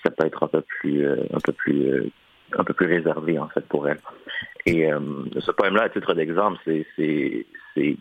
ça 0.07 0.11
peut 0.13 0.27
être 0.27 0.43
un 0.45 0.49
peu 0.49 0.61
plus, 0.61 1.05
euh, 1.05 1.17
un 1.33 1.41
peu 1.41 1.53
plus, 1.53 1.89
euh, 1.89 2.11
un 2.57 2.65
peu 2.65 2.75
plus 2.75 2.87
réservé 2.87 3.39
en 3.39 3.49
fait 3.49 3.67
pour 3.67 3.89
elle. 3.89 3.99
Et 4.65 4.93
euh, 4.93 5.01
ce 5.39 5.51
poème-là, 5.51 5.85
à 5.85 5.89
titre 5.89 6.15
d'exemple, 6.15 6.59
c'est, 6.65 7.97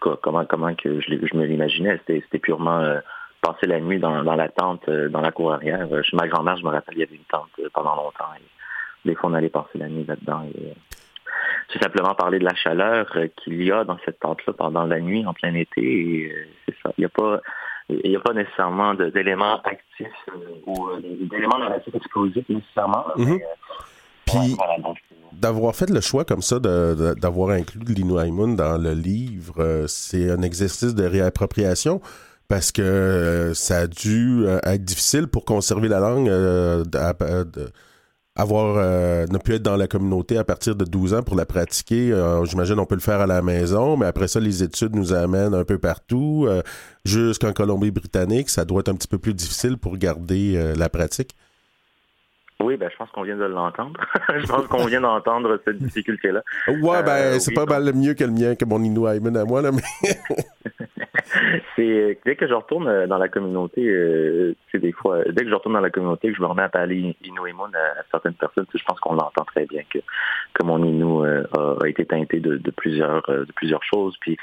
en 0.00 0.10
cas, 0.10 0.18
comment, 0.22 0.44
comment 0.44 0.74
que 0.74 1.00
je, 1.00 1.08
je 1.08 1.36
me 1.36 1.44
l'imaginais, 1.44 2.00
c'était, 2.06 2.38
purement 2.38 3.00
passer 3.40 3.66
la 3.66 3.80
nuit 3.80 3.98
dans, 3.98 4.22
dans 4.22 4.34
la 4.34 4.48
tente, 4.48 4.88
dans 4.90 5.20
la 5.20 5.32
cour 5.32 5.52
arrière. 5.52 5.88
Chez 6.04 6.16
ma 6.16 6.28
grand-mère, 6.28 6.56
je 6.56 6.64
me 6.64 6.70
rappelle, 6.70 6.94
il 6.96 7.00
y 7.00 7.02
avait 7.04 7.16
une 7.16 7.22
tente 7.30 7.50
pendant 7.72 7.96
longtemps. 7.96 8.32
Et 8.36 9.08
des 9.08 9.14
fois, 9.14 9.30
on 9.30 9.34
allait 9.34 9.48
passer 9.48 9.78
la 9.78 9.88
nuit 9.88 10.04
là-dedans. 10.06 10.46
C'est 11.72 11.82
simplement 11.82 12.14
parler 12.14 12.38
de 12.38 12.44
la 12.44 12.54
chaleur 12.54 13.06
qu'il 13.36 13.62
y 13.62 13.72
a 13.72 13.84
dans 13.84 13.98
cette 14.04 14.20
tente-là 14.20 14.52
pendant 14.52 14.84
la 14.84 15.00
nuit, 15.00 15.24
en 15.26 15.34
plein 15.34 15.54
été. 15.54 16.32
Il 16.68 16.92
n'y 16.98 17.04
a 17.04 17.08
pas 17.08 17.40
il 17.88 18.10
n'y 18.10 18.16
a 18.16 18.20
pas 18.20 18.34
nécessairement 18.34 18.94
d'éléments 18.94 19.60
actifs 19.62 20.28
ou 20.66 20.88
d'éléments 21.30 21.58
narratifs 21.58 21.94
explosifs 21.94 22.48
nécessairement. 22.48 23.04
Mhm. 23.16 23.38
Puis, 24.26 24.56
d'avoir 25.32 25.74
fait 25.74 25.88
le 25.88 26.00
choix 26.00 26.24
comme 26.24 26.42
ça, 26.42 26.58
d'avoir 26.58 27.50
inclus 27.50 27.80
Lino 27.84 28.16
dans 28.54 28.82
le 28.82 28.92
livre, 28.92 29.86
c'est 29.86 30.30
un 30.30 30.42
exercice 30.42 30.94
de 30.94 31.04
réappropriation 31.04 32.00
parce 32.48 32.72
que 32.72 32.82
euh, 32.82 33.54
ça 33.54 33.80
a 33.80 33.86
dû 33.86 34.46
euh, 34.46 34.58
être 34.64 34.82
difficile 34.82 35.28
pour 35.28 35.44
conserver 35.44 35.88
la 35.88 36.00
langue, 36.00 36.28
euh, 36.28 36.82
avoir 38.38 38.76
ne 38.76 39.38
plus 39.38 39.56
être 39.56 39.62
dans 39.62 39.76
la 39.76 39.86
communauté 39.88 40.38
à 40.38 40.44
partir 40.44 40.74
de 40.76 40.84
12 40.84 41.14
ans 41.14 41.22
pour 41.22 41.36
la 41.36 41.44
pratiquer. 41.44 42.14
J'imagine 42.44 42.78
on 42.78 42.86
peut 42.86 42.94
le 42.94 43.00
faire 43.00 43.20
à 43.20 43.26
la 43.26 43.42
maison, 43.42 43.96
mais 43.96 44.06
après 44.06 44.28
ça, 44.28 44.40
les 44.40 44.62
études 44.62 44.96
nous 44.96 45.12
amènent 45.12 45.54
un 45.54 45.64
peu 45.64 45.78
partout, 45.78 46.48
jusqu'en 47.04 47.52
Colombie-Britannique. 47.52 48.48
Ça 48.48 48.64
doit 48.64 48.80
être 48.80 48.88
un 48.88 48.94
petit 48.94 49.08
peu 49.08 49.18
plus 49.18 49.34
difficile 49.34 49.76
pour 49.76 49.96
garder 49.96 50.72
la 50.76 50.88
pratique. 50.88 51.34
Oui, 52.60 52.76
ben, 52.76 52.90
je 52.90 52.96
pense 52.96 53.10
qu'on 53.10 53.22
vient 53.22 53.36
de 53.36 53.44
l'entendre. 53.44 54.00
je 54.36 54.46
pense 54.46 54.66
qu'on 54.66 54.86
vient 54.86 55.00
d'entendre 55.00 55.60
cette 55.64 55.78
difficulté-là. 55.78 56.42
Ouais, 56.66 57.02
ben, 57.04 57.38
c'est 57.38 57.54
pas 57.54 57.66
mal 57.66 57.92
mieux 57.94 58.14
que 58.14 58.24
le 58.24 58.32
mien, 58.32 58.56
que 58.56 58.64
mon 58.64 58.82
Inou 58.82 59.06
à 59.06 59.18
moi, 59.20 59.62
là, 59.62 59.70
mais. 59.70 59.82
c'est 61.76 62.18
dès 62.24 62.34
que 62.36 62.48
je 62.48 62.54
retourne 62.54 62.88
euh, 62.88 63.06
dans 63.06 63.18
la 63.18 63.28
communauté, 63.28 63.86
euh, 63.86 64.56
c'est 64.72 64.80
des 64.80 64.90
fois, 64.90 65.22
dès 65.24 65.44
que 65.44 65.50
je 65.50 65.54
retourne 65.54 65.74
dans 65.74 65.80
la 65.80 65.90
communauté, 65.90 66.28
que 66.28 66.36
je 66.36 66.42
me 66.42 66.46
remets 66.46 66.62
à 66.62 66.68
parler 66.68 67.16
Inou 67.22 67.46
et 67.46 67.52
à, 67.52 68.02
certaines 68.10 68.34
personnes, 68.34 68.66
je 68.74 68.84
pense 68.84 68.98
qu'on 68.98 69.14
l'entend 69.14 69.44
très 69.44 69.66
bien 69.66 69.82
que, 69.88 70.00
que 70.54 70.64
mon 70.64 70.82
Inou 70.82 71.24
euh, 71.24 71.44
a, 71.80 71.86
été 71.86 72.06
teinté 72.06 72.40
de, 72.40 72.58
plusieurs 72.70 73.22
de 73.28 73.52
plusieurs 73.54 73.84
choses. 73.84 74.16
Puis 74.20 74.36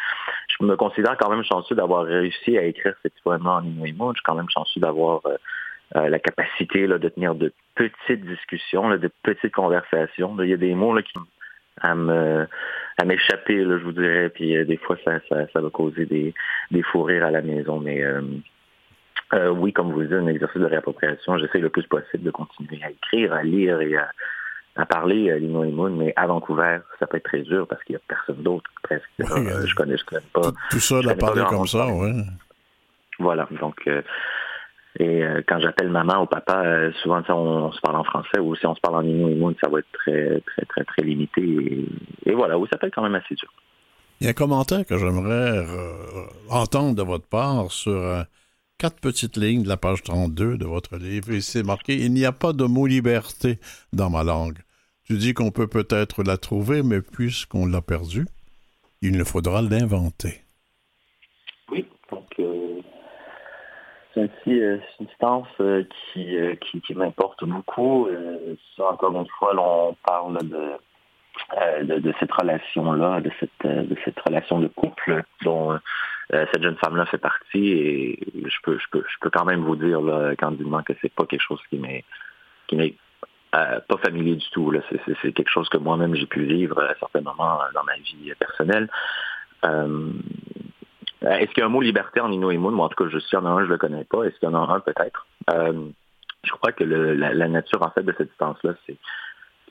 je 0.58 0.65
me 0.65 0.78
considère 0.78 1.17
quand 1.17 1.30
même 1.30 1.43
chanceux 1.43 1.75
d'avoir 1.75 2.06
réussi 2.06 2.58
à 2.58 2.63
écrire 2.63 2.93
cet 3.04 3.13
poème 3.23 3.45
en 3.45 3.62
Inou 3.62 4.12
Je 4.13 4.19
suis 4.19 4.23
quand 4.23 4.36
même 4.36 4.49
chanceux 4.49 4.80
d'avoir 4.80 5.21
la 5.93 6.19
capacité 6.19 6.87
là, 6.87 6.97
de 6.97 7.09
tenir 7.09 7.35
de 7.35 7.53
petites 7.75 8.25
discussions, 8.25 8.89
de 8.89 9.11
petites 9.23 9.53
conversations. 9.53 10.35
Il 10.41 10.49
y 10.49 10.53
a 10.53 10.57
des 10.57 10.73
mots 10.73 10.93
là, 10.93 11.01
qui 11.01 11.13
à 11.81 11.95
me 11.95 12.47
à 12.97 13.05
m'échapper, 13.05 13.63
je 13.63 13.83
vous 13.83 13.91
dirais. 13.91 14.29
Puis 14.29 14.55
euh, 14.55 14.65
des 14.65 14.77
fois, 14.77 14.97
ça, 15.03 15.19
ça, 15.29 15.61
va 15.61 15.69
causer 15.69 16.05
des, 16.05 16.33
des 16.71 16.81
fous 16.83 17.03
rires 17.03 17.25
à 17.25 17.31
la 17.31 17.41
maison. 17.41 17.79
Mais 17.79 18.01
euh, 18.03 18.21
euh, 19.33 19.49
oui, 19.49 19.73
comme 19.73 19.91
vous 19.91 20.03
dites, 20.03 20.13
un 20.13 20.27
exercice 20.27 20.61
de 20.61 20.65
réappropriation. 20.65 21.37
J'essaie 21.37 21.59
le 21.59 21.69
plus 21.69 21.85
possible 21.87 22.23
de 22.23 22.31
continuer 22.31 22.79
à 22.83 22.91
écrire, 22.91 23.33
à 23.33 23.43
lire 23.43 23.81
et 23.81 23.97
à, 23.97 24.09
à 24.77 24.85
parler 24.85 25.31
à 25.31 25.37
Lino 25.37 25.63
et 25.63 25.71
Moon, 25.71 25.89
mais 25.89 26.13
à 26.15 26.27
Vancouver, 26.27 26.79
ça 26.99 27.07
peut 27.07 27.17
être 27.17 27.25
très 27.25 27.41
dur 27.41 27.67
parce 27.67 27.83
qu'il 27.83 27.95
n'y 27.95 27.97
a 27.97 28.01
personne 28.07 28.41
d'autre 28.41 28.69
presque. 28.83 29.09
je 29.19 29.75
connais, 29.75 29.97
je 29.97 30.05
connais 30.05 30.21
pas. 30.33 30.51
Tout, 30.71 30.79
ça, 30.79 30.99
à 30.99 31.15
parler 31.15 31.43
comme 31.49 31.67
ça, 31.67 31.87
oui. 31.87 32.11
Voilà, 33.19 33.47
donc 33.61 33.89
et 34.97 35.23
euh, 35.23 35.41
quand 35.47 35.60
j'appelle 35.60 35.89
maman 35.89 36.23
ou 36.23 36.25
papa, 36.25 36.63
euh, 36.65 36.91
souvent 37.01 37.21
on, 37.29 37.71
se 37.71 37.81
parle 37.81 37.97
en 37.97 38.03
français 38.03 38.39
ou 38.39 38.55
si 38.55 38.65
on 38.65 38.75
se 38.75 38.79
parle 38.79 38.95
en 38.95 39.03
Innu 39.03 39.55
ça 39.62 39.69
va 39.69 39.79
être 39.79 39.91
très, 39.91 40.41
très, 40.41 40.65
très, 40.65 40.84
très 40.86 41.01
limité. 41.03 41.86
Et, 42.25 42.34
voilà, 42.34 42.58
oui, 42.58 42.67
ça 42.71 42.77
peut 42.77 42.88
être 42.88 42.95
quand 42.95 43.03
même 43.03 43.15
assez 43.15 43.36
dur. 43.36 43.51
Il 44.21 44.23
y 44.23 44.27
a 44.27 44.29
un 44.29 44.34
commentaire 44.34 44.86
que 44.86 44.97
j'aimerais 44.97 45.65
euh, 45.67 46.25
entendre 46.49 46.95
de 46.95 47.03
votre 47.03 47.27
part 47.27 47.71
sur 47.71 48.23
quatre 48.77 49.01
petites 49.01 49.36
lignes 49.36 49.63
de 49.63 49.67
la 49.67 49.75
page 49.75 50.01
32 50.03 50.58
de 50.58 50.65
votre 50.65 50.95
livre. 50.95 51.31
Et 51.31 51.41
c'est 51.41 51.63
marqué 51.63 51.97
Il 51.97 52.13
n'y 52.13 52.25
a 52.25 52.31
pas 52.31 52.53
de 52.53 52.63
mot 52.63 52.88
liberté 52.88 53.60
dans 53.91 54.10
ma 54.10 54.23
langue. 54.23 54.60
Tu 55.03 55.17
dis 55.17 55.34
qu'on 55.34 55.51
peut 55.51 55.67
peut-être 55.67 56.23
la 56.23 56.38
trouver, 56.38 56.84
mais 56.84 57.01
puisqu'on 57.01 57.65
l'a 57.65 57.81
perdue, 57.81 58.27
il 59.01 59.17
nous 59.17 59.25
faudra 59.25 59.62
l'inventer. 59.62 60.44
C'est 64.15 64.30
une 64.45 64.82
substance 64.97 65.47
euh, 65.60 65.84
euh, 66.17 66.56
qui, 66.56 66.95
m'importe 66.95 67.43
beaucoup. 67.43 68.08
Euh, 68.08 68.56
encore 68.80 69.15
une 69.19 69.28
fois, 69.28 69.54
on 69.58 69.95
parle 70.06 70.38
de, 70.47 72.13
cette 72.19 72.32
relation-là, 72.32 73.19
de 73.19 73.32
cette, 73.39 74.19
relation 74.25 74.60
de 74.60 74.67
couple 74.67 75.23
dont 75.43 75.78
cette 76.32 76.63
jeune 76.63 76.78
femme-là 76.78 77.06
fait 77.06 77.17
partie. 77.17 77.71
Et 77.71 78.19
je 78.45 78.58
peux, 78.63 78.80
quand 79.32 79.45
même 79.45 79.63
vous 79.63 79.75
dire 79.75 80.01
là, 80.01 80.36
candidement 80.38 80.82
que 80.82 80.93
c'est 81.01 81.13
pas 81.13 81.25
quelque 81.25 81.43
chose 81.43 81.62
qui 81.69 81.78
m'est 81.78 82.04
pas 83.51 83.97
familier 84.04 84.36
du 84.36 84.49
tout. 84.51 84.73
C'est 85.21 85.32
quelque 85.34 85.51
chose 85.51 85.69
que 85.69 85.78
moi-même 85.78 86.15
j'ai 86.15 86.25
pu 86.25 86.43
vivre 86.43 86.82
à 86.82 86.95
certains 86.99 87.21
moments 87.21 87.60
dans 87.73 87.84
ma 87.84 87.95
vie 87.97 88.32
personnelle. 88.39 88.89
Euh, 89.65 90.10
est-ce 91.21 91.51
qu'il 91.51 91.60
y 91.60 91.62
a 91.62 91.65
un 91.65 91.69
mot 91.69 91.82
liberté 91.82 92.19
en 92.19 92.32
Inuit 92.32 92.58
Moon? 92.58 92.71
Moi, 92.71 92.86
en 92.86 92.89
tout 92.89 93.04
cas, 93.04 93.10
je 93.10 93.19
suis 93.19 93.38
en 93.38 93.45
un, 93.45 93.60
je 93.60 93.65
ne 93.65 93.71
le 93.71 93.78
connais 93.78 94.04
pas. 94.04 94.23
Est-ce 94.23 94.38
qu'il 94.39 94.49
y 94.49 94.51
en 94.51 94.56
a 94.56 94.73
un 94.73 94.80
peut-être? 94.80 95.25
Euh, 95.51 95.89
je 96.43 96.51
crois 96.51 96.71
que 96.71 96.84
la, 96.84 97.47
nature, 97.47 97.82
en 97.82 97.89
fait, 97.91 98.04
de 98.04 98.13
cette 98.17 98.30
distance-là, 98.30 98.73
c'est 98.86 98.97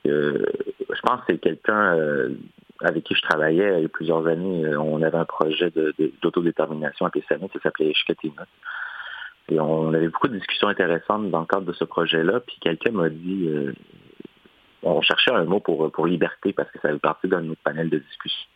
que 0.05 0.45
je 0.91 1.01
pense 1.03 1.21
que 1.21 1.27
c'est 1.29 1.39
quelqu'un 1.39 1.97
euh, 1.97 2.31
avec 2.81 3.05
qui 3.05 3.15
je 3.15 3.23
travaillais 3.23 3.79
il 3.79 3.83
y 3.83 3.87
a 3.87 3.89
plusieurs 3.89 4.27
années. 4.27 4.77
On 4.77 5.01
avait 5.03 5.17
un 5.17 5.25
projet 5.25 5.73
d'autodétermination 6.23 7.07
à 7.07 7.11
PCN, 7.11 7.49
ça 7.53 7.61
s'appelait 7.63 7.91
Ishkatina. 7.91 8.47
Et 9.51 9.61
on 9.61 9.93
avait 9.93 10.09
beaucoup 10.09 10.29
de 10.29 10.37
discussions 10.37 10.69
intéressantes 10.69 11.31
dans 11.31 11.41
le 11.41 11.47
cadre 11.47 11.67
de 11.67 11.73
ce 11.73 11.85
projet-là. 11.85 12.41
Puis 12.41 12.57
quelqu'un 12.61 12.93
m'a 12.93 13.11
dit, 13.11 13.49
on 14.83 15.01
cherchait 15.03 15.33
un 15.33 15.45
mot 15.45 15.61
pour, 15.61 15.91
pour 15.93 16.07
liberté 16.07 16.53
parce 16.53 16.71
que 16.71 16.81
ça 16.81 16.89
fait 16.89 16.99
partie 16.99 17.29
d'un 17.29 17.49
autre 17.49 17.61
panel 17.63 17.91
de 17.91 17.99
discussion. 17.99 18.49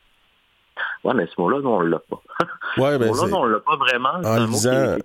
Ouais, 1.05 1.15
mais 1.15 1.27
ce 1.27 1.41
mot-là, 1.41 1.59
on 1.65 1.83
ne 1.83 1.89
l'a 1.89 1.99
pas. 1.99 2.21
ouais, 2.79 2.99
ben, 2.99 3.15
ce 3.15 3.35
on 3.35 3.47
ne 3.47 3.53
l'a 3.53 3.61
pas 3.61 3.77
vraiment. 3.77 4.15
En 4.25 4.47
lisant, 4.47 4.97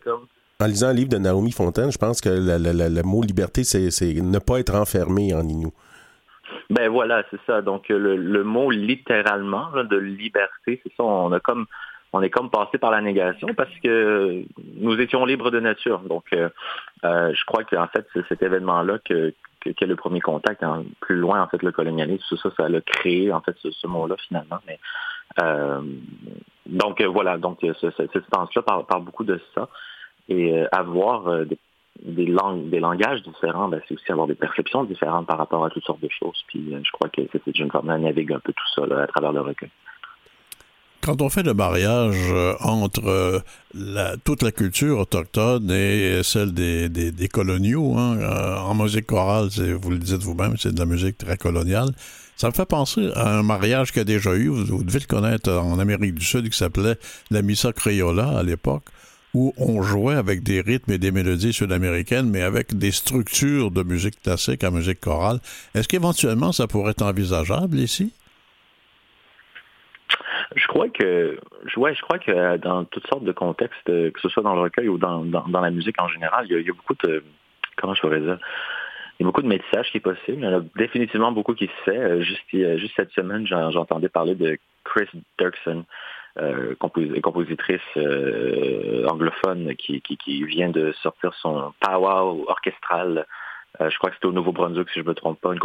en 0.59 0.65
lisant 0.65 0.89
le 0.89 0.93
livre 0.95 1.09
de 1.09 1.17
Naomi 1.17 1.51
Fontaine, 1.51 1.91
je 1.91 1.97
pense 1.97 2.21
que 2.21 2.29
le 2.29 3.01
mot 3.03 3.21
liberté, 3.21 3.63
c'est 3.63 4.13
ne 4.21 4.39
pas 4.39 4.59
être 4.59 4.75
enfermé 4.75 5.33
en 5.33 5.47
Inou. 5.47 5.73
Ben 6.69 6.89
voilà, 6.89 7.23
c'est 7.29 7.39
ça. 7.45 7.61
Donc 7.61 7.89
le, 7.89 8.43
mot 8.43 8.71
littéralement 8.71 9.69
de 9.83 9.97
liberté, 9.97 10.81
c'est 10.83 10.91
ça. 10.95 11.03
On 11.03 11.31
a 11.31 11.39
comme 11.39 11.65
on 12.13 12.21
est 12.21 12.29
comme 12.29 12.51
passé 12.51 12.77
par 12.77 12.91
la 12.91 13.01
négation 13.01 13.47
parce 13.55 13.73
que 13.83 14.43
nous 14.77 14.99
étions 14.99 15.25
libres 15.25 15.51
de 15.51 15.59
nature. 15.59 15.99
Donc 16.01 16.25
euh, 16.33 16.49
euh, 17.03 17.33
je 17.33 17.45
crois 17.45 17.63
qu'en 17.63 17.87
fait 17.87 18.05
c'est 18.13 18.25
cet 18.27 18.43
événement-là 18.43 18.99
que, 19.03 19.33
que, 19.61 19.85
le 19.85 19.95
premier 19.95 20.21
contact, 20.21 20.63
hein, 20.63 20.83
plus 21.01 21.15
loin 21.15 21.41
en 21.41 21.47
fait 21.47 21.63
le 21.63 21.71
colonialisme, 21.71 22.23
tout 22.29 22.37
ça, 22.37 22.49
ça 22.55 22.69
l'a 22.69 22.81
créé 22.81 23.31
en 23.31 23.41
fait 23.41 23.55
ce, 23.59 23.87
mot-là 23.87 24.15
finalement. 24.27 24.59
Mais 24.67 24.79
donc 26.65 27.01
euh, 27.01 27.07
voilà, 27.07 27.37
donc 27.37 27.59
cette 27.61 28.15
instance-là 28.15 28.61
parle, 28.61 29.03
beaucoup 29.03 29.23
de 29.23 29.39
ça. 29.55 29.69
Et 30.29 30.53
euh, 30.53 30.67
avoir 30.71 31.45
des, 32.01 32.25
langues, 32.25 32.69
des 32.69 32.79
langages 32.79 33.21
différents, 33.23 33.67
ben, 33.67 33.81
c'est 33.87 33.95
aussi 33.95 34.11
avoir 34.11 34.27
des 34.27 34.35
perceptions 34.35 34.83
différentes 34.83 35.27
par 35.27 35.37
rapport 35.37 35.65
à 35.65 35.69
toutes 35.69 35.83
sortes 35.83 36.01
de 36.01 36.09
choses. 36.09 36.43
Puis 36.47 36.71
je 36.71 36.91
crois 36.91 37.09
que 37.09 37.21
cette 37.31 37.55
jeune 37.55 37.71
femme 37.71 37.87
navigue 37.87 38.31
un 38.31 38.39
peu 38.39 38.53
tout 38.53 38.67
ça 38.75 38.83
à 39.01 39.07
travers 39.07 39.33
le 39.33 39.41
recueil. 39.41 39.69
Quand 41.01 41.21
on 41.21 41.29
fait 41.29 41.43
le 41.43 41.53
mariage 41.53 42.31
entre 42.61 43.43
toute 44.23 44.41
la 44.41 44.53
culture 44.53 44.99
autochtone 44.99 45.69
et 45.69 46.23
celle 46.23 46.53
des, 46.53 46.87
des, 46.87 47.27
coloniaux, 47.27 47.97
hein, 47.97 48.17
en 48.63 48.73
musique 48.73 49.07
chorale, 49.07 49.49
vous 49.81 49.89
le 49.89 49.97
dites 49.97 50.23
vous-même, 50.23 50.55
c'est 50.55 50.73
de 50.73 50.79
la 50.79 50.85
musique 50.85 51.17
très 51.17 51.35
coloniale. 51.35 51.89
Ça 52.35 52.47
me 52.47 52.53
fait 52.53 52.67
penser 52.67 53.11
à 53.15 53.37
un 53.37 53.43
mariage 53.43 53.91
qu'il 53.91 53.99
y 53.99 54.01
a 54.01 54.05
déjà 54.05 54.35
eu, 54.35 54.47
vous, 54.47 54.83
devez 54.83 54.99
le 54.99 55.07
connaître 55.07 55.51
en 55.51 55.79
Amérique 55.79 56.15
du 56.15 56.25
Sud, 56.25 56.49
qui 56.49 56.57
s'appelait 56.57 56.97
la 57.31 57.41
Missa 57.41 57.71
Criolla 57.71 58.39
à 58.39 58.43
l'époque, 58.43 58.85
où 59.33 59.53
on 59.57 59.81
jouait 59.81 60.15
avec 60.15 60.43
des 60.43 60.61
rythmes 60.61 60.91
et 60.91 60.97
des 60.97 61.11
mélodies 61.11 61.53
sud-américaines, 61.53 62.29
mais 62.29 62.41
avec 62.41 62.77
des 62.77 62.91
structures 62.91 63.71
de 63.71 63.83
musique 63.83 64.21
classique 64.21 64.63
à 64.63 64.71
musique 64.71 64.99
chorale. 64.99 65.39
Est-ce 65.75 65.87
qu'éventuellement 65.87 66.51
ça 66.51 66.67
pourrait 66.67 66.91
être 66.91 67.03
envisageable 67.03 67.77
ici? 67.77 68.13
Je 70.55 70.67
crois 70.67 70.89
que, 70.89 71.39
ouais, 71.77 71.95
je 71.95 72.01
crois 72.01 72.19
que 72.19 72.57
dans 72.57 72.85
toutes 72.85 73.07
sortes 73.07 73.23
de 73.23 73.31
contextes, 73.31 73.85
que 73.85 74.19
ce 74.21 74.29
soit 74.29 74.43
dans 74.43 74.53
le 74.53 74.61
recueil 74.61 74.87
ou 74.87 74.97
dans, 74.97 75.23
la 75.49 75.71
musique 75.71 75.99
en 75.99 76.07
général, 76.07 76.45
il 76.49 76.61
y, 76.61 76.69
a, 76.69 76.73
beaucoup 76.73 76.95
de, 77.03 77.23
comment 77.77 77.95
je 77.95 78.01
pourrais 78.01 78.19
dire, 78.19 78.37
il 79.19 79.23
y 79.23 79.25
a 79.25 79.27
beaucoup 79.27 79.41
de 79.41 79.47
métissage 79.47 79.91
qui 79.91 79.97
est 79.97 80.01
possible. 80.01 80.39
Il 80.39 80.43
y 80.43 80.47
en 80.47 80.59
a 80.59 80.63
définitivement 80.75 81.31
beaucoup 81.31 81.53
qui 81.53 81.67
se 81.67 81.83
fait. 81.85 81.97
Euh, 81.97 82.21
juste, 82.21 82.41
juste 82.51 82.93
cette 82.95 83.11
semaine, 83.11 83.45
j'entendais 83.47 84.09
parler 84.09 84.35
de 84.35 84.57
Chris 84.83 85.07
Dirksen, 85.39 85.83
euh, 86.39 86.75
compositrice 86.79 87.79
euh, 87.95 89.05
anglophone 89.07 89.75
qui, 89.75 90.01
qui, 90.01 90.43
vient 90.45 90.69
de 90.69 90.93
sortir 91.03 91.33
son 91.35 91.73
powwow 91.79 92.45
orchestral. 92.47 93.25
je 93.79 93.97
crois 93.97 94.09
que 94.09 94.15
c'était 94.15 94.27
au 94.27 94.31
Nouveau-Brunswick, 94.31 94.89
si 94.89 94.99
je 94.99 95.03
ne 95.03 95.09
me 95.09 95.13
trompe 95.13 95.39
pas. 95.39 95.53
Une 95.53 95.59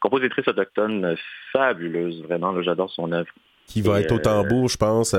compositrice 0.00 0.48
autochtone 0.48 1.16
fabuleuse, 1.52 2.22
vraiment. 2.22 2.60
J'adore 2.62 2.90
son 2.90 3.12
œuvre. 3.12 3.30
Qui 3.68 3.82
va 3.82 4.00
être 4.00 4.12
au 4.12 4.18
tambour, 4.18 4.68
je 4.68 4.76
pense, 4.76 5.14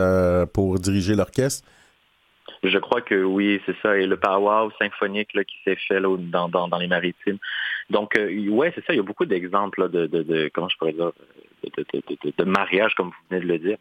pour 0.53 0.79
diriger 0.79 1.15
l'orchestre. 1.15 1.67
Je 2.63 2.77
crois 2.77 3.01
que 3.01 3.23
oui, 3.23 3.61
c'est 3.65 3.75
ça. 3.81 3.97
Et 3.97 4.05
le 4.05 4.17
powwow 4.17 4.71
symphonique 4.79 5.33
là, 5.33 5.43
qui 5.43 5.55
s'est 5.63 5.77
fait 5.87 5.99
là, 5.99 6.15
dans, 6.17 6.49
dans, 6.49 6.77
les 6.77 6.87
maritimes. 6.87 7.37
Donc, 7.89 8.17
euh, 8.17 8.49
ouais, 8.49 8.71
c'est 8.75 8.85
ça. 8.85 8.93
Il 8.93 8.97
y 8.97 8.99
a 8.99 9.03
beaucoup 9.03 9.25
d'exemples 9.25 9.89
de, 9.89 10.07
de, 10.07 10.23
de, 10.23 10.51
comment 10.53 10.69
je 10.69 10.77
pourrais 10.77 10.93
dire, 10.93 11.11
de, 11.63 11.85
de, 11.93 12.33
de, 12.37 12.43
mariage, 12.43 12.93
comme 12.95 13.07
vous 13.07 13.15
venez 13.29 13.41
de 13.41 13.47
le 13.47 13.59
dire. 13.59 13.77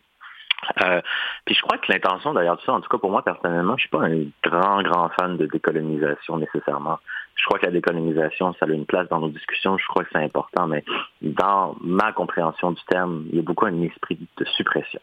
Euh, 0.82 1.00
puis 1.44 1.54
je 1.54 1.62
crois 1.62 1.78
que 1.78 1.90
l'intention 1.90 2.34
d'ailleurs 2.34 2.56
de 2.56 2.62
ça, 2.62 2.72
en 2.72 2.80
tout 2.80 2.88
cas 2.88 2.98
pour 2.98 3.12
moi 3.12 3.22
personnellement, 3.22 3.76
je 3.76 3.82
suis 3.82 3.88
pas 3.90 4.04
un 4.04 4.24
grand, 4.42 4.82
grand 4.82 5.08
fan 5.10 5.36
de 5.36 5.46
décolonisation 5.46 6.36
nécessairement. 6.36 6.98
Je 7.36 7.44
crois 7.44 7.60
que 7.60 7.66
la 7.66 7.72
décolonisation, 7.72 8.52
ça 8.54 8.66
a 8.66 8.68
une 8.68 8.84
place 8.84 9.08
dans 9.08 9.20
nos 9.20 9.28
discussions, 9.28 9.78
je 9.78 9.86
crois 9.86 10.02
que 10.02 10.10
c'est 10.12 10.22
important, 10.22 10.66
mais 10.66 10.84
dans 11.22 11.76
ma 11.80 12.12
compréhension 12.12 12.72
du 12.72 12.82
terme, 12.88 13.26
il 13.30 13.36
y 13.36 13.38
a 13.38 13.42
beaucoup 13.42 13.66
un 13.66 13.82
esprit 13.82 14.18
de 14.36 14.44
suppression. 14.44 15.00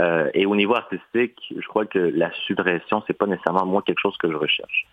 Euh, 0.00 0.30
et 0.34 0.44
au 0.46 0.54
niveau 0.54 0.74
artistique, 0.74 1.40
je 1.56 1.66
crois 1.66 1.86
que 1.86 1.98
la 1.98 2.30
suppression, 2.46 3.02
c'est 3.06 3.14
pas 3.16 3.26
nécessairement 3.26 3.64
moi 3.64 3.82
quelque 3.82 4.00
chose 4.00 4.16
que 4.18 4.30
je 4.30 4.36
recherche. 4.36 4.86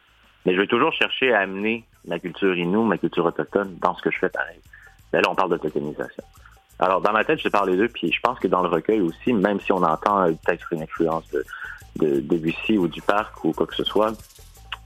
Mais 0.46 0.54
je 0.56 0.62
vais 0.62 0.68
toujours 0.68 0.94
chercher 0.94 1.34
à 1.34 1.40
amener 1.40 1.86
ma 2.08 2.20
culture 2.20 2.56
inou, 2.56 2.84
ma 2.84 2.98
culture 2.98 3.26
autochtone 3.26 3.76
dans 3.82 3.96
ce 3.96 4.02
que 4.02 4.12
je 4.12 4.20
fais 4.20 4.30
pareil. 4.30 4.60
là, 5.12 5.22
on 5.30 5.36
parle 5.36 5.52
d'autotonisation. 5.52 6.24
Alors, 6.80 7.02
dans 7.02 7.14
ma 7.14 7.24
tête, 7.24 7.40
je 7.40 7.50
parle 7.50 7.72
des 7.72 7.78
deux, 7.78 7.88
puis 7.88 8.12
je 8.12 8.20
pense 8.20 8.40
que 8.40 8.48
dans 8.48 8.62
le 8.62 8.68
recueil 8.68 9.00
aussi, 9.02 9.32
même 9.32 9.60
si 9.60 9.72
on 9.72 9.84
entend 9.84 10.22
euh, 10.22 10.32
peut-être 10.46 10.74
une 10.74 10.82
influence 10.82 11.30
de, 11.32 11.46
de 11.98 12.20
Debussy 12.20 12.78
ou 12.78 12.88
du 12.88 13.02
parc 13.02 13.44
ou 13.46 13.52
quoi 13.52 13.68
que 13.68 13.76
ce 13.76 13.84
soit, 13.84 14.14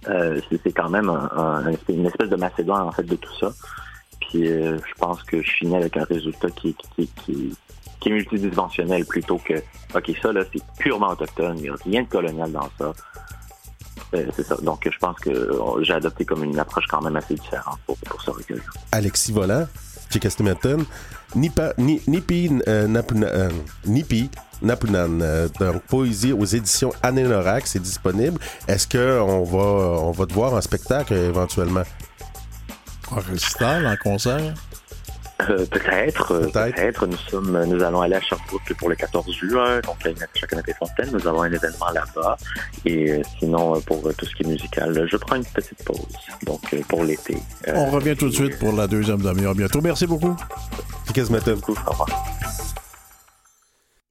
euh, 0.07 0.39
c'est 0.63 0.73
quand 0.73 0.89
même 0.89 1.09
une 1.89 2.05
espèce 2.05 2.29
de 2.29 2.35
macédoine 2.35 2.83
en 2.83 2.91
fait 2.91 3.03
de 3.03 3.15
tout 3.15 3.33
ça. 3.39 3.51
Puis 4.21 4.47
euh, 4.47 4.77
je 4.77 4.93
pense 4.99 5.23
que 5.23 5.41
je 5.41 5.49
finis 5.49 5.75
avec 5.75 5.97
un 5.97 6.03
résultat 6.03 6.49
qui, 6.51 6.75
qui, 6.95 7.07
qui, 7.07 7.57
qui 7.99 8.09
est 8.09 8.11
multidimensionnel 8.11 9.05
plutôt 9.05 9.37
que 9.37 9.55
OK, 9.95 10.11
ça 10.21 10.31
là, 10.31 10.43
c'est 10.53 10.61
purement 10.79 11.09
autochtone, 11.09 11.57
il 11.57 11.63
n'y 11.63 11.69
a 11.69 11.75
rien 11.85 12.03
de 12.03 12.07
colonial 12.07 12.51
dans 12.51 12.69
ça. 12.77 12.93
c'est 14.11 14.43
ça. 14.43 14.55
Donc 14.61 14.87
je 14.89 14.97
pense 14.97 15.17
que 15.19 15.51
j'ai 15.81 15.93
adopté 15.93 16.25
comme 16.25 16.43
une 16.43 16.59
approche 16.59 16.85
quand 16.87 17.01
même 17.01 17.15
assez 17.15 17.35
différente 17.35 17.79
pour, 17.85 17.97
pour 17.97 18.21
ce 18.21 18.31
recueil. 18.31 18.61
Alexis 18.91 19.31
Volant, 19.31 19.67
Chicastimaton, 20.09 20.85
Nipi 21.35 21.61
euh, 22.67 23.01
euh, 23.13 23.49
Nipi 23.85 24.29
Napunan, 24.61 25.21
euh, 25.21 25.47
donc 25.59 25.83
poésie 25.83 26.33
aux 26.33 26.45
éditions 26.45 26.91
Anénorac, 27.03 27.67
c'est 27.67 27.81
disponible. 27.81 28.39
Est-ce 28.67 28.87
qu'on 28.87 29.43
va, 29.43 30.01
on 30.01 30.11
va 30.11 30.25
te 30.25 30.33
voir 30.33 30.53
en 30.53 30.61
spectacle 30.61 31.13
éventuellement? 31.13 31.83
En 33.11 33.19
récital, 33.19 33.85
en 33.87 33.95
concert? 33.97 34.53
Peut-être, 35.37 36.49
peut-être. 36.51 37.07
nous 37.07 37.17
sommes, 37.17 37.63
nous 37.65 37.83
allons 37.83 38.01
aller 38.01 38.15
à 38.15 38.21
Sherbrooke 38.21 38.73
pour 38.77 38.89
le 38.89 38.95
14 38.95 39.31
juin, 39.31 39.79
donc 39.81 39.97
à 40.05 40.25
Chaconaté 40.33 40.73
Fontaine. 40.73 41.09
Nous 41.13 41.27
avons 41.27 41.43
un 41.43 41.51
événement 41.51 41.89
là-bas. 41.93 42.37
Et 42.85 43.21
sinon, 43.39 43.79
pour 43.81 44.13
tout 44.15 44.25
ce 44.25 44.35
qui 44.35 44.43
est 44.43 44.47
musical, 44.47 45.07
je 45.09 45.17
prends 45.17 45.35
une 45.35 45.45
petite 45.45 45.83
pause. 45.83 46.05
Donc 46.45 46.61
pour 46.87 47.03
l'été. 47.03 47.37
On 47.73 47.91
revient 47.91 48.15
tout 48.15 48.29
de 48.29 48.33
suite 48.33 48.57
pour 48.59 48.73
la 48.73 48.87
deuxième 48.87 49.21
demi-heure 49.21 49.55
bientôt. 49.55 49.81
Merci 49.81 50.07
beaucoup. 50.07 50.35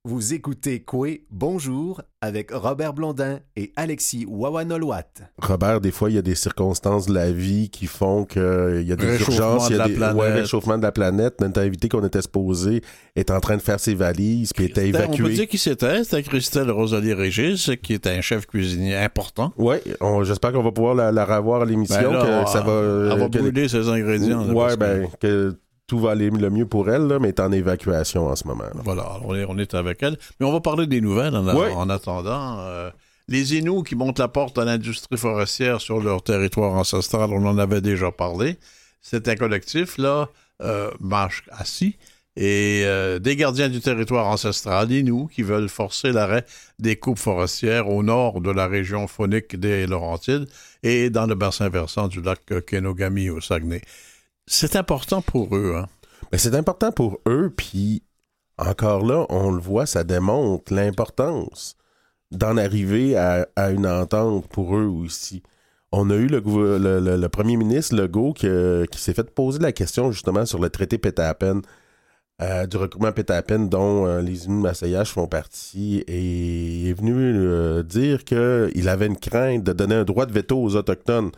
Vous 0.09 0.35
écoutez 0.35 0.79
Coué 0.79 1.27
Bonjour 1.33 2.01
avec 2.21 2.53
Robert 2.53 2.93
Blondin 2.93 3.41
et 3.57 3.73
Alexis 3.75 4.25
Wawanolwat. 4.25 5.03
Robert, 5.43 5.81
des 5.81 5.91
fois, 5.91 6.11
il 6.11 6.15
y 6.15 6.19
a 6.19 6.23
des 6.23 6.37
circonstances 6.37 7.07
de 7.07 7.15
la 7.15 7.33
vie 7.33 7.71
qui 7.71 7.89
font 7.89 8.25
qu'il 8.25 8.85
y 8.87 8.93
a 8.93 8.95
des 8.95 9.21
urgences, 9.21 9.69
il 9.69 9.77
y 9.77 9.81
a 9.81 9.89
des 9.89 9.99
ouais, 9.99 10.33
réchauffement 10.33 10.79
de 10.79 10.85
la 10.85 10.93
planète. 10.93 11.41
Notre 11.41 11.61
invité 11.61 11.89
qu'on 11.89 12.07
était 12.07 12.23
supposé 12.23 12.83
est 13.17 13.33
en 13.33 13.41
train 13.41 13.57
de 13.57 13.63
faire 13.63 13.81
ses 13.81 13.97
valises, 13.97 14.53
puis 14.53 14.67
était 14.67 14.87
évacué. 14.87 15.25
On 15.25 15.27
peut 15.27 15.33
dire 15.33 15.49
qui 15.49 15.59
c'était, 15.59 16.05
c'était 16.05 16.23
Christelle 16.23 16.71
Rosalie 16.71 17.13
Régis, 17.13 17.73
qui 17.83 17.95
est 17.95 18.07
un 18.07 18.21
chef 18.21 18.47
cuisinier 18.47 18.95
important. 18.95 19.53
Oui, 19.59 19.79
j'espère 20.23 20.53
qu'on 20.53 20.63
va 20.63 20.71
pouvoir 20.71 20.95
la, 20.95 21.25
revoir 21.25 21.63
à 21.63 21.65
l'émission. 21.65 22.13
Ben 22.13 22.47
ça 22.47 22.61
va, 22.61 23.11
elle 23.13 23.19
va 23.19 23.29
brûler 23.29 23.67
ses 23.67 23.89
ingrédients. 23.89 24.47
Oui, 24.55 24.77
ben, 24.79 25.09
que 25.19 25.59
tout 25.87 25.99
va 26.01 26.13
aller 26.13 26.31
le 26.31 26.51
mieux 26.51 26.67
pour 26.67 26.91
elle, 26.91 27.19
mais 27.21 27.29
est 27.29 27.41
en 27.41 27.53
évacuation 27.53 28.27
en 28.27 28.37
ce 28.37 28.47
moment. 28.47 28.65
Voilà, 28.85 29.21
on 29.25 29.59
est, 29.59 29.75
avec 29.75 30.03
elle. 30.03 30.17
Mais 30.41 30.47
on 30.47 30.53
va 30.53 30.61
parler 30.61 30.87
des 30.87 31.01
nouvelles 31.01 31.37
en, 31.37 31.89
attendant. 31.89 32.59
Euh, 32.61 32.91
les 33.29 33.57
Inuits 33.57 33.83
qui 33.85 33.95
montent 33.95 34.19
la 34.19 34.29
porte 34.29 34.59
à 34.59 34.65
l'industrie 34.65 35.17
forestière 35.17 35.81
sur 35.81 36.01
leur 36.01 36.23
territoire 36.23 36.73
ancestral, 36.75 37.31
on 37.33 37.47
en 37.47 37.59
avait 37.59 37.81
déjà 37.81 38.11
parlé. 38.11 38.57
C'est 39.01 39.29
un 39.29 39.37
collectif, 39.37 39.99
là, 39.99 40.29
euh, 40.63 40.91
marche 41.01 41.45
assis, 41.51 41.97
et 42.37 42.83
euh, 42.85 43.19
des 43.19 43.35
gardiens 43.35 43.69
du 43.69 43.81
territoire 43.81 44.27
ancestral, 44.27 44.91
Inuits, 44.93 45.29
qui 45.33 45.43
veulent 45.43 45.69
forcer 45.69 46.13
l'arrêt 46.13 46.45
des 46.79 46.97
coupes 46.97 47.19
forestières 47.19 47.89
au 47.89 48.03
nord 48.03 48.41
de 48.41 48.51
la 48.51 48.67
région 48.67 49.07
phonique 49.07 49.59
des 49.59 49.87
Laurentides 49.87 50.47
et 50.83 51.09
dans 51.09 51.27
le 51.27 51.35
bassin 51.35 51.69
versant 51.69 52.09
du 52.09 52.21
lac 52.21 52.41
Kenogami 52.67 53.31
au 53.31 53.41
Saguenay. 53.41 53.81
C'est 54.47 54.77
important 54.77 55.23
pour 55.23 55.57
eux. 55.57 55.75
Hein? 55.77 55.87
Mais 56.33 56.39
c'est 56.39 56.55
important 56.55 56.93
pour 56.93 57.21
eux, 57.27 57.53
puis 57.57 58.03
encore 58.59 59.05
là, 59.05 59.27
on 59.29 59.51
le 59.51 59.61
voit, 59.61 59.87
ça 59.87 60.05
démontre 60.05 60.73
l'importance 60.73 61.77
d'en 62.31 62.57
arriver 62.57 63.17
à, 63.17 63.47
une 63.71 63.87
entente 63.87 64.49
pour 64.49 64.77
eux 64.77 64.87
aussi. 64.87 65.43
On 65.93 66.11
a 66.11 66.15
eu 66.15 66.27
le, 66.27 66.41
le, 67.17 67.29
premier 67.29 67.57
ministre 67.57 67.95
Legault 67.95 68.33
qui, 68.33 68.49
qui 68.91 69.01
s'est 69.01 69.15
fait 69.15 69.31
poser 69.31 69.61
la 69.61 69.73
question 69.73 70.11
justement 70.11 70.45
sur 70.45 70.59
le 70.59 70.69
traité 70.69 70.99
Pétapen, 70.99 71.63
euh, 72.43 72.67
du 72.67 72.77
regroupement 72.77 73.13
Pétapen 73.13 73.69
dont 73.69 74.07
euh, 74.07 74.21
les 74.21 74.45
Inuits 74.45 74.63
Massaillage 74.63 75.11
font 75.11 75.27
partie, 75.27 76.05
et 76.07 76.81
il 76.81 76.89
est 76.89 76.93
venu 76.93 77.15
euh, 77.15 77.83
dire 77.83 78.25
qu'il 78.25 78.89
avait 78.89 79.07
une 79.07 79.17
crainte 79.17 79.63
de 79.63 79.73
donner 79.73 79.95
un 79.95 80.05
droit 80.05 80.27
de 80.27 80.33
veto 80.33 80.61
aux 80.61 80.77
Autochtones 80.77 81.31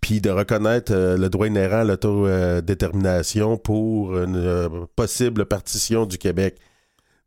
puis 0.00 0.20
de 0.20 0.30
reconnaître 0.30 0.92
euh, 0.94 1.16
le 1.16 1.28
droit 1.28 1.46
inhérent 1.46 1.78
à 1.78 1.84
l'autodétermination 1.84 3.56
pour 3.56 4.16
une 4.16 4.36
euh, 4.36 4.68
possible 4.96 5.46
partition 5.46 6.06
du 6.06 6.18
Québec. 6.18 6.56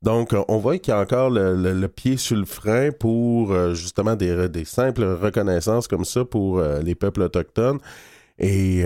Donc, 0.01 0.35
on 0.49 0.57
voit 0.57 0.77
qu'il 0.79 0.93
y 0.93 0.97
a 0.97 0.99
encore 0.99 1.29
le, 1.29 1.87
pied 1.87 2.17
sur 2.17 2.35
le 2.35 2.45
frein 2.45 2.91
pour 2.91 3.53
euh, 3.53 3.73
justement 3.73 4.15
des, 4.15 4.49
des, 4.49 4.65
simples 4.65 5.03
reconnaissances 5.03 5.87
comme 5.87 6.03
ça 6.03 6.25
pour 6.25 6.61
les 6.61 6.93
peuples 6.93 7.21
autochtones. 7.21 7.79
Et 8.37 8.83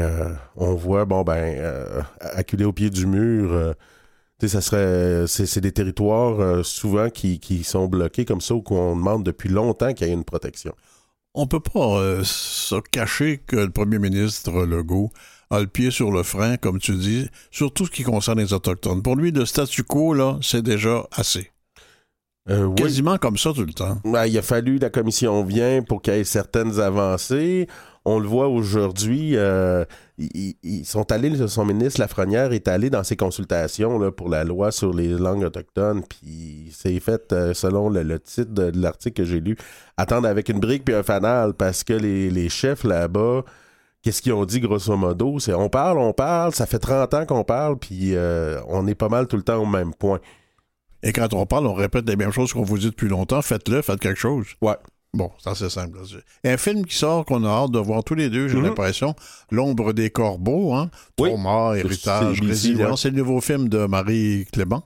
on 0.57 0.75
voit, 0.75 1.05
bon, 1.05 1.23
ben, 1.23 2.03
acculé 2.19 2.65
au 2.65 2.73
pied 2.73 2.91
du 2.91 3.07
mur, 3.07 3.73
ça 4.45 4.61
serait, 4.61 5.25
c'est 5.25 5.61
des 5.61 5.71
territoires 5.71 6.63
souvent 6.63 7.09
qui, 7.09 7.39
qui, 7.39 7.63
sont 7.63 7.87
bloqués 7.87 8.25
comme 8.25 8.41
ça 8.41 8.53
ou 8.53 8.61
qu'on 8.61 8.95
demande 8.95 9.23
depuis 9.23 9.49
longtemps 9.49 9.93
qu'il 9.93 10.07
y 10.07 10.11
ait 10.11 10.13
une 10.13 10.25
protection 10.25 10.75
on 11.37 11.45
peut 11.45 11.59
pas 11.59 11.99
euh, 11.99 12.23
se 12.23 12.75
cacher 12.91 13.39
que 13.45 13.55
le 13.55 13.69
premier 13.69 13.99
ministre 13.99 14.65
Legault 14.65 15.11
a 15.51 15.59
le 15.59 15.67
pied 15.67 15.91
sur 15.91 16.11
le 16.11 16.23
frein, 16.23 16.57
comme 16.57 16.79
tu 16.79 16.93
dis, 16.95 17.29
sur 17.51 17.71
tout 17.71 17.85
ce 17.85 17.91
qui 17.91 18.03
concerne 18.03 18.39
les 18.39 18.53
Autochtones. 18.53 19.03
Pour 19.03 19.15
lui, 19.15 19.31
le 19.31 19.45
statu 19.45 19.83
quo, 19.83 20.13
là, 20.13 20.39
c'est 20.41 20.63
déjà 20.63 21.05
assez. 21.11 21.51
Euh, 22.49 22.73
Quasiment 22.73 23.17
comme 23.17 23.37
ça 23.37 23.53
tout 23.53 23.65
le 23.65 23.73
temps. 23.73 23.99
Ben, 24.03 24.25
il 24.25 24.37
a 24.37 24.41
fallu 24.41 24.79
la 24.79 24.89
commission 24.89 25.43
vient 25.43 25.83
pour 25.83 26.01
qu'il 26.01 26.13
y 26.13 26.17
ait 26.17 26.23
certaines 26.23 26.79
avancées. 26.79 27.67
On 28.09 28.19
le 28.19 28.27
voit 28.27 28.47
aujourd'hui, 28.47 29.35
euh, 29.35 29.83
ils, 30.17 30.85
sont 30.85 31.11
allés, 31.11 31.45
son 31.49 31.65
ministre 31.65 31.99
Lafrenière 31.99 32.53
est 32.53 32.69
allé 32.69 32.89
dans 32.89 33.03
ses 33.03 33.17
consultations 33.17 33.99
là, 33.99 34.13
pour 34.13 34.29
la 34.29 34.45
loi 34.45 34.71
sur 34.71 34.93
les 34.93 35.09
langues 35.09 35.43
autochtones, 35.43 36.03
puis 36.07 36.71
c'est 36.73 37.01
fait 37.01 37.33
euh, 37.33 37.53
selon 37.53 37.89
le, 37.89 38.17
titre 38.21 38.53
de, 38.53 38.71
l'article 38.79 39.23
que 39.23 39.27
j'ai 39.27 39.41
lu, 39.41 39.57
attendre 39.97 40.29
avec 40.29 40.47
une 40.47 40.61
brique 40.61 40.85
puis 40.85 40.95
un 40.95 41.03
fanal, 41.03 41.53
parce 41.53 41.83
que 41.83 41.91
les, 41.91 42.47
chefs 42.47 42.85
là-bas, 42.85 43.43
qu'est-ce 44.01 44.21
qu'ils 44.21 44.31
ont 44.31 44.45
dit 44.45 44.61
grosso 44.61 44.95
modo? 44.95 45.39
C'est 45.39 45.53
on 45.53 45.67
parle, 45.67 45.97
on 45.97 46.13
parle, 46.13 46.53
ça 46.53 46.65
fait 46.65 46.79
30 46.79 47.13
ans 47.13 47.25
qu'on 47.25 47.43
parle, 47.43 47.77
puis 47.77 48.15
on 48.69 48.87
est 48.87 48.95
pas 48.95 49.09
mal 49.09 49.27
tout 49.27 49.35
le 49.35 49.43
temps 49.43 49.61
au 49.61 49.65
même 49.65 49.93
point. 49.93 50.21
Et 51.03 51.11
quand 51.11 51.33
on 51.33 51.45
parle, 51.45 51.67
on 51.67 51.73
répète 51.73 52.07
les 52.07 52.15
mêmes 52.15 52.31
choses 52.31 52.53
qu'on 52.53 52.63
vous 52.63 52.77
dit 52.77 52.89
depuis 52.89 53.09
longtemps. 53.09 53.41
Faites-le, 53.41 53.81
faites 53.81 53.99
quelque 53.99 54.17
chose. 54.17 54.47
Ouais. 54.61 54.77
Bon, 55.17 55.31
c'est 55.39 55.49
assez 55.49 55.69
simple. 55.71 55.97
Un 56.43 56.57
film 56.57 56.85
qui 56.85 56.95
sort 56.95 57.25
qu'on 57.25 57.43
a 57.43 57.49
hâte 57.49 57.71
de 57.71 57.79
voir 57.79 58.03
tous 58.03 58.13
les 58.13 58.29
deux, 58.29 58.47
j'ai 58.47 58.57
mhm. 58.57 58.65
l'impression. 58.65 59.15
L'ombre 59.49 59.91
des 59.91 60.11
corbeaux, 60.11 60.75
hein? 60.75 60.91
Trauma, 61.15 61.75
héritage, 61.75 62.39
résilience. 62.39 63.01
C'est 63.01 63.09
le 63.09 63.17
nouveau 63.17 63.41
film 63.41 63.67
de 63.67 63.87
Marie 63.87 64.45
Clément 64.53 64.83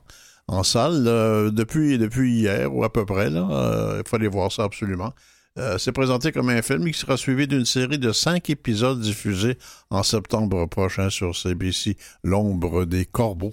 en 0.48 0.62
salle 0.62 1.04
euh, 1.06 1.50
depuis, 1.50 1.98
depuis 1.98 2.32
hier 2.32 2.74
ou 2.74 2.82
à 2.82 2.90
peu 2.90 3.04
près. 3.04 3.28
Euh, 3.30 4.00
il 4.02 4.08
fallait 4.08 4.26
voir 4.26 4.50
ça 4.50 4.64
absolument. 4.64 5.12
Euh, 5.58 5.76
c'est 5.76 5.92
présenté 5.92 6.32
comme 6.32 6.48
un 6.48 6.62
film 6.62 6.90
qui 6.90 6.98
sera 6.98 7.18
suivi 7.18 7.46
d'une 7.46 7.66
série 7.66 7.98
de 7.98 8.10
cinq 8.10 8.48
épisodes 8.48 9.02
diffusés 9.02 9.58
en 9.90 10.02
septembre 10.02 10.64
prochain 10.64 11.10
sur 11.10 11.36
CBC, 11.36 11.98
L'ombre 12.24 12.86
des 12.86 13.04
corbeaux. 13.04 13.52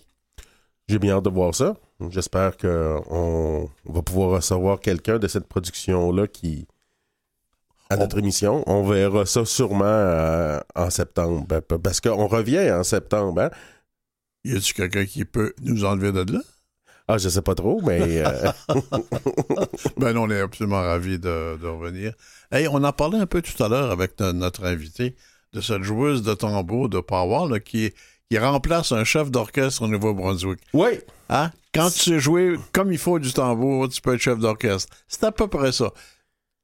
J'ai 0.87 0.97
bien 0.97 1.17
hâte 1.17 1.25
de 1.25 1.29
voir 1.29 1.53
ça. 1.53 1.75
J'espère 2.09 2.55
qu'on 2.57 3.69
va 3.85 4.01
pouvoir 4.01 4.29
recevoir 4.31 4.79
quelqu'un 4.79 5.19
de 5.19 5.27
cette 5.27 5.47
production-là 5.47 6.27
qui 6.27 6.65
à 7.89 7.97
notre 7.97 8.19
émission. 8.19 8.63
On 8.67 8.83
verra 8.87 9.25
ça 9.25 9.43
sûrement 9.45 9.83
euh, 9.85 10.59
en 10.75 10.89
septembre. 10.89 11.45
Parce 11.83 11.99
qu'on 12.01 12.27
revient 12.27 12.71
en 12.71 12.83
septembre. 12.83 13.41
Hein? 13.41 13.49
Y 14.45 14.51
a-t-il 14.51 14.73
quelqu'un 14.73 15.05
qui 15.05 15.25
peut 15.25 15.53
nous 15.61 15.83
enlever 15.85 16.11
de 16.11 16.31
là? 16.33 16.39
Ah, 17.07 17.17
je 17.17 17.27
sais 17.27 17.41
pas 17.41 17.55
trop, 17.55 17.81
mais. 17.81 18.23
euh, 18.23 18.51
Ben, 19.97 20.15
on 20.17 20.29
est 20.29 20.39
absolument 20.39 20.81
ravis 20.81 21.17
de, 21.19 21.57
de 21.57 21.67
revenir. 21.67 22.13
Hey, 22.51 22.67
on 22.67 22.83
en 22.83 22.93
parlait 22.93 23.17
un 23.19 23.25
peu 23.25 23.41
tout 23.41 23.61
à 23.63 23.67
l'heure 23.67 23.89
avec 23.91 24.19
no- 24.19 24.31
notre 24.33 24.65
invité 24.65 25.15
de 25.53 25.59
cette 25.61 25.81
joueuse 25.83 26.21
de 26.21 26.33
tambour 26.35 26.87
de 26.89 26.99
Power 26.99 27.49
là, 27.51 27.59
qui, 27.59 27.91
qui 28.29 28.37
remplace 28.37 28.91
un 28.91 29.03
chef 29.03 29.31
d'orchestre 29.31 29.81
au 29.83 29.87
Nouveau-Brunswick. 29.87 30.59
oui. 30.73 30.99
Hein? 31.31 31.51
Quand 31.75 31.91
tu 31.91 31.99
sais 31.99 32.19
jouer 32.19 32.55
comme 32.73 32.91
il 32.91 32.97
faut 32.97 33.19
du 33.19 33.31
tambour, 33.31 33.87
tu 33.89 34.01
peux 34.01 34.15
être 34.15 34.19
chef 34.21 34.39
d'orchestre. 34.39 34.91
C'est 35.07 35.23
à 35.23 35.31
peu 35.31 35.47
près 35.47 35.71
ça. 35.71 35.91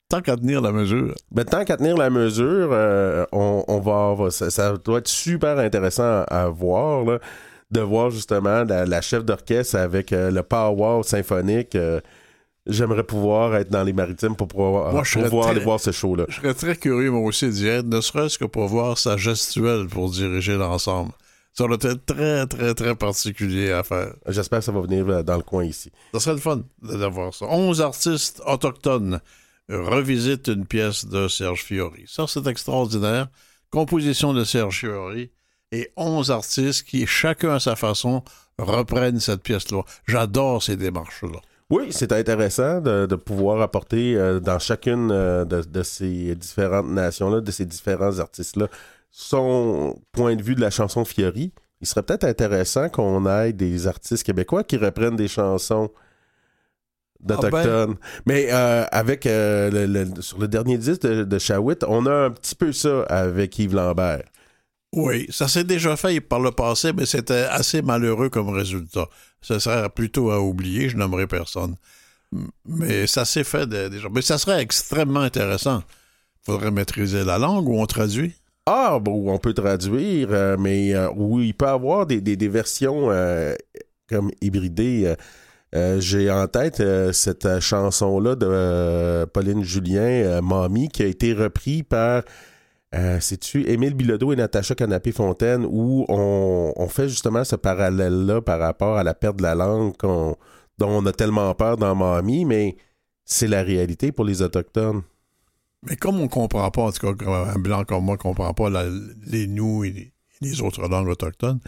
Tant 0.09 0.21
qu'à 0.21 0.35
tenir 0.35 0.59
la 0.61 0.71
mesure. 0.71 1.13
Ben, 1.31 1.43
tant 1.45 1.63
qu'à 1.63 1.77
tenir 1.77 1.95
la 1.95 2.09
mesure, 2.09 2.69
euh, 2.71 3.23
on, 3.31 3.63
on 3.67 3.79
va, 3.79 4.31
ça, 4.31 4.49
ça 4.49 4.75
doit 4.77 4.97
être 4.99 5.07
super 5.07 5.59
intéressant 5.59 6.23
à, 6.27 6.47
voir, 6.47 7.03
là, 7.05 7.19
de 7.69 7.81
voir 7.81 8.09
justement 8.09 8.63
la, 8.63 8.85
la 8.87 9.01
chef 9.01 9.23
d'orchestre 9.23 9.75
avec 9.75 10.11
euh, 10.13 10.31
le 10.31 10.41
power 10.41 11.03
symphonique. 11.03 11.75
euh, 11.75 11.99
J'aimerais 12.65 13.03
pouvoir 13.03 13.55
être 13.57 13.69
dans 13.69 13.83
les 13.83 13.93
maritimes 13.93 14.35
pour 14.35 14.47
pouvoir, 14.47 14.91
Moi, 14.91 15.03
je 15.03 15.13
pour 15.13 15.19
serais 15.21 15.29
pouvoir 15.29 15.45
très- 15.45 15.55
aller 15.55 15.63
voir 15.63 15.79
ce 15.79 15.91
show-là. 15.91 16.25
Je 16.29 16.35
serais 16.37 16.55
très 16.55 16.75
curieux, 16.75 17.11
moi 17.11 17.21
aussi, 17.21 17.47
d'y 17.49 17.67
être, 17.67 17.85
ne 17.85 18.01
serait-ce 18.01 18.39
que 18.39 18.45
pour 18.45 18.65
voir 18.67 18.97
sa 18.97 19.15
gestuelle 19.17 19.85
pour 19.85 20.09
diriger 20.09 20.55
l'ensemble. 20.55 21.11
Ça 21.57 21.65
doit 21.67 21.77
être 21.81 22.05
très, 22.05 22.45
très, 22.47 22.73
très 22.73 22.95
particulier 22.95 23.71
à 23.71 23.83
faire. 23.83 24.13
J'espère 24.27 24.59
que 24.59 24.65
ça 24.65 24.71
va 24.73 24.81
venir 24.81 25.07
euh, 25.07 25.23
dans 25.23 25.37
le 25.37 25.41
coin 25.43 25.63
ici. 25.63 25.91
Ça 26.13 26.19
serait 26.19 26.35
le 26.35 26.41
fun 26.41 26.63
de- 26.81 26.97
d'avoir 26.97 27.33
ça. 27.33 27.45
11 27.45 27.81
artistes 27.81 28.41
autochtones 28.45 29.19
revisitent 29.69 30.47
une 30.47 30.65
pièce 30.65 31.05
de 31.05 31.27
Serge 31.27 31.63
Fiori. 31.63 32.03
Ça, 32.07 32.25
c'est 32.27 32.45
extraordinaire. 32.47 33.27
Composition 33.71 34.33
de 34.33 34.43
Serge 34.43 34.79
Fiori 34.79 35.31
et 35.71 35.91
11 35.97 36.29
artistes 36.31 36.83
qui, 36.87 37.07
chacun 37.07 37.55
à 37.55 37.59
sa 37.59 37.75
façon, 37.75 38.23
reprennent 38.59 39.19
cette 39.19 39.41
pièce-là. 39.41 39.81
J'adore 40.07 40.61
ces 40.61 40.75
démarches-là. 40.77 41.39
Oui, 41.71 41.87
c'est 41.89 42.11
intéressant 42.11 42.79
de, 42.79 43.07
de 43.07 43.15
pouvoir 43.15 43.59
apporter 43.61 44.15
euh, 44.15 44.39
dans 44.39 44.59
chacune 44.59 45.09
euh, 45.11 45.45
de, 45.45 45.61
de 45.63 45.81
ces 45.83 46.35
différentes 46.35 46.87
nations-là, 46.89 47.41
de 47.41 47.49
ces 47.51 47.65
différents 47.65 48.19
artistes-là, 48.19 48.67
son 49.17 49.97
point 50.11 50.35
de 50.35 50.43
vue 50.43 50.55
de 50.55 50.61
la 50.61 50.69
chanson 50.69 51.03
de 51.03 51.07
Fiori. 51.07 51.53
Il 51.79 51.87
serait 51.87 52.03
peut-être 52.03 52.25
intéressant 52.25 52.89
qu'on 52.89 53.25
ait 53.25 53.53
des 53.53 53.87
artistes 53.87 54.23
québécois 54.23 54.65
qui 54.65 54.75
reprennent 54.75 55.15
des 55.15 55.29
chansons 55.29 55.89
d'Autochtones. 57.21 57.95
Mais 58.25 58.47
euh, 58.51 58.83
avec 58.91 59.25
euh, 59.25 59.71
le- 59.71 59.85
le- 60.03 60.21
sur 60.21 60.37
le 60.37 60.49
dernier 60.49 60.77
disque 60.77 61.03
de, 61.03 61.23
de 61.23 61.39
Shawit, 61.39 61.85
on 61.87 62.05
a 62.07 62.25
un 62.25 62.31
petit 62.31 62.55
peu 62.55 62.73
ça 62.73 63.03
avec 63.03 63.57
Yves 63.57 63.73
Lambert. 63.73 64.23
Oui, 64.93 65.27
ça 65.29 65.47
s'est 65.47 65.63
déjà 65.63 65.95
fait 65.95 66.19
par 66.19 66.41
le 66.41 66.51
passé, 66.51 66.91
mais 66.91 67.05
c'était 67.05 67.45
assez 67.49 67.81
malheureux 67.81 68.29
comme 68.29 68.49
résultat. 68.49 69.07
Ce 69.41 69.59
serait 69.59 69.89
plutôt 69.89 70.29
à 70.31 70.41
oublier, 70.41 70.89
je 70.89 70.97
n'aimerais 70.97 71.27
personne. 71.27 71.75
Mais 72.65 73.07
ça 73.07 73.23
s'est 73.23 73.43
fait 73.45 73.67
déjà. 73.67 74.09
Mais 74.11 74.21
ça 74.21 74.37
serait 74.37 74.61
extrêmement 74.61 75.21
intéressant. 75.21 75.83
Il 76.41 76.51
faudrait 76.51 76.71
maîtriser 76.71 77.23
la 77.23 77.37
langue 77.37 77.67
ou 77.69 77.79
on 77.79 77.85
traduit? 77.85 78.33
Ah, 78.67 78.97
bon, 78.99 79.31
on 79.31 79.37
peut 79.37 79.53
traduire, 79.53 80.29
euh, 80.31 80.57
mais 80.57 80.95
euh, 80.95 81.09
oui, 81.15 81.49
il 81.49 81.53
peut 81.53 81.67
avoir 81.67 82.07
des, 82.07 82.47
versions 82.47 83.11
euh, 83.11 83.53
comme 84.09 84.31
hybridées. 84.41 85.15
J'ai 85.99 86.31
en 86.31 86.47
tête 86.47 86.81
cette 87.11 87.59
chanson-là 87.59 88.35
de 88.35 89.25
Pauline 89.25 89.63
Julien, 89.63 90.41
Mamie, 90.41 90.87
qui 90.87 91.03
a 91.03 91.05
été 91.05 91.33
reprise 91.33 91.83
par, 91.83 92.23
c'est-tu, 93.19 93.69
Émile 93.69 93.93
Bilodeau 93.93 94.31
et 94.31 94.37
Natacha 94.37 94.73
Canapé-Fontaine, 94.73 95.65
où 95.69 96.05
on, 96.07 96.87
fait 96.87 97.09
justement 97.09 97.43
ce 97.43 97.57
parallèle-là 97.57 98.41
par 98.41 98.59
rapport 98.59 98.97
à 98.97 99.03
la 99.03 99.13
perte 99.13 99.37
de 99.37 99.43
la 99.43 99.53
langue 99.53 99.93
dont 99.99 100.37
on 100.79 101.05
a 101.05 101.11
tellement 101.11 101.53
peur 101.55 101.75
dans 101.77 101.93
Mamie, 101.93 102.45
mais 102.45 102.77
c'est 103.25 103.47
la 103.47 103.61
réalité 103.61 104.13
pour 104.13 104.23
les 104.23 104.41
Autochtones. 104.41 105.03
Mais 105.83 105.95
comme 105.95 106.19
on 106.19 106.23
ne 106.23 106.27
comprend 106.27 106.69
pas, 106.71 106.81
en 106.83 106.91
tout 106.91 107.13
cas, 107.15 107.29
un 107.55 107.59
blanc 107.59 107.83
comme 107.85 108.03
moi 108.05 108.15
ne 108.15 108.19
comprend 108.21 108.53
pas 108.53 108.69
la- 108.69 108.85
les 109.27 109.47
nous 109.47 109.83
et 109.83 109.91
les, 109.91 110.13
les 110.41 110.61
autres 110.61 110.87
langues 110.87 111.07
autochtones, 111.09 111.59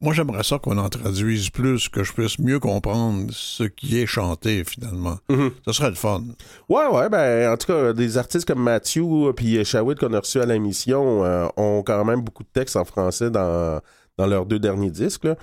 moi 0.00 0.12
j'aimerais 0.14 0.42
ça 0.42 0.58
qu'on 0.58 0.76
en 0.78 0.88
traduise 0.88 1.50
plus, 1.50 1.88
que 1.88 2.02
je 2.02 2.12
puisse 2.12 2.38
mieux 2.38 2.58
comprendre 2.58 3.26
ce 3.32 3.64
qui 3.64 3.98
est 4.00 4.06
chanté 4.06 4.64
finalement. 4.64 5.18
Mhm. 5.28 5.50
Ce 5.66 5.72
serait 5.72 5.90
le 5.90 5.94
fun. 5.94 6.24
Ouais, 6.68 6.86
ouais, 6.86 7.08
ben, 7.10 7.52
en 7.52 7.56
tout 7.56 7.66
cas, 7.68 7.92
des 7.92 8.18
artistes 8.18 8.46
comme 8.46 8.62
Matthew 8.62 8.98
euh, 9.28 9.32
puis 9.32 9.64
Shawit 9.64 9.98
qu'on 10.00 10.12
a 10.14 10.20
reçus 10.20 10.40
à 10.40 10.46
l'émission 10.46 11.24
euh, 11.24 11.46
ont 11.56 11.82
quand 11.84 12.04
même 12.04 12.22
beaucoup 12.22 12.42
de 12.42 12.48
textes 12.52 12.76
en 12.76 12.84
français 12.84 13.30
dans, 13.30 13.80
dans 14.18 14.26
leurs 14.26 14.46
deux 14.46 14.58
derniers 14.58 14.90
disques. 14.90 15.24
Là. 15.24 15.36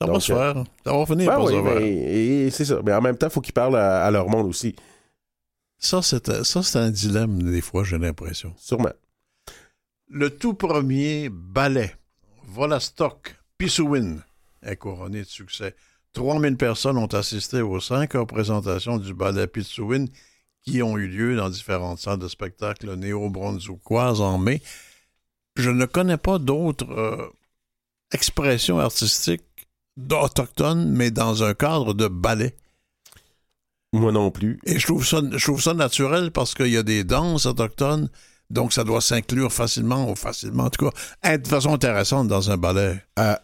Ça 0.00 0.06
va 0.10 0.20
se 0.20 0.32
euh, 0.32 0.54
faire. 0.54 0.64
Ça 0.86 0.96
va 0.96 1.06
finir 1.06 1.26
Ben 1.30 1.36
par 1.36 1.44
oui, 1.44 1.52
se 1.54 1.62
faire. 1.62 1.74
mais 1.80 1.88
et 2.46 2.50
c'est 2.50 2.64
ça. 2.64 2.80
Mais 2.84 2.92
en 2.94 3.00
même 3.02 3.16
temps, 3.16 3.26
il 3.28 3.32
faut 3.32 3.40
qu'ils 3.40 3.52
parlent 3.54 3.76
à, 3.76 4.04
à 4.04 4.10
leur 4.10 4.28
monde 4.28 4.46
aussi, 4.48 4.74
Ça, 5.84 6.00
c'est 6.00 6.44
ça, 6.44 6.62
c'est 6.62 6.78
un 6.78 6.90
dilemme, 6.90 7.42
des 7.42 7.60
fois, 7.60 7.84
j'ai 7.84 7.98
l'impression. 7.98 8.54
sûrement. 8.56 8.94
Le 10.08 10.30
tout 10.30 10.54
premier 10.54 11.28
ballet, 11.28 11.94
Volastock, 12.44 13.36
Pissouin, 13.58 14.16
est 14.62 14.76
couronné 14.76 15.20
de 15.20 15.28
succès. 15.28 15.76
3000 16.14 16.56
personnes 16.56 16.96
ont 16.96 17.06
assisté 17.08 17.60
aux 17.60 17.80
cinq 17.80 18.14
représentations 18.14 18.96
du 18.96 19.12
ballet 19.12 19.46
Pissouin 19.46 20.06
qui 20.62 20.82
ont 20.82 20.96
eu 20.96 21.06
lieu 21.06 21.36
dans 21.36 21.50
différentes 21.50 21.98
salles 21.98 22.18
de 22.18 22.28
spectacle 22.28 22.94
néo-brunswickoises 22.94 24.22
en 24.22 24.38
mai. 24.38 24.62
Je 25.56 25.68
ne 25.68 25.84
connais 25.84 26.16
pas 26.16 26.38
d'autres 26.38 26.90
euh, 26.90 27.30
expressions 28.10 28.78
artistiques 28.78 29.68
d'autochtones, 29.98 30.90
mais 30.90 31.10
dans 31.10 31.44
un 31.44 31.52
cadre 31.52 31.92
de 31.92 32.08
ballet. 32.08 32.56
Moi 33.94 34.10
non 34.10 34.30
plus. 34.30 34.58
Et 34.66 34.78
je 34.78 34.86
trouve 34.86 35.06
ça, 35.06 35.20
je 35.30 35.44
trouve 35.44 35.62
ça 35.62 35.72
naturel 35.72 36.32
parce 36.32 36.54
qu'il 36.54 36.68
y 36.68 36.76
a 36.76 36.82
des 36.82 37.04
danses 37.04 37.46
autochtones, 37.46 38.08
donc 38.50 38.72
ça 38.72 38.82
doit 38.82 39.00
s'inclure 39.00 39.52
facilement, 39.52 40.10
ou 40.10 40.16
facilement, 40.16 40.64
en 40.64 40.70
tout 40.70 40.90
cas, 40.90 40.96
être 41.22 41.42
de 41.42 41.48
façon 41.48 41.72
intéressante 41.74 42.26
dans 42.26 42.50
un 42.50 42.56
ballet. 42.56 43.00
À 43.16 43.40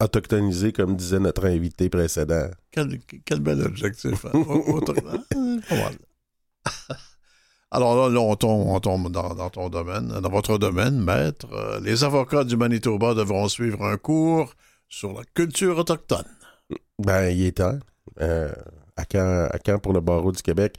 autochtoniser, 0.00 0.72
comme 0.72 0.96
disait 0.96 1.18
notre 1.18 1.46
invité 1.46 1.88
précédent. 1.88 2.48
Quel, 2.70 3.00
quel 3.24 3.40
bel 3.40 3.60
objectif. 3.62 4.24
hein. 4.26 5.60
Mal. 5.70 5.98
Alors 7.70 7.96
là, 7.96 8.14
là, 8.14 8.20
on 8.20 8.36
tombe, 8.36 8.66
on 8.68 8.80
tombe 8.80 9.10
dans, 9.10 9.34
dans 9.34 9.50
ton 9.50 9.68
domaine, 9.68 10.08
dans 10.08 10.30
votre 10.30 10.58
domaine, 10.58 11.02
maître. 11.02 11.48
Euh, 11.52 11.80
les 11.80 12.04
avocats 12.04 12.44
du 12.44 12.56
Manitoba 12.56 13.14
devront 13.14 13.48
suivre 13.48 13.84
un 13.84 13.96
cours 13.96 14.54
sur 14.88 15.12
la 15.12 15.22
culture 15.34 15.76
autochtone. 15.78 16.24
Ben, 16.98 17.28
il 17.30 17.44
est 17.46 17.58
temps. 17.58 17.78
Euh, 18.20 18.52
à, 18.98 19.04
quand, 19.04 19.48
à 19.50 19.58
quand 19.58 19.78
pour 19.78 19.92
le 19.92 20.00
barreau 20.00 20.32
du 20.32 20.42
Québec? 20.42 20.76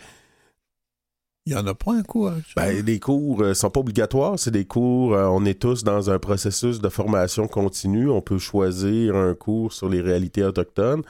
Il 1.45 1.53
n'y 1.53 1.59
en 1.59 1.65
a 1.65 1.73
pas 1.73 1.93
un 1.93 2.03
cours 2.03 2.27
actuellement? 2.27 2.71
Ben, 2.71 2.85
les 2.85 2.99
cours 2.99 3.41
ne 3.41 3.53
sont 3.53 3.71
pas 3.71 3.79
obligatoires, 3.79 4.37
c'est 4.37 4.51
des 4.51 4.65
cours, 4.65 5.13
euh, 5.15 5.25
on 5.25 5.45
est 5.45 5.59
tous 5.59 5.83
dans 5.83 6.11
un 6.11 6.19
processus 6.19 6.79
de 6.79 6.89
formation 6.89 7.47
continue. 7.47 8.09
On 8.09 8.21
peut 8.21 8.37
choisir 8.37 9.15
un 9.15 9.33
cours 9.33 9.73
sur 9.73 9.89
les 9.89 10.01
réalités 10.01 10.43
autochtones. 10.43 11.01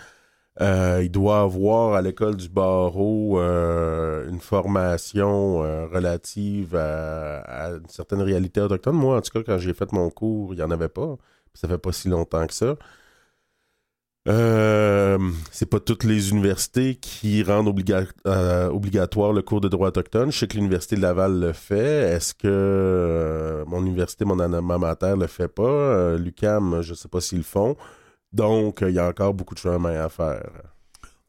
Euh, 0.62 1.02
il 1.04 1.10
doit 1.10 1.42
avoir 1.42 1.94
à 1.94 2.02
l'école 2.02 2.36
du 2.36 2.50
barreau 2.50 3.40
euh, 3.40 4.30
une 4.30 4.40
formation 4.40 5.64
euh, 5.64 5.88
relative 5.88 6.76
à, 6.76 7.40
à 7.40 7.70
une 7.72 7.88
certaine 7.88 8.22
réalité 8.22 8.62
autochtone. 8.62 8.96
Moi, 8.96 9.18
en 9.18 9.22
tout 9.22 9.32
cas, 9.32 9.44
quand 9.44 9.58
j'ai 9.58 9.74
fait 9.74 9.92
mon 9.94 10.10
cours, 10.10 10.54
il 10.54 10.58
n'y 10.58 10.64
en 10.64 10.72
avait 10.72 10.90
pas. 10.90 11.16
Ça 11.54 11.68
fait 11.68 11.78
pas 11.78 11.92
si 11.94 12.10
longtemps 12.10 12.46
que 12.46 12.54
ça. 12.54 12.76
Euh, 14.28 15.18
c'est 15.52 15.66
pas 15.66 15.80
toutes 15.80 16.04
les 16.04 16.30
universités 16.32 16.96
qui 16.96 17.42
rendent 17.42 17.68
obliga- 17.68 18.06
euh, 18.28 18.68
obligatoire 18.70 19.34
le 19.34 19.42
cours 19.42 19.62
de 19.62 19.70
droit 19.70 19.88
autochtone. 19.88 20.32
Je 20.32 20.40
sais 20.40 20.48
que 20.48 20.56
l'Université 20.58 20.96
de 20.98 21.02
Laval 21.02 21.40
le 21.40 21.54
fait. 21.54 22.12
Est-ce 22.14 22.34
que 22.34 22.42
euh, 22.46 23.64
mon 23.66 23.82
université, 23.84 24.26
mon 24.26 24.40
alma 24.40 24.78
mater, 24.78 25.16
le 25.18 25.28
fait 25.28 25.48
pas? 25.48 26.16
L'UCAM, 26.18 26.82
je 26.82 26.94
sais 26.94 27.08
pas 27.08 27.22
s'ils 27.22 27.40
le 27.40 27.44
font. 27.44 27.76
Donc, 28.34 28.80
il 28.82 28.92
y 28.94 29.00
a 29.00 29.08
encore 29.08 29.34
beaucoup 29.34 29.56
de 29.56 29.60
chemin 29.60 30.00
à 30.00 30.10
faire. 30.10 30.50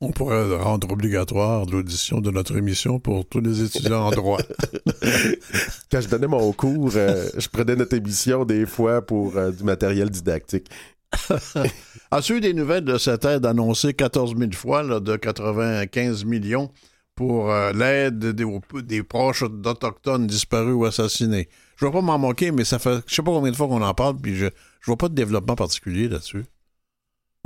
On 0.03 0.11
pourrait 0.13 0.57
rendre 0.57 0.91
obligatoire 0.91 1.67
l'audition 1.67 2.21
de 2.21 2.31
notre 2.31 2.57
émission 2.57 2.99
pour 2.99 3.27
tous 3.27 3.41
les 3.41 3.63
étudiants 3.63 4.07
en 4.07 4.11
droit. 4.11 4.41
Quand 5.93 6.01
je 6.01 6.09
donnais 6.09 6.27
mon 6.27 6.53
cours, 6.53 6.91
je 6.91 7.49
prenais 7.49 7.77
notre 7.77 7.95
émission 7.97 8.45
des 8.45 8.67
fois 8.67 9.03
pour 9.03 9.33
du 9.53 9.63
matériel 9.65 10.11
didactique. 10.11 10.71
As-tu 12.11 12.37
eu 12.37 12.41
des 12.41 12.55
nouvelles 12.55 12.85
de 12.85 12.99
cette 12.99 13.25
aide 13.25 13.47
annoncée 13.47 13.95
14 13.95 14.37
000 14.37 14.53
fois 14.53 14.83
là, 14.83 15.01
de 15.01 15.17
95 15.17 16.25
millions 16.25 16.71
pour 17.15 17.51
euh, 17.51 17.73
l'aide 17.73 18.19
des, 18.19 19.03
proches 19.03 19.45
d'Autochtones 19.45 20.27
disparus 20.27 20.75
ou 20.75 20.85
assassinés? 20.85 21.49
Je 21.77 21.85
ne 21.85 21.91
vais 21.91 21.99
pas 21.99 22.03
m'en 22.03 22.19
moquer, 22.19 22.53
mais 22.53 22.65
ça 22.65 22.79
fait 22.79 23.01
je 23.07 23.15
sais 23.15 23.23
pas 23.23 23.33
combien 23.33 23.51
de 23.51 23.57
fois 23.57 23.69
qu'on 23.69 23.83
en 23.83 23.95
parle, 23.95 24.17
puis 24.17 24.37
je 24.37 24.47
ne 24.47 24.51
vois 24.87 24.97
pas 24.97 25.09
de 25.09 25.15
développement 25.15 25.57
particulier 25.57 26.09
là-dessus. 26.09 26.45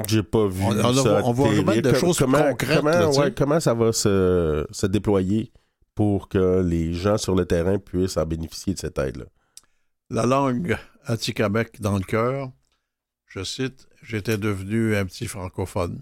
J'ai 0.09 0.23
pas 0.25 0.47
vu 0.49 0.63
On- 0.65 0.77
on 0.85 0.95
ça. 0.95 1.23
on 1.25 1.33
va 1.33 1.45
remettre 1.45 1.83
des 1.93 1.99
choses 1.99 2.19
comment, 2.19 2.43
concrètes, 2.51 2.79
Comment, 2.79 2.91
là, 2.91 3.07
tu 3.07 3.13
sais. 3.13 3.21
ouais, 3.21 3.33
comment 3.33 3.61
ça 3.61 3.75
va 3.75 3.93
se, 3.93 4.67
se 4.71 4.87
déployer 4.87 5.53
pour 5.95 6.29
que 6.29 6.63
les 6.63 6.93
gens 6.95 7.17
sur 7.17 7.37
le 7.37 7.45
terrain 7.47 7.79
puissent 7.79 8.17
en 8.17 8.27
bénéficier 8.27 8.75
de 8.75 8.79
cette 8.79 8.99
aide-là? 8.99 9.27
La 10.11 10.27
langue 10.27 10.77
Atikamek 11.07 11.81
dans 11.81 11.97
le 11.97 12.03
cœur, 12.03 12.51
je 13.35 13.43
cite, 13.43 13.89
j'étais 14.01 14.39
devenu 14.39 14.95
un 14.95 15.05
petit 15.07 15.27
francophone. 15.27 16.01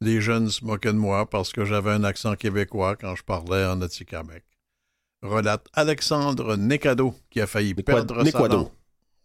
les 0.00 0.22
jeunes 0.22 0.48
se 0.48 0.64
moquaient 0.64 0.92
de 0.92 0.98
moi 0.98 1.28
parce 1.28 1.52
que 1.52 1.64
j'avais 1.64 1.90
un 1.90 2.04
accent 2.04 2.36
québécois 2.36 2.96
quand 2.96 3.14
je 3.14 3.22
parlais 3.22 3.66
en 3.66 3.82
Atikamek. 3.82 4.44
Relate 5.22 5.66
Alexandre 5.74 6.56
Nekado, 6.56 7.14
qui 7.30 7.40
a 7.42 7.46
failli 7.46 7.74
perdre 7.74 8.24
sa 8.24 8.48
langue. 8.48 8.68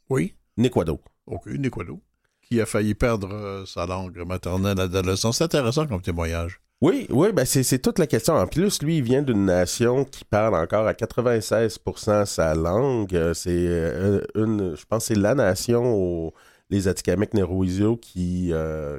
Oui? 0.09 0.35
Nequado. 0.57 0.99
OK, 1.27 1.47
Nequado. 1.47 2.01
Qui 2.41 2.59
a 2.59 2.65
failli 2.65 2.93
perdre 2.93 3.63
sa 3.65 3.85
langue 3.85 4.17
maternelle 4.25 4.79
à 4.79 4.83
l'adolescence. 4.87 5.37
C'est 5.37 5.45
intéressant 5.45 5.87
comme 5.87 6.01
témoignage. 6.01 6.59
Oui, 6.81 7.07
oui, 7.09 7.33
ben 7.33 7.45
c'est 7.45 7.79
toute 7.79 7.99
la 7.99 8.07
question. 8.07 8.35
En 8.35 8.47
plus, 8.47 8.81
lui, 8.81 8.97
il 8.97 9.03
vient 9.03 9.21
d'une 9.21 9.45
nation 9.45 10.05
qui 10.05 10.23
parle 10.23 10.55
encore 10.55 10.87
à 10.87 10.93
96% 10.93 12.25
sa 12.25 12.55
langue. 12.55 13.15
Euh, 13.15 13.33
c'est 13.33 13.49
euh, 13.51 14.21
une, 14.35 14.75
je 14.75 14.85
pense, 14.85 15.05
c'est 15.05 15.15
la 15.15 15.35
nation, 15.35 16.31
les 16.69 16.87
Atikamekw 16.87 17.35
Neroisio, 17.35 17.97
qui, 17.97 18.53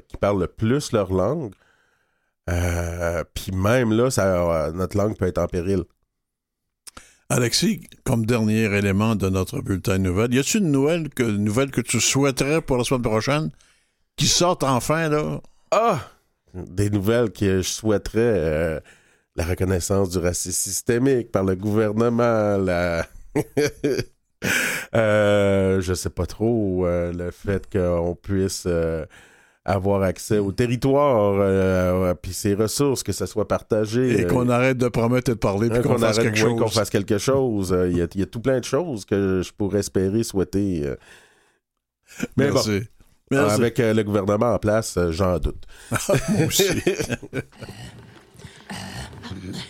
qui 0.09 0.17
parlent 0.17 0.41
le 0.41 0.47
plus 0.47 0.93
leur 0.93 1.13
langue. 1.13 1.55
Puis 2.47 3.53
même 3.53 3.93
là, 3.93 4.11
ça, 4.11 4.71
notre 4.75 4.97
langue 4.97 5.17
peut 5.17 5.27
être 5.27 5.39
en 5.39 5.47
péril. 5.47 5.85
Alexis, 7.29 7.89
comme 8.03 8.27
dernier 8.27 8.65
élément 8.65 9.15
de 9.15 9.29
notre 9.29 9.61
bulletin 9.61 9.99
de 9.99 10.03
nouvelles, 10.03 10.35
y 10.35 10.41
a-t-il 10.41 10.65
une 10.65 10.73
nouvelle 10.73 11.09
que, 11.11 11.23
nouvelle 11.23 11.71
que 11.71 11.81
tu 11.81 12.01
souhaiterais 12.01 12.61
pour 12.61 12.77
la 12.77 12.83
semaine 12.83 13.03
prochaine 13.03 13.51
qui 14.17 14.27
sorte 14.27 14.65
enfin, 14.65 15.09
là? 15.09 15.41
Ah! 15.71 16.01
Des 16.53 16.91
nouvelles 16.91 17.31
que 17.31 17.63
je 17.63 17.69
souhaiterais. 17.69 18.19
Euh, 18.19 18.81
la 19.37 19.45
reconnaissance 19.45 20.11
du 20.11 20.19
racisme 20.19 20.71
systémique 20.71 21.31
par 21.31 21.45
le 21.45 21.55
gouvernement, 21.55 22.59
la. 22.59 23.07
euh, 24.95 25.81
je 25.81 25.95
sais 25.95 26.11
pas 26.11 26.27
trop, 26.27 26.87
euh, 26.87 27.13
le 27.13 27.31
fait 27.31 27.69
qu'on 27.71 28.17
puisse 28.21 28.65
euh, 28.67 29.05
avoir 29.65 30.03
accès 30.03 30.39
au 30.39 30.53
territoire, 30.53 31.37
euh, 31.39 32.15
puis 32.15 32.33
ses 32.33 32.55
ressources, 32.55 33.03
que 33.03 33.13
ça 33.13 33.27
soit 33.27 33.47
partagé. 33.47 34.21
Et 34.21 34.27
qu'on 34.27 34.49
arrête 34.49 34.79
de 34.79 34.89
promettre 34.89 35.31
et 35.31 35.35
de 35.35 35.39
parler, 35.39 35.69
puis 35.69 35.83
qu'on 35.83 35.99
fasse, 35.99 36.19
quelque 36.19 36.39
chose. 36.39 36.59
qu'on 36.59 36.69
fasse 36.69 36.91
quelque 36.91 37.19
chose. 37.19 37.77
Il 37.89 37.97
y, 37.97 38.03
a, 38.03 38.07
il 38.15 38.21
y, 38.21 38.23
a, 38.23 38.27
tout 38.27 38.41
plein 38.41 38.59
de 38.61 38.65
choses 38.65 39.05
que 39.05 39.43
je 39.43 39.53
pourrais 39.53 39.81
espérer, 39.81 40.23
souhaiter. 40.23 40.83
Euh. 40.85 40.97
Mais 42.37 42.51
Merci. 42.51 42.81
bon, 43.31 43.37
Merci. 43.37 43.55
avec 43.55 43.79
euh, 43.81 43.95
le 43.95 44.03
gouvernement 44.03 44.55
en 44.55 44.59
place, 44.59 44.99
j'en 45.11 45.39
doute. 45.39 45.65
Moi 45.91 46.47
aussi. 46.47 46.65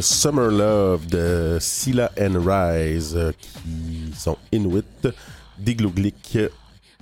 Summer 0.00 0.50
Love 0.50 1.06
de 1.06 1.58
Silla 1.60 2.10
and 2.20 2.40
Rise, 2.44 3.14
euh, 3.16 3.32
qui 3.32 4.12
sont 4.16 4.36
Inuit, 4.52 5.08
d'Igloolik, 5.58 6.38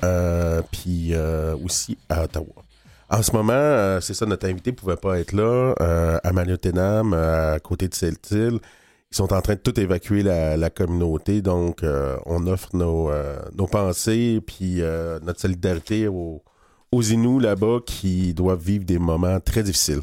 euh, 0.05 0.63
puis 0.71 1.15
euh, 1.15 1.57
aussi 1.65 1.97
à 2.09 2.25
Ottawa. 2.25 2.47
En 3.09 3.23
ce 3.23 3.33
moment, 3.33 3.53
euh, 3.55 4.01
c'est 4.01 4.15
ça, 4.15 4.27
notre 4.27 4.47
invité 4.49 4.73
ne 4.73 4.77
pouvait 4.77 4.97
pas 4.97 5.19
être 5.19 5.33
là. 5.33 5.75
À 6.23 6.33
Maniotenam, 6.33 7.13
à 7.15 7.59
côté 7.61 7.89
de 7.89 7.95
Celtil, 7.95 8.59
ils 9.13 9.17
sont 9.17 9.33
en 9.33 9.41
train 9.41 9.55
de 9.55 9.61
tout 9.61 9.79
évacuer 9.79 10.23
la, 10.23 10.71
communauté. 10.71 11.41
Donc, 11.41 11.85
on 12.27 12.47
offre 12.47 12.77
nos, 12.77 13.11
nos 13.55 13.67
pensées 13.67 14.41
puis 14.45 14.83
notre 15.23 15.41
solidarité 15.41 16.09
aux, 16.09 16.43
aux 16.91 17.03
Inuits 17.03 17.43
là-bas 17.43 17.79
qui 17.87 18.35
doivent 18.35 18.63
vivre 18.63 18.85
des 18.85 18.99
moments 18.99 19.39
très 19.39 19.63
difficiles. 19.63 20.01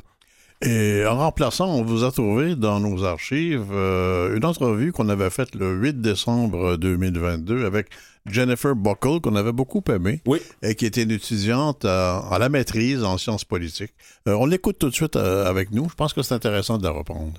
Et 0.66 1.05
en 1.05 1.18
remplaçant, 1.18 1.68
on 1.68 1.84
vous 1.84 2.03
a 2.05 2.11
trouvé 2.11 2.55
dans 2.55 2.80
nos 2.80 3.03
archives 3.03 3.68
euh, 3.72 4.36
une 4.38 4.45
entrevue 4.45 4.93
qu'on 4.93 5.09
avait 5.09 5.30
faite 5.30 5.55
le 5.55 5.74
8 5.74 5.99
décembre 5.99 6.78
2022 6.78 7.66
avec 7.66 7.88
Jennifer 8.26 8.74
Buckle, 8.74 9.20
qu'on 9.22 9.36
avait 9.36 9.51
beaucoup 9.51 9.84
aimée, 9.89 10.22
Oui. 10.26 10.39
et 10.61 10.76
qui 10.76 10.86
était 10.86 11.03
une 11.03 11.11
étudiante 11.11 11.84
à, 11.84 12.20
à 12.20 12.39
la 12.39 12.47
maîtrise 12.47 13.03
en 13.03 13.18
sciences 13.18 13.43
politiques. 13.43 13.93
Euh, 14.30 14.36
on 14.39 14.45
l'écoute 14.45 14.80
tout 14.80 14.89
de 14.89 14.95
suite 14.95 15.18
euh, 15.18 15.45
avec 15.45 15.72
nous. 15.72 15.89
Je 15.89 15.95
pense 15.95 16.14
que 16.14 16.22
c'est 16.22 16.34
intéressant 16.34 16.78
de 16.78 16.84
la 16.84 16.91
reprendre. 16.91 17.34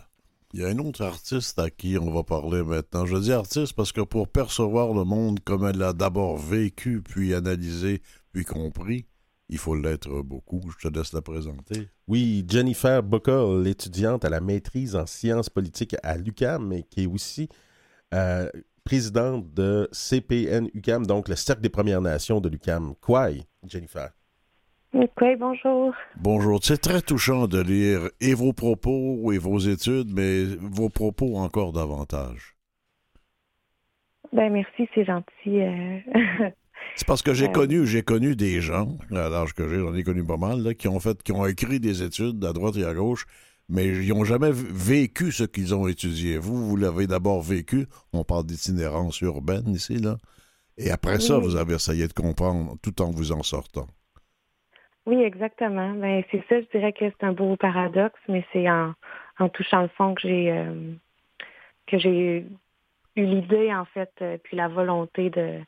Il 0.52 0.60
y 0.60 0.64
a 0.64 0.68
un 0.68 0.78
autre 0.78 1.02
artiste 1.02 1.58
à 1.58 1.70
qui 1.70 1.96
on 1.98 2.12
va 2.12 2.22
parler 2.24 2.62
maintenant. 2.62 3.06
Je 3.06 3.16
dis 3.16 3.32
artiste 3.32 3.72
parce 3.72 3.92
que 3.92 4.02
pour 4.02 4.28
percevoir 4.28 4.92
le 4.92 5.04
monde 5.04 5.40
comme 5.40 5.64
elle 5.66 5.78
l'a 5.78 5.94
d'abord 5.94 6.36
vécu, 6.36 7.00
puis 7.02 7.32
analysé, 7.34 8.02
puis 8.32 8.44
compris, 8.44 9.06
il 9.48 9.58
faut 9.58 9.74
l'être 9.74 10.10
beaucoup. 10.22 10.60
Je 10.78 10.88
te 10.88 10.94
laisse 10.94 11.12
la 11.14 11.22
présenter. 11.22 11.88
Oui, 12.06 12.44
Jennifer 12.48 13.02
Buckle, 13.02 13.62
l'étudiante 13.62 14.24
à 14.24 14.28
la 14.28 14.40
maîtrise 14.40 14.94
en 14.94 15.06
sciences 15.06 15.48
politiques 15.48 15.96
à 16.02 16.16
l'UCAM, 16.18 16.66
mais 16.66 16.82
qui 16.82 17.04
est 17.04 17.06
aussi 17.06 17.48
euh, 18.12 18.48
présidente 18.84 19.52
de 19.54 19.88
CPN 19.92 20.68
UCAM, 20.74 21.06
donc 21.06 21.28
le 21.28 21.36
Cercle 21.36 21.62
des 21.62 21.70
Premières 21.70 22.02
Nations 22.02 22.40
de 22.40 22.48
l'UCAM. 22.48 22.94
Quoi, 23.00 23.30
Jennifer? 23.66 24.10
Bonjour. 25.38 25.92
Bonjour. 26.16 26.60
C'est 26.62 26.78
très 26.78 27.00
touchant 27.00 27.48
de 27.48 27.60
lire 27.60 28.08
et 28.20 28.34
vos 28.34 28.52
propos 28.52 29.32
et 29.32 29.38
vos 29.38 29.58
études, 29.58 30.12
mais 30.12 30.44
vos 30.44 30.88
propos 30.88 31.36
encore 31.36 31.72
davantage. 31.72 32.54
Ben 34.32 34.52
merci, 34.52 34.88
c'est 34.94 35.04
gentil. 35.04 35.60
euh. 35.60 35.98
C'est 36.96 37.06
parce 37.06 37.22
que 37.22 37.34
j'ai 37.34 37.50
connu, 37.50 37.86
j'ai 37.86 38.02
connu 38.02 38.36
des 38.36 38.60
gens, 38.60 38.96
à 39.10 39.28
l'âge 39.28 39.52
que 39.52 39.68
j'ai, 39.68 39.80
j'en 39.80 39.94
ai 39.94 40.04
connu 40.04 40.24
pas 40.24 40.36
mal, 40.36 40.62
là, 40.62 40.74
qui 40.74 40.86
ont 40.88 41.00
fait, 41.00 41.20
qui 41.22 41.32
ont 41.32 41.44
écrit 41.46 41.80
des 41.80 42.02
études 42.02 42.44
à 42.44 42.52
droite 42.52 42.76
et 42.76 42.84
à 42.84 42.94
gauche, 42.94 43.26
mais 43.68 43.86
ils 43.88 44.08
n'ont 44.10 44.24
jamais 44.24 44.50
vécu 44.52 45.32
ce 45.32 45.42
qu'ils 45.44 45.74
ont 45.74 45.88
étudié. 45.88 46.38
Vous, 46.38 46.68
vous 46.68 46.76
l'avez 46.76 47.06
d'abord 47.06 47.42
vécu. 47.42 47.86
On 48.12 48.22
parle 48.22 48.44
d'itinérance 48.44 49.20
urbaine 49.22 49.68
ici, 49.68 49.96
là. 49.96 50.16
Et 50.76 50.90
après 50.90 51.20
ça, 51.20 51.38
Oui. 51.38 51.44
vous 51.44 51.56
avez 51.56 51.74
essayé 51.74 52.06
de 52.06 52.12
comprendre 52.12 52.76
tout 52.82 53.00
en 53.02 53.10
vous 53.10 53.32
en 53.32 53.42
sortant. 53.42 53.86
Oui, 55.06 55.22
exactement. 55.22 55.92
Ben 55.94 56.22
c'est 56.30 56.42
ça, 56.48 56.60
je 56.60 56.66
dirais 56.76 56.92
que 56.92 57.04
c'est 57.10 57.24
un 57.26 57.32
beau 57.32 57.56
paradoxe, 57.56 58.18
mais 58.28 58.44
c'est 58.52 58.68
en, 58.70 58.94
en 59.38 59.48
touchant 59.48 59.82
le 59.82 59.88
fond 59.88 60.14
que 60.14 60.22
j'ai 60.22 60.50
euh, 60.50 60.92
que 61.86 61.98
j'ai 61.98 62.46
eu 63.16 63.24
l'idée 63.24 63.72
en 63.72 63.84
fait, 63.84 64.10
euh, 64.22 64.38
puis 64.42 64.56
la 64.56 64.68
volonté 64.68 65.30
de 65.30 65.60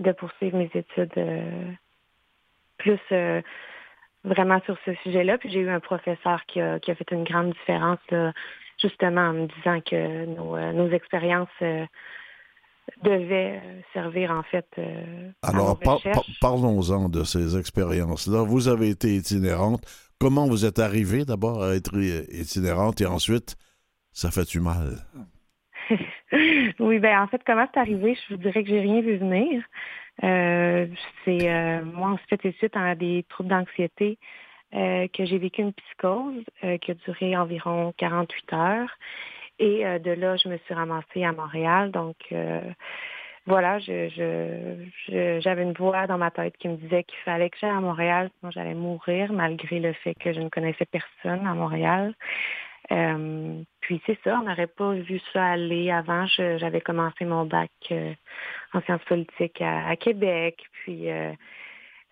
de 0.00 0.12
poursuivre 0.12 0.56
mes 0.56 0.70
études 0.74 1.12
euh, 1.16 1.70
plus 2.78 3.00
euh, 3.12 3.40
vraiment 4.24 4.60
sur 4.64 4.76
ce 4.84 4.94
sujet-là. 5.02 5.38
Puis 5.38 5.50
j'ai 5.50 5.60
eu 5.60 5.70
un 5.70 5.80
professeur 5.80 6.44
qui 6.46 6.60
a, 6.60 6.80
qui 6.80 6.90
a 6.90 6.94
fait 6.94 7.10
une 7.12 7.24
grande 7.24 7.52
différence 7.52 7.98
là, 8.10 8.32
justement 8.80 9.28
en 9.28 9.32
me 9.32 9.46
disant 9.46 9.80
que 9.80 10.24
nos, 10.26 10.56
euh, 10.56 10.72
nos 10.72 10.90
expériences 10.90 11.48
euh, 11.62 11.84
devaient 13.02 13.60
servir 13.92 14.30
en 14.30 14.42
fait 14.42 14.66
Alors, 15.42 15.78
par- 15.78 16.00
parlons-en 16.40 17.08
de 17.08 17.24
ces 17.24 17.56
expériences-là. 17.58 18.42
Vous 18.42 18.68
avez 18.68 18.90
été 18.90 19.16
itinérante. 19.16 19.82
Comment 20.20 20.46
vous 20.46 20.64
êtes 20.64 20.78
arrivée 20.78 21.24
d'abord 21.24 21.62
à 21.62 21.74
être 21.74 21.96
itinérante 22.32 23.00
et 23.00 23.06
ensuite, 23.06 23.56
ça 24.12 24.30
fait-tu 24.30 24.60
mal? 24.60 24.98
oui, 26.80 26.98
ben 26.98 27.20
en 27.20 27.26
fait, 27.26 27.42
comment 27.46 27.66
c'est 27.72 27.80
arrivé? 27.80 28.14
Je 28.14 28.34
vous 28.34 28.40
dirais 28.40 28.62
que 28.62 28.68
j'ai 28.68 28.80
rien 28.80 29.00
vu 29.00 29.16
venir. 29.16 29.62
Euh, 30.22 30.86
c'est 31.24 31.50
euh, 31.50 31.84
moi, 31.84 32.10
en 32.10 32.16
fait, 32.28 32.40
c'est 32.42 32.56
suite 32.56 32.76
à 32.76 32.94
des 32.94 33.24
troubles 33.28 33.50
d'anxiété 33.50 34.18
euh, 34.74 35.06
que 35.08 35.24
j'ai 35.24 35.38
vécu 35.38 35.62
une 35.62 35.72
psychose 35.72 36.44
qui 36.80 36.90
a 36.90 36.94
duré 36.94 37.36
environ 37.36 37.92
48 37.96 38.52
heures. 38.52 38.90
Et 39.60 39.84
de 40.00 40.10
là, 40.10 40.36
je 40.36 40.48
me 40.48 40.58
suis 40.58 40.74
ramassée 40.74 41.24
à 41.24 41.32
Montréal. 41.32 41.92
Donc 41.92 42.16
voilà, 43.46 43.78
j'avais 43.78 45.62
une 45.62 45.74
voix 45.74 46.08
dans 46.08 46.18
ma 46.18 46.32
tête 46.32 46.56
qui 46.56 46.68
me 46.68 46.76
disait 46.76 47.04
qu'il 47.04 47.18
fallait 47.24 47.50
que 47.50 47.58
j'aille 47.60 47.70
à 47.70 47.80
Montréal, 47.80 48.30
sinon 48.40 48.50
j'allais 48.50 48.74
mourir, 48.74 49.32
malgré 49.32 49.78
le 49.78 49.92
fait 49.92 50.14
que 50.14 50.32
je 50.32 50.40
ne 50.40 50.48
connaissais 50.48 50.86
personne 50.86 51.46
à 51.46 51.54
Montréal. 51.54 52.14
Euh, 52.92 53.62
puis 53.80 54.00
c'est 54.06 54.18
ça, 54.24 54.38
on 54.40 54.44
n'aurait 54.44 54.66
pas 54.66 54.92
vu 54.92 55.20
ça 55.32 55.52
aller 55.52 55.90
avant. 55.90 56.26
J'avais 56.26 56.80
commencé 56.80 57.24
mon 57.24 57.46
bac 57.46 57.70
euh, 57.90 58.12
en 58.74 58.82
sciences 58.82 59.04
politiques 59.04 59.60
à, 59.62 59.88
à 59.88 59.96
Québec, 59.96 60.62
puis 60.72 61.10
euh, 61.10 61.32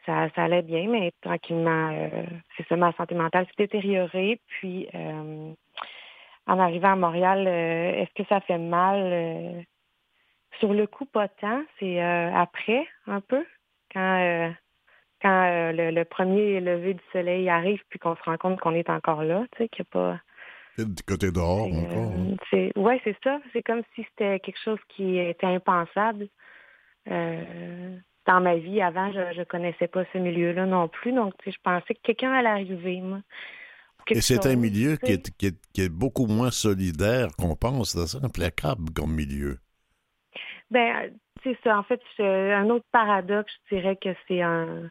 ça, 0.06 0.28
ça 0.34 0.44
allait 0.44 0.62
bien, 0.62 0.88
mais 0.88 1.12
tranquillement, 1.20 1.90
euh, 1.92 2.24
c'est 2.56 2.66
ça, 2.68 2.76
ma 2.76 2.92
santé 2.92 3.14
mentale 3.14 3.46
s'est 3.46 3.66
détériorée. 3.66 4.40
Puis 4.46 4.88
euh, 4.94 5.52
en 6.46 6.58
arrivant 6.58 6.92
à 6.92 6.96
Montréal, 6.96 7.46
est-ce 7.46 8.12
que 8.14 8.28
ça 8.28 8.40
fait 8.40 8.58
mal? 8.58 9.64
Sur 10.58 10.74
le 10.74 10.86
coup, 10.86 11.06
pas 11.06 11.28
tant. 11.28 11.62
C'est 11.78 12.00
après, 12.00 12.86
un 13.06 13.20
peu, 13.20 13.46
quand, 13.92 14.52
quand 15.22 15.72
le, 15.72 15.90
le 15.90 16.04
premier 16.04 16.60
lever 16.60 16.94
du 16.94 17.02
soleil 17.12 17.48
arrive, 17.48 17.80
puis 17.88 17.98
qu'on 17.98 18.16
se 18.16 18.22
rend 18.24 18.36
compte 18.38 18.60
qu'on 18.60 18.74
est 18.74 18.90
encore 18.90 19.22
là, 19.22 19.44
tu 19.52 19.58
sais, 19.58 19.68
qu'il 19.68 19.84
n'y 19.84 19.88
a 19.88 19.92
pas... 19.92 20.20
Du 20.78 21.02
côté 21.06 21.30
dehors 21.30 21.68
c'est, 21.70 21.78
encore. 21.78 22.12
hein? 22.12 22.36
euh, 22.54 22.98
c'est- 23.04 23.16
ça. 23.22 23.40
C'est 23.52 23.62
comme 23.62 23.82
si 23.94 24.04
c'était 24.04 24.40
quelque 24.40 24.60
chose 24.64 24.78
qui 24.88 25.18
était 25.18 25.46
impensable. 25.46 26.28
Euh, 27.10 27.96
dans 28.26 28.40
ma 28.40 28.56
vie, 28.56 28.80
avant, 28.80 29.12
je 29.12 29.38
ne 29.38 29.44
connaissais 29.44 29.88
pas 29.88 30.04
ce 30.12 30.18
milieu-là 30.18 30.66
non 30.66 30.88
plus. 30.88 31.12
Donc, 31.12 31.34
je 31.44 31.56
pensais 31.62 31.94
que 31.94 32.00
quelqu'un 32.02 32.32
allait 32.32 32.48
arriver, 32.48 33.00
moi. 33.00 33.20
Et 34.10 34.20
c'est 34.20 34.46
un 34.46 34.56
milieu 34.56 34.96
qui 34.96 35.12
est, 35.12 35.36
qui, 35.36 35.46
est, 35.46 35.56
qui 35.72 35.82
est 35.82 35.88
beaucoup 35.88 36.26
moins 36.26 36.50
solidaire 36.50 37.28
qu'on 37.38 37.54
pense. 37.54 37.96
C'est 38.06 38.24
implacable 38.24 38.90
comme 38.94 39.14
milieu. 39.14 39.58
Ben, 40.70 41.12
c'est 41.44 41.56
ça. 41.62 41.78
En 41.78 41.82
fait, 41.82 42.00
un 42.18 42.68
autre 42.70 42.86
paradoxe, 42.90 43.52
je 43.70 43.76
dirais 43.76 43.96
que 43.96 44.10
c'est 44.26 44.42
un. 44.42 44.90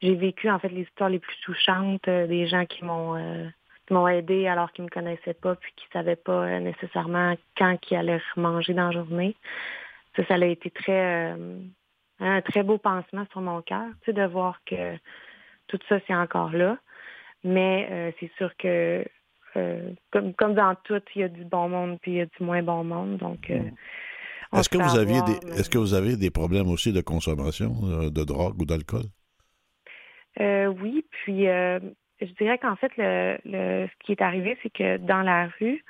J'ai 0.00 0.16
vécu 0.16 0.50
en 0.50 0.58
fait 0.58 0.68
les 0.68 0.82
histoires 0.82 1.10
les 1.10 1.20
plus 1.20 1.36
touchantes 1.44 2.08
euh, 2.08 2.26
des 2.26 2.48
gens 2.48 2.66
qui 2.66 2.84
m'ont 2.84 3.14
euh, 3.14 3.46
m'ont 3.92 4.08
aidé 4.08 4.46
alors 4.46 4.72
qu'ils 4.72 4.84
me 4.84 4.90
connaissaient 4.90 5.34
pas 5.34 5.54
puis 5.54 5.72
qui 5.76 5.84
savaient 5.92 6.16
pas 6.16 6.44
euh, 6.44 6.60
nécessairement 6.60 7.34
quand 7.56 7.76
ils 7.90 7.96
allaient 7.96 8.20
manger 8.36 8.74
dans 8.74 8.86
la 8.86 8.92
journée. 8.92 9.36
Ça, 10.16 10.24
ça 10.26 10.34
a 10.34 10.44
été 10.44 10.70
très 10.70 11.32
euh, 11.32 11.58
un 12.20 12.40
très 12.42 12.62
beau 12.62 12.78
pansement 12.78 13.26
sur 13.30 13.40
mon 13.40 13.62
cœur, 13.62 13.88
tu 14.02 14.06
sais, 14.06 14.12
de 14.12 14.24
voir 14.24 14.60
que 14.66 14.96
tout 15.68 15.78
ça 15.88 15.98
c'est 16.06 16.14
encore 16.14 16.52
là. 16.52 16.78
Mais 17.44 17.88
euh, 17.90 18.10
c'est 18.20 18.30
sûr 18.36 18.50
que 18.56 19.04
euh, 19.56 19.90
comme 20.10 20.34
comme 20.34 20.54
dans 20.54 20.74
tout, 20.84 21.02
il 21.14 21.20
y 21.20 21.24
a 21.24 21.28
du 21.28 21.44
bon 21.44 21.68
monde 21.68 21.98
puis 22.00 22.12
il 22.12 22.16
y 22.18 22.20
a 22.20 22.26
du 22.26 22.42
moins 22.42 22.62
bon 22.62 22.84
monde. 22.84 23.16
Donc 23.18 23.50
on 24.52 24.58
Est-ce 24.58 24.68
que, 24.68 24.78
vous 24.78 24.96
aviez 24.96 25.18
avoir, 25.18 25.40
des, 25.40 25.46
mais- 25.46 25.56
est-ce 25.58 25.70
que 25.70 25.78
vous 25.78 25.94
avez 25.94 26.16
des 26.16 26.30
problèmes 26.30 26.68
aussi 26.68 26.92
de 26.92 27.00
consommation 27.00 27.70
de 28.10 28.24
drogue 28.24 28.60
ou 28.60 28.64
d'alcool? 28.66 29.04
Euh, 30.40 30.66
oui, 30.66 31.04
puis 31.10 31.48
euh, 31.48 31.78
je 32.26 32.32
dirais 32.34 32.58
qu'en 32.58 32.76
fait, 32.76 32.92
le, 32.96 33.38
le, 33.44 33.86
ce 33.86 34.04
qui 34.04 34.12
est 34.12 34.22
arrivé, 34.22 34.56
c'est 34.62 34.72
que 34.72 34.96
dans 34.98 35.22
la 35.22 35.48
rue, 35.58 35.84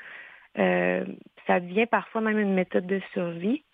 euh, 0.59 1.05
ça 1.47 1.61
devient 1.61 1.87
parfois 1.87 2.20
même 2.20 2.39
une 2.39 2.55
méthode 2.55 2.87
de 2.87 3.01
survie 3.12 3.64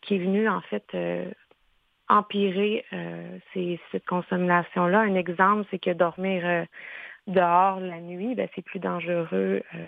qui 0.00 0.16
est 0.16 0.18
venue 0.18 0.48
en 0.48 0.60
fait 0.62 0.84
euh, 0.94 1.30
empirer 2.08 2.84
euh, 2.92 3.38
ces, 3.52 3.80
cette 3.90 4.04
consommation-là. 4.04 5.00
Un 5.00 5.14
exemple, 5.14 5.66
c'est 5.70 5.78
que 5.78 5.90
dormir 5.90 6.42
euh, 6.44 6.64
dehors 7.26 7.80
la 7.80 8.00
nuit, 8.00 8.34
ben, 8.34 8.48
c'est 8.54 8.64
plus 8.64 8.80
dangereux 8.80 9.62
euh, 9.74 9.86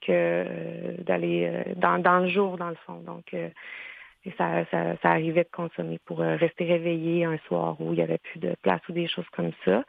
que 0.00 0.10
euh, 0.10 0.96
d'aller 0.98 1.64
dans, 1.76 1.98
dans 1.98 2.18
le 2.18 2.28
jour, 2.28 2.56
dans 2.56 2.70
le 2.70 2.76
fond. 2.86 3.00
Donc, 3.00 3.34
ça, 4.36 4.64
ça, 4.72 4.96
ça 5.02 5.10
arrivait 5.10 5.44
de 5.44 5.50
consommer 5.52 6.00
pour 6.04 6.18
rester 6.18 6.64
réveillé 6.64 7.24
un 7.24 7.38
soir 7.46 7.80
où 7.80 7.92
il 7.92 7.96
n'y 7.96 8.02
avait 8.02 8.18
plus 8.18 8.40
de 8.40 8.56
place 8.62 8.80
ou 8.88 8.92
des 8.92 9.06
choses 9.06 9.28
comme 9.30 9.52
ça. 9.64 9.84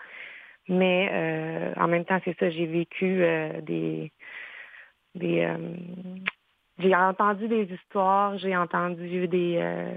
Mais 0.70 1.10
euh, 1.12 1.74
en 1.78 1.88
même 1.88 2.06
temps, 2.06 2.20
c'est 2.26 2.38
ça, 2.40 2.50
j'ai 2.50 2.66
vécu 2.66 3.24
euh, 3.24 3.62
des... 3.62 4.12
des 5.16 5.46
euh, 5.46 5.76
j'ai 6.80 6.96
entendu 6.96 7.48
des 7.48 7.64
histoires, 7.74 8.38
j'ai 8.38 8.56
entendu 8.56 9.28
des, 9.28 9.58
euh, 9.58 9.92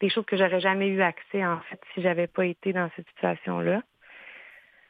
des 0.00 0.10
choses 0.10 0.26
que 0.26 0.36
j'aurais 0.36 0.60
jamais 0.60 0.88
eu 0.88 1.00
accès, 1.00 1.44
en 1.44 1.60
fait, 1.60 1.80
si 1.94 2.02
j'avais 2.02 2.26
pas 2.26 2.44
été 2.44 2.74
dans 2.74 2.90
cette 2.94 3.08
situation-là. 3.08 3.82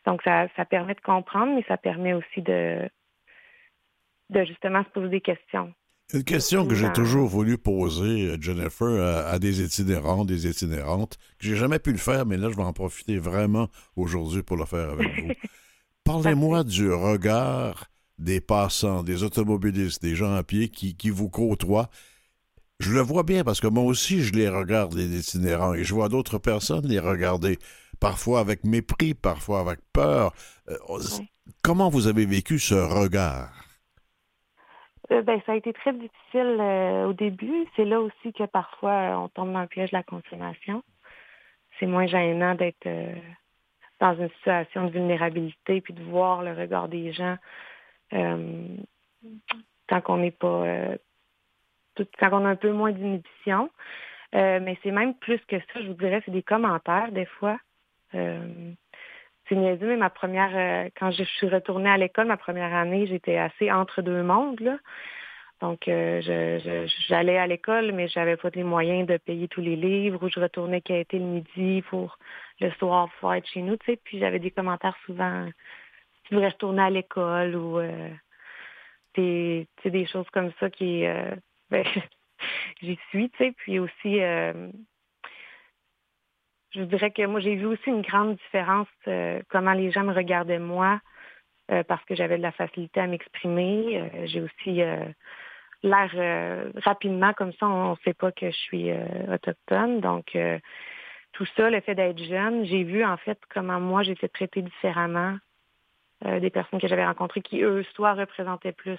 Donc, 0.07 0.23
ça, 0.23 0.49
ça 0.57 0.65
permet 0.65 0.95
de 0.95 1.01
comprendre, 1.01 1.55
mais 1.55 1.65
ça 1.69 1.77
permet 1.77 2.15
aussi 2.15 2.43
de, 2.43 2.89
de 4.31 4.45
justement 4.45 4.83
se 4.85 4.89
poser 4.91 5.09
des 5.09 5.21
questions. 5.21 5.73
Une 6.15 6.23
question 6.23 6.67
que 6.67 6.77
j'ai 6.77 6.93
toujours 6.93 7.27
voulu 7.29 7.59
poser, 7.59 8.29
euh, 8.29 8.37
Jennifer, 8.41 8.87
à, 8.87 9.29
à 9.29 9.39
des 9.41 9.61
itinérants, 9.61 10.25
des 10.25 10.47
itinérantes, 10.47 11.19
que 11.39 11.47
j'ai 11.47 11.57
jamais 11.57 11.81
pu 11.81 11.91
le 11.91 11.99
faire, 11.99 12.27
mais 12.27 12.37
là, 12.37 12.49
je 12.49 12.57
vais 12.57 12.63
en 12.63 12.73
profiter 12.73 13.19
vraiment 13.19 13.69
aujourd'hui 13.97 14.43
pour 14.45 14.57
le 14.57 14.65
faire 14.67 14.91
avec 14.91 15.09
vous. 15.21 15.33
Parlez-moi 16.05 16.63
du 16.63 16.93
regard 16.93 17.91
des 18.19 18.41
passants, 18.41 19.03
des 19.03 19.25
automobilistes, 19.25 20.01
des 20.01 20.15
gens 20.15 20.33
à 20.33 20.45
pied 20.45 20.69
qui, 20.69 20.95
qui 20.95 21.11
vous 21.11 21.29
côtoient. 21.29 21.91
Je 22.79 22.93
le 22.93 23.01
vois 23.01 23.25
bien 23.25 23.43
parce 23.43 23.61
que 23.61 23.67
moi 23.67 23.83
aussi, 23.83 24.23
je 24.23 24.33
les 24.33 24.49
regarde, 24.49 24.95
les 24.95 25.19
itinérants, 25.19 25.75
et 25.75 25.83
je 25.83 25.93
vois 25.93 26.09
d'autres 26.09 26.39
personnes 26.39 26.87
les 26.87 27.01
regarder, 27.01 27.59
parfois 27.99 28.39
avec 28.39 28.63
mépris, 28.65 29.15
parfois 29.15 29.59
avec 29.61 29.81
peur. 29.93 30.33
Euh, 30.69 30.77
comment 31.63 31.91
vous 31.91 32.07
avez 32.07 32.27
vécu 32.27 32.61
ce 32.61 32.75
regard? 32.75 33.66
Ben, 35.11 35.41
ça 35.47 35.53
a 35.53 35.57
été 35.57 35.73
très 35.73 35.93
difficile 35.93 36.61
au 37.07 37.13
début. 37.13 37.67
C'est 37.77 37.85
là 37.85 38.01
aussi 38.01 38.33
que 38.33 38.45
parfois 38.45 39.19
on 39.19 39.29
tombe 39.29 39.53
dans 39.53 39.63
le 39.63 39.67
piège 39.67 39.91
de 39.91 39.97
la 39.97 40.03
consommation. 40.03 40.83
C'est 41.79 41.87
moins 41.87 42.07
gênant 42.07 42.55
d'être 42.55 42.89
dans 44.01 44.15
une 44.15 44.31
situation 44.31 44.87
de 44.87 44.91
vulnérabilité 44.91 45.81
puis 45.81 45.95
de 45.95 46.03
voir 46.03 46.43
le 46.43 46.53
regard 46.53 46.89
des 46.89 47.13
gens 47.13 47.37
tant 48.11 50.01
qu'on 50.01 50.17
n'est 50.19 50.31
pas 50.31 50.97
quand 52.19 52.29
on 52.33 52.45
a 52.45 52.49
un 52.49 52.57
peu 52.57 52.73
moins 52.73 52.93
d'inhibition. 52.93 53.71
Euh, 54.35 54.61
mais 54.61 54.77
c'est 54.83 54.91
même 54.91 55.15
plus 55.15 55.39
que 55.47 55.59
ça, 55.59 55.81
je 55.81 55.87
vous 55.87 55.95
dirais, 55.95 56.21
c'est 56.25 56.33
des 56.33 56.43
commentaires 56.43 57.13
des 57.13 57.27
fois. 57.27 57.59
Euh, 59.47 59.49
c'est 59.49 59.57
niaiseux, 59.57 59.89
mais 59.89 59.97
ma 59.97 60.11
première, 60.11 60.51
euh, 60.55 60.89
quand 60.99 61.11
je 61.11 61.25
suis 61.25 61.49
retournée 61.49 61.91
à 61.91 61.97
l'école, 61.97 62.27
ma 62.27 62.37
première 62.37 62.75
année, 62.75 63.07
j'étais 63.07 63.37
assez 63.39 63.71
entre 63.71 64.03
deux 64.03 64.23
mondes. 64.23 64.61
Là. 64.61 64.79
Donc, 65.61 65.85
j'allais 65.87 67.39
à 67.39 67.47
l'école, 67.47 67.93
mais 67.93 68.09
j'avais 68.09 68.37
pas 68.37 68.51
les 68.55 68.63
moyens 68.63 69.07
de 69.07 69.17
payer 69.17 69.49
tous 69.49 69.63
les 69.63 69.77
livres, 69.77 70.23
ou 70.23 70.29
je 70.29 70.39
retournais 70.39 70.83
été 70.87 71.19
le 71.19 71.25
midi 71.25 71.83
pour 71.89 72.19
le 72.61 72.71
soir 72.73 73.09
pouvoir 73.15 73.35
être 73.37 73.49
chez 73.49 73.63
nous, 73.63 73.77
tu 73.77 73.87
sais. 73.87 73.97
Puis 74.05 74.19
j'avais 74.19 74.39
des 74.39 74.51
commentaires 74.51 74.97
souvent, 75.07 75.49
tu 76.25 76.35
devrais 76.35 76.49
retourner 76.49 76.83
à 76.83 76.91
l'école 76.91 77.57
ou 77.57 77.81
des, 79.15 79.67
des 79.83 80.07
choses 80.07 80.29
comme 80.31 80.53
ça 80.61 80.69
qui, 80.69 81.05
ben, 81.71 81.85
j'y 82.83 82.99
suis, 83.09 83.31
tu 83.31 83.39
sais. 83.39 83.53
Puis 83.53 83.79
aussi, 83.79 84.21
euh, 84.21 84.71
je 86.77 86.83
dirais 86.83 87.11
que 87.11 87.27
moi, 87.27 87.41
j'ai 87.41 87.57
vu 87.57 87.67
aussi 87.67 87.89
une 87.89 88.03
grande 88.03 88.37
différence 88.37 88.89
euh, 89.09 89.41
comment 89.49 89.73
les 89.73 89.91
gens 89.91 90.05
me 90.05 90.13
regardaient 90.13 90.59
moi 90.59 91.01
euh, 91.71 91.83
parce 91.83 92.05
que 92.05 92.15
j'avais 92.15 92.37
de 92.37 92.43
la 92.43 92.53
facilité 92.53 93.01
à 93.01 93.07
m'exprimer. 93.07 94.11
j'ai 94.27 94.41
aussi 94.41 94.83
l'air 95.83 96.73
rapidement, 96.85 97.33
comme 97.33 97.53
ça, 97.55 97.67
on 97.67 97.93
ne 97.93 97.97
sait 98.05 98.15
pas 98.15 98.31
que 98.33 98.51
je 98.51 98.57
suis 98.57 98.91
autochtone. 99.33 100.01
Donc, 100.01 100.37
tout 101.33 101.47
ça, 101.57 101.71
le 101.71 101.81
fait 101.81 101.95
d'être 101.95 102.23
jeune, 102.23 102.65
j'ai 102.65 102.85
vu 102.85 103.05
en 103.05 103.17
fait 103.17 103.39
comment 103.49 103.81
moi 103.81 104.03
j'étais 104.03 104.29
traitée 104.29 104.63
différemment 104.63 105.37
des 106.25 106.51
personnes 106.51 106.81
que 106.81 106.89
j'avais 106.89 107.05
rencontrées 107.05 107.43
qui, 107.43 107.63
eux, 107.63 107.85
soit 107.95 108.15
représentaient 108.15 108.73
plus 108.73 108.99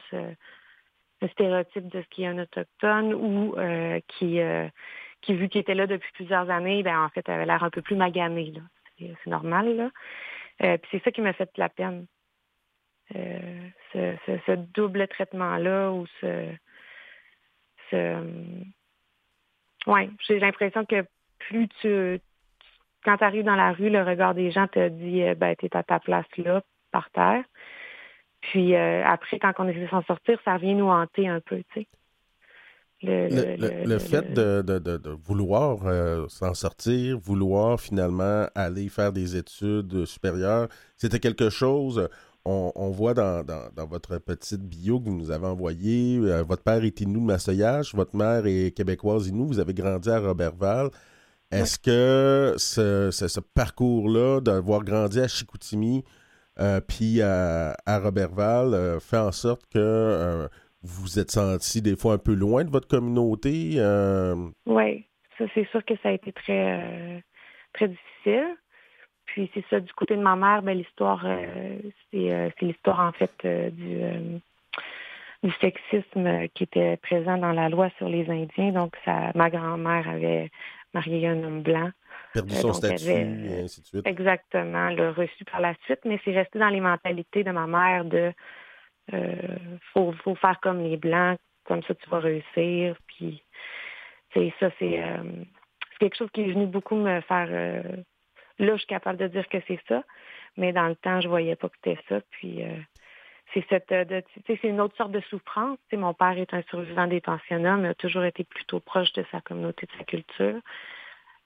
un 1.21 1.27
stéréotype 1.29 1.87
de 1.87 2.01
ce 2.01 2.07
qui 2.09 2.23
est 2.23 2.27
un 2.27 2.39
autochtone 2.39 3.13
ou 3.13 3.55
euh, 3.57 3.99
qui, 4.07 4.39
euh, 4.39 4.67
qui, 5.21 5.33
vu 5.33 5.49
qu'il 5.49 5.61
était 5.61 5.75
là 5.75 5.87
depuis 5.87 6.11
plusieurs 6.13 6.49
années, 6.49 6.83
ben 6.83 6.99
en 6.99 7.09
fait, 7.09 7.27
avait 7.29 7.45
l'air 7.45 7.63
un 7.63 7.69
peu 7.69 7.81
plus 7.81 7.95
magané. 7.95 8.53
C'est 8.99 9.27
normal. 9.27 9.75
Là. 9.75 9.89
Euh, 10.63 10.77
puis 10.77 10.89
c'est 10.91 11.03
ça 11.03 11.11
qui 11.11 11.21
m'a 11.21 11.33
fait 11.33 11.49
de 11.55 11.59
la 11.59 11.69
peine. 11.69 12.07
Ce, 13.13 14.15
ce, 14.45 14.51
double 14.51 15.07
traitement-là 15.07 15.91
ou 15.91 16.05
ce. 16.19 16.49
ce 17.89 18.21
ouais, 19.87 20.09
j'ai 20.27 20.39
l'impression 20.39 20.85
que 20.85 21.05
plus 21.39 21.67
tu. 21.81 22.19
Quand 23.03 23.17
tu 23.17 23.23
arrives 23.23 23.45
dans 23.45 23.55
la 23.55 23.71
rue, 23.71 23.89
le 23.89 24.03
regard 24.03 24.33
des 24.35 24.51
gens 24.51 24.67
te 24.67 24.89
dit 24.89 25.23
ben, 25.35 25.55
tu 25.55 25.67
es 25.67 25.77
à 25.77 25.83
ta 25.83 25.99
place 25.99 26.25
là, 26.37 26.61
par 26.91 27.09
terre. 27.11 27.43
Puis 28.41 28.75
euh, 28.75 29.03
après, 29.05 29.39
quand 29.39 29.53
on 29.59 29.67
essaie 29.67 29.81
de 29.81 29.87
s'en 29.87 30.03
sortir, 30.03 30.39
ça 30.45 30.57
vient 30.57 30.75
nous 30.75 30.89
hanter 30.89 31.27
un 31.27 31.39
peu, 31.39 31.57
tu 31.73 31.81
sais. 31.81 31.87
Le, 33.03 33.99
fait 33.99 34.33
de, 34.33 35.17
vouloir 35.23 35.79
euh, 35.85 36.27
s'en 36.29 36.53
sortir, 36.53 37.19
vouloir 37.19 37.79
finalement 37.79 38.47
aller 38.55 38.89
faire 38.89 39.13
des 39.13 39.35
études 39.35 40.05
supérieures, 40.05 40.67
c'était 40.95 41.19
quelque 41.19 41.49
chose, 41.51 42.09
on, 42.47 42.89
voit 42.91 43.13
dans, 43.13 43.43
votre 43.89 44.17
petite 44.19 44.61
bio 44.61 44.99
que 44.99 45.05
vous 45.09 45.17
nous 45.17 45.31
avez 45.31 45.47
envoyée, 45.47 46.17
euh, 46.17 46.43
votre 46.43 46.63
père 46.63 46.83
est 46.83 47.01
Inou 47.01 47.19
de 47.19 47.25
Masseyage, 47.25 47.93
votre 47.93 48.15
mère 48.15 48.45
est 48.45 48.71
québécoise 48.71 49.27
Inou, 49.27 49.47
vous 49.47 49.59
avez 49.59 49.73
grandi 49.73 50.09
à 50.09 50.19
Robertval. 50.19 50.89
Est-ce 51.51 51.79
que 51.79 52.55
ce, 52.57 53.09
ce 53.11 53.39
parcours-là, 53.39 54.41
d'avoir 54.41 54.83
grandi 54.83 55.19
à 55.19 55.27
Chicoutimi, 55.27 56.03
euh, 56.59 56.81
puis 56.81 57.21
à, 57.21 57.75
Robertval, 57.87 58.73
euh, 58.73 58.99
fait 58.99 59.17
en 59.17 59.31
sorte 59.31 59.63
que 59.71 60.49
vous 60.87 61.01
vous 61.03 61.19
êtes 61.19 61.31
senti 61.31 61.81
des 61.81 61.95
fois 61.95 62.13
un 62.13 62.17
peu 62.17 62.33
loin 62.33 62.63
de 62.63 62.69
votre 62.69 62.87
communauté. 62.87 63.75
Oui, 64.65 65.05
ça 65.37 65.45
c'est 65.53 65.67
sûr 65.69 65.83
que 65.85 65.95
ça 66.01 66.09
a 66.09 66.11
été 66.13 66.31
très, 66.31 67.23
très 67.73 67.87
difficile. 67.87 68.55
Puis 69.25 69.51
c'est 69.53 69.65
ça, 69.69 69.79
du 69.79 69.91
côté 69.93 70.15
de 70.15 70.21
ma 70.21 70.35
mère, 70.35 70.61
ben, 70.61 70.77
l'histoire, 70.77 71.25
c'est 72.11 72.61
l'histoire 72.61 73.01
en 73.01 73.11
fait 73.11 73.45
du, 73.45 73.99
du 75.43 75.51
sexisme 75.61 76.47
qui 76.53 76.63
était 76.63 76.97
présent 76.97 77.37
dans 77.37 77.51
la 77.51 77.69
loi 77.69 77.89
sur 77.97 78.07
les 78.09 78.29
Indiens. 78.29 78.71
Donc 78.71 78.95
ça, 79.05 79.31
ma 79.35 79.49
grand-mère 79.49 80.09
avait 80.09 80.49
marié 80.93 81.27
un 81.27 81.43
homme 81.43 81.61
blanc. 81.61 81.91
Perdu 82.33 82.55
son 82.55 82.73
statut, 82.73 83.09
et 83.09 83.61
ainsi 83.63 83.81
de 83.81 83.85
suite. 83.85 84.07
Exactement, 84.07 84.89
le 84.89 85.09
reçu 85.11 85.45
par 85.45 85.61
la 85.61 85.73
suite, 85.85 85.99
mais 86.05 86.19
c'est 86.23 86.33
resté 86.33 86.59
dans 86.59 86.69
les 86.69 86.81
mentalités 86.81 87.43
de 87.43 87.51
ma 87.51 87.67
mère 87.67 88.05
de 88.05 88.17
euh, 88.17 88.31
faut, 89.93 90.11
faut 90.23 90.35
faire 90.35 90.59
comme 90.61 90.83
les 90.83 90.97
Blancs, 90.97 91.39
comme 91.65 91.83
ça 91.83 91.95
tu 91.95 92.09
vas 92.09 92.19
réussir. 92.19 92.95
Puis 93.07 93.43
c'est 94.33 94.53
ça, 94.59 94.69
c'est 94.79 95.01
euh, 95.01 95.23
quelque 95.99 96.17
chose 96.17 96.29
qui 96.33 96.41
est 96.41 96.51
venu 96.51 96.65
beaucoup 96.65 96.95
me 96.95 97.21
faire 97.21 97.47
euh, 97.49 97.81
là, 98.59 98.73
je 98.73 98.77
suis 98.77 98.87
capable 98.87 99.19
de 99.19 99.27
dire 99.27 99.47
que 99.49 99.57
c'est 99.67 99.79
ça, 99.87 100.03
mais 100.57 100.73
dans 100.73 100.87
le 100.87 100.95
temps, 100.95 101.21
je 101.21 101.27
voyais 101.27 101.55
pas 101.55 101.69
que 101.69 101.75
c'était 101.83 102.01
ça. 102.09 102.21
Puis 102.31 102.63
euh, 102.63 102.75
c'est 103.53 103.65
cette 103.69 103.93
c'est 104.45 104.63
une 104.63 104.81
autre 104.81 104.95
sorte 104.97 105.11
de 105.11 105.21
souffrance. 105.21 105.77
mon 105.93 106.13
père 106.13 106.37
est 106.37 106.53
un 106.53 106.63
survivant 106.69 107.07
des 107.07 107.21
pensionnats, 107.21 107.77
mais 107.77 107.89
a 107.89 107.95
toujours 107.95 108.23
été 108.23 108.43
plutôt 108.43 108.79
proche 108.79 109.13
de 109.13 109.23
sa 109.31 109.41
communauté, 109.41 109.85
de 109.85 109.97
sa 109.97 110.03
culture. 110.03 110.59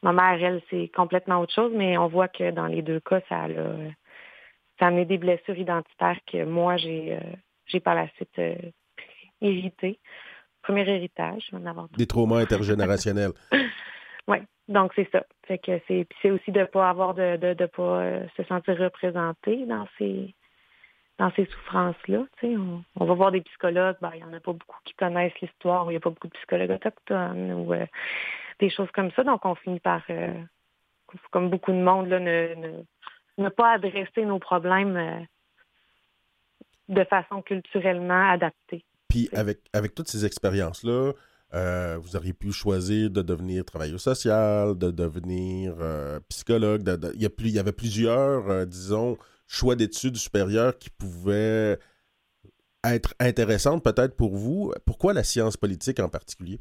Ma 0.03 0.13
mère, 0.13 0.43
elle, 0.43 0.61
c'est 0.71 0.89
complètement 0.95 1.39
autre 1.41 1.53
chose, 1.53 1.71
mais 1.75 1.97
on 1.97 2.07
voit 2.07 2.27
que 2.27 2.49
dans 2.51 2.65
les 2.65 2.81
deux 2.81 2.99
cas, 2.99 3.21
ça 3.29 3.43
a, 3.43 3.47
ça 4.79 4.87
a 4.87 5.05
des 5.05 5.17
blessures 5.19 5.57
identitaires 5.57 6.17
que 6.25 6.43
moi, 6.43 6.75
j'ai, 6.77 7.13
euh, 7.13 7.19
j'ai 7.71 7.79
par 7.79 7.95
la 7.95 8.07
suite 8.09 8.37
euh, 8.39 8.55
hérité. 9.41 9.99
Premier 10.61 10.87
héritage, 10.87 11.49
en 11.53 11.65
avoir 11.65 11.89
Des 11.89 12.05
traumas 12.05 12.39
intergénérationnels. 12.39 13.31
oui, 14.27 14.37
donc 14.67 14.91
c'est 14.95 15.09
ça. 15.11 15.23
Fait 15.47 15.57
que 15.57 15.79
c'est, 15.87 16.07
c'est 16.21 16.31
aussi 16.31 16.51
de 16.51 16.59
ne 16.59 16.65
pas 16.65 16.89
avoir 16.89 17.13
de, 17.13 17.37
de, 17.37 17.53
de 17.53 17.65
pas 17.65 18.01
euh, 18.01 18.27
se 18.37 18.43
sentir 18.43 18.77
représenté 18.77 19.65
dans 19.65 19.87
ces 19.97 20.35
dans 21.17 21.31
ces 21.35 21.45
souffrances-là. 21.45 22.25
On, 22.41 22.81
on, 22.95 23.05
va 23.05 23.13
voir 23.13 23.31
des 23.31 23.41
psychologues, 23.41 23.97
ben, 24.01 24.09
il 24.15 24.17
n'y 24.17 24.23
en 24.23 24.33
a 24.33 24.39
pas 24.39 24.53
beaucoup 24.53 24.79
qui 24.85 24.95
connaissent 24.95 25.39
l'histoire, 25.39 25.85
il 25.85 25.89
n'y 25.91 25.97
a 25.97 25.99
pas 25.99 26.09
beaucoup 26.09 26.27
de 26.27 26.33
psychologues 26.33 26.71
autochtones 26.71 27.51
ou 27.51 27.75
des 28.61 28.69
choses 28.69 28.89
comme 28.91 29.11
ça. 29.11 29.23
Donc, 29.23 29.45
on 29.45 29.55
finit 29.55 29.79
par, 29.81 30.01
euh, 30.09 30.33
comme 31.31 31.49
beaucoup 31.49 31.71
de 31.71 31.81
monde, 31.81 32.07
là, 32.07 32.19
ne, 32.19 32.55
ne, 33.37 33.49
pas 33.49 33.73
adresser 33.73 34.23
nos 34.23 34.39
problèmes 34.39 34.95
euh, 34.95 35.19
de 36.91 37.03
façon 37.05 37.41
culturellement 37.41 38.29
adaptée. 38.29 38.83
Puis, 39.09 39.29
avec, 39.33 39.59
avec 39.73 39.95
toutes 39.95 40.07
ces 40.07 40.25
expériences-là, 40.25 41.13
euh, 41.53 41.97
vous 41.99 42.15
auriez 42.15 42.33
pu 42.33 42.51
choisir 42.51 43.09
de 43.09 43.21
devenir 43.21 43.65
travailleur 43.65 43.99
social, 43.99 44.77
de 44.77 44.89
devenir 44.91 45.75
psychologue. 46.29 46.81
il, 47.15 47.21
y 47.21 47.25
a 47.25 47.29
plus, 47.29 47.47
il 47.47 47.55
y 47.55 47.59
avait 47.59 47.73
plusieurs, 47.73 48.65
disons, 48.67 49.17
choix 49.47 49.75
d'études 49.75 50.15
supérieures 50.15 50.77
qui 50.77 50.89
pouvaient 50.89 51.77
être 52.83 53.13
intéressantes 53.19 53.83
peut-être 53.83 54.15
pour 54.15 54.35
vous. 54.35 54.73
Pourquoi 54.85 55.13
la 55.13 55.23
science 55.23 55.57
politique 55.57 55.99
en 55.99 56.09
particulier? 56.09 56.59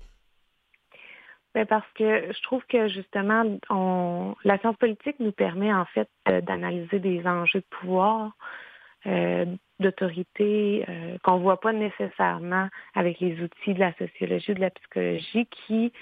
Ben, 1.54 1.66
parce 1.66 1.86
que 1.94 2.32
je 2.32 2.42
trouve 2.42 2.62
que 2.68 2.88
justement, 2.88 3.44
on, 3.70 4.36
la 4.44 4.58
science 4.58 4.76
politique 4.76 5.18
nous 5.18 5.32
permet 5.32 5.72
en 5.72 5.84
fait 5.86 6.08
d'analyser 6.26 7.00
des 7.00 7.26
enjeux 7.26 7.60
de 7.60 7.76
pouvoir, 7.80 8.32
euh, 9.06 9.46
d'autorité, 9.80 10.84
euh, 10.88 11.16
qu'on 11.22 11.38
ne 11.38 11.42
voit 11.42 11.60
pas 11.60 11.72
nécessairement 11.72 12.68
avec 12.94 13.20
les 13.20 13.40
outils 13.40 13.74
de 13.74 13.80
la 13.80 13.92
sociologie 13.94 14.52
ou 14.52 14.54
de 14.54 14.60
la 14.60 14.70
psychologie 14.70 15.46
qui, 15.46 15.92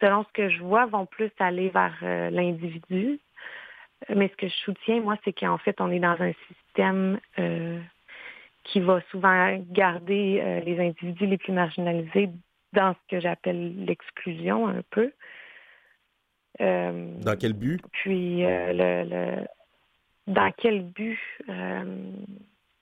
selon 0.00 0.24
ce 0.24 0.32
que 0.32 0.48
je 0.48 0.62
vois, 0.62 0.86
vont 0.86 1.06
plus 1.06 1.30
aller 1.38 1.68
vers 1.68 1.96
euh, 2.02 2.30
l'individu. 2.30 3.20
Mais 4.14 4.28
ce 4.28 4.36
que 4.36 4.48
je 4.48 4.54
soutiens, 4.54 5.00
moi, 5.00 5.16
c'est 5.24 5.32
qu'en 5.32 5.58
fait, 5.58 5.80
on 5.80 5.90
est 5.90 6.00
dans 6.00 6.20
un 6.20 6.32
système 6.48 7.18
qui 8.64 8.80
va 8.80 9.00
souvent 9.10 9.56
garder 9.70 10.62
les 10.66 10.78
individus 10.78 11.26
les 11.26 11.38
plus 11.38 11.52
marginalisés 11.52 12.28
dans 12.74 12.92
ce 12.92 13.16
que 13.16 13.20
j'appelle 13.20 13.84
l'exclusion 13.86 14.68
un 14.68 14.82
peu. 14.90 15.12
Euh, 16.60 17.20
dans 17.20 17.36
quel 17.36 17.52
but? 17.52 17.82
Puis, 17.92 18.44
euh, 18.44 19.04
le, 19.04 19.46
dans 20.26 20.52
quel 20.56 20.82
but? 20.82 21.18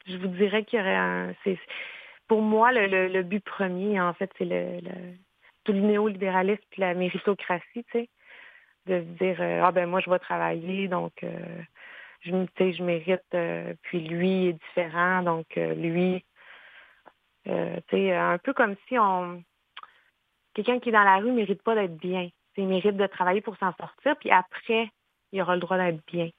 Euh, 0.09 0.13
je 0.13 0.17
vous 0.17 0.29
dirais 0.29 0.65
qu'il 0.65 0.79
y 0.79 0.83
aurait 0.83 0.97
un... 0.97 1.35
Pour 2.29 2.43
moi, 2.43 2.73
le, 2.73 3.23
but 3.23 3.45
premier, 3.45 4.01
en 4.01 4.15
fait, 4.15 4.31
c'est 4.39 4.47
le, 4.47 4.81
tout 5.65 5.73
le 5.73 5.81
néolibéralisme 5.81 6.63
et 6.77 6.81
la 6.81 6.95
méritocratie, 6.95 7.85
tu 7.85 7.93
sais, 7.93 8.09
de 8.87 9.01
se 9.01 9.25
dire, 9.25 9.37
ah 9.41 9.73
ben 9.73 9.87
moi, 9.87 10.01
je 10.01 10.09
vais 10.09 10.19
travailler, 10.19 10.89
donc 10.89 11.13
je, 12.21 12.31
je 12.31 12.83
mérite, 12.83 13.37
puis 13.83 14.01
lui 14.01 14.47
est 14.49 14.53
différent, 14.55 15.23
donc 15.23 15.47
lui, 15.57 16.25
tu 17.45 18.11
un 18.11 18.39
peu 18.39 18.55
comme 18.55 18.75
si 18.89 18.99
on, 18.99 19.43
quelqu'un 20.55 20.79
qui 20.79 20.89
est 20.89 20.93
dans 20.93 21.05
la 21.05 21.19
rue 21.19 21.33
mérite 21.33 21.63
pas 21.63 21.75
d'être 21.75 21.97
bien, 21.97 22.31
il 22.57 22.69
mérite 22.69 22.97
de 22.97 23.07
travailler 23.07 23.41
pour 23.41 23.57
s'en 23.59 23.75
sortir, 23.75 24.17
puis 24.17 24.31
après, 24.31 24.89
il 25.33 25.43
aura 25.43 25.55
le 25.55 25.61
droit 25.61 25.77
d'être 25.77 26.05
bien. 26.07 26.31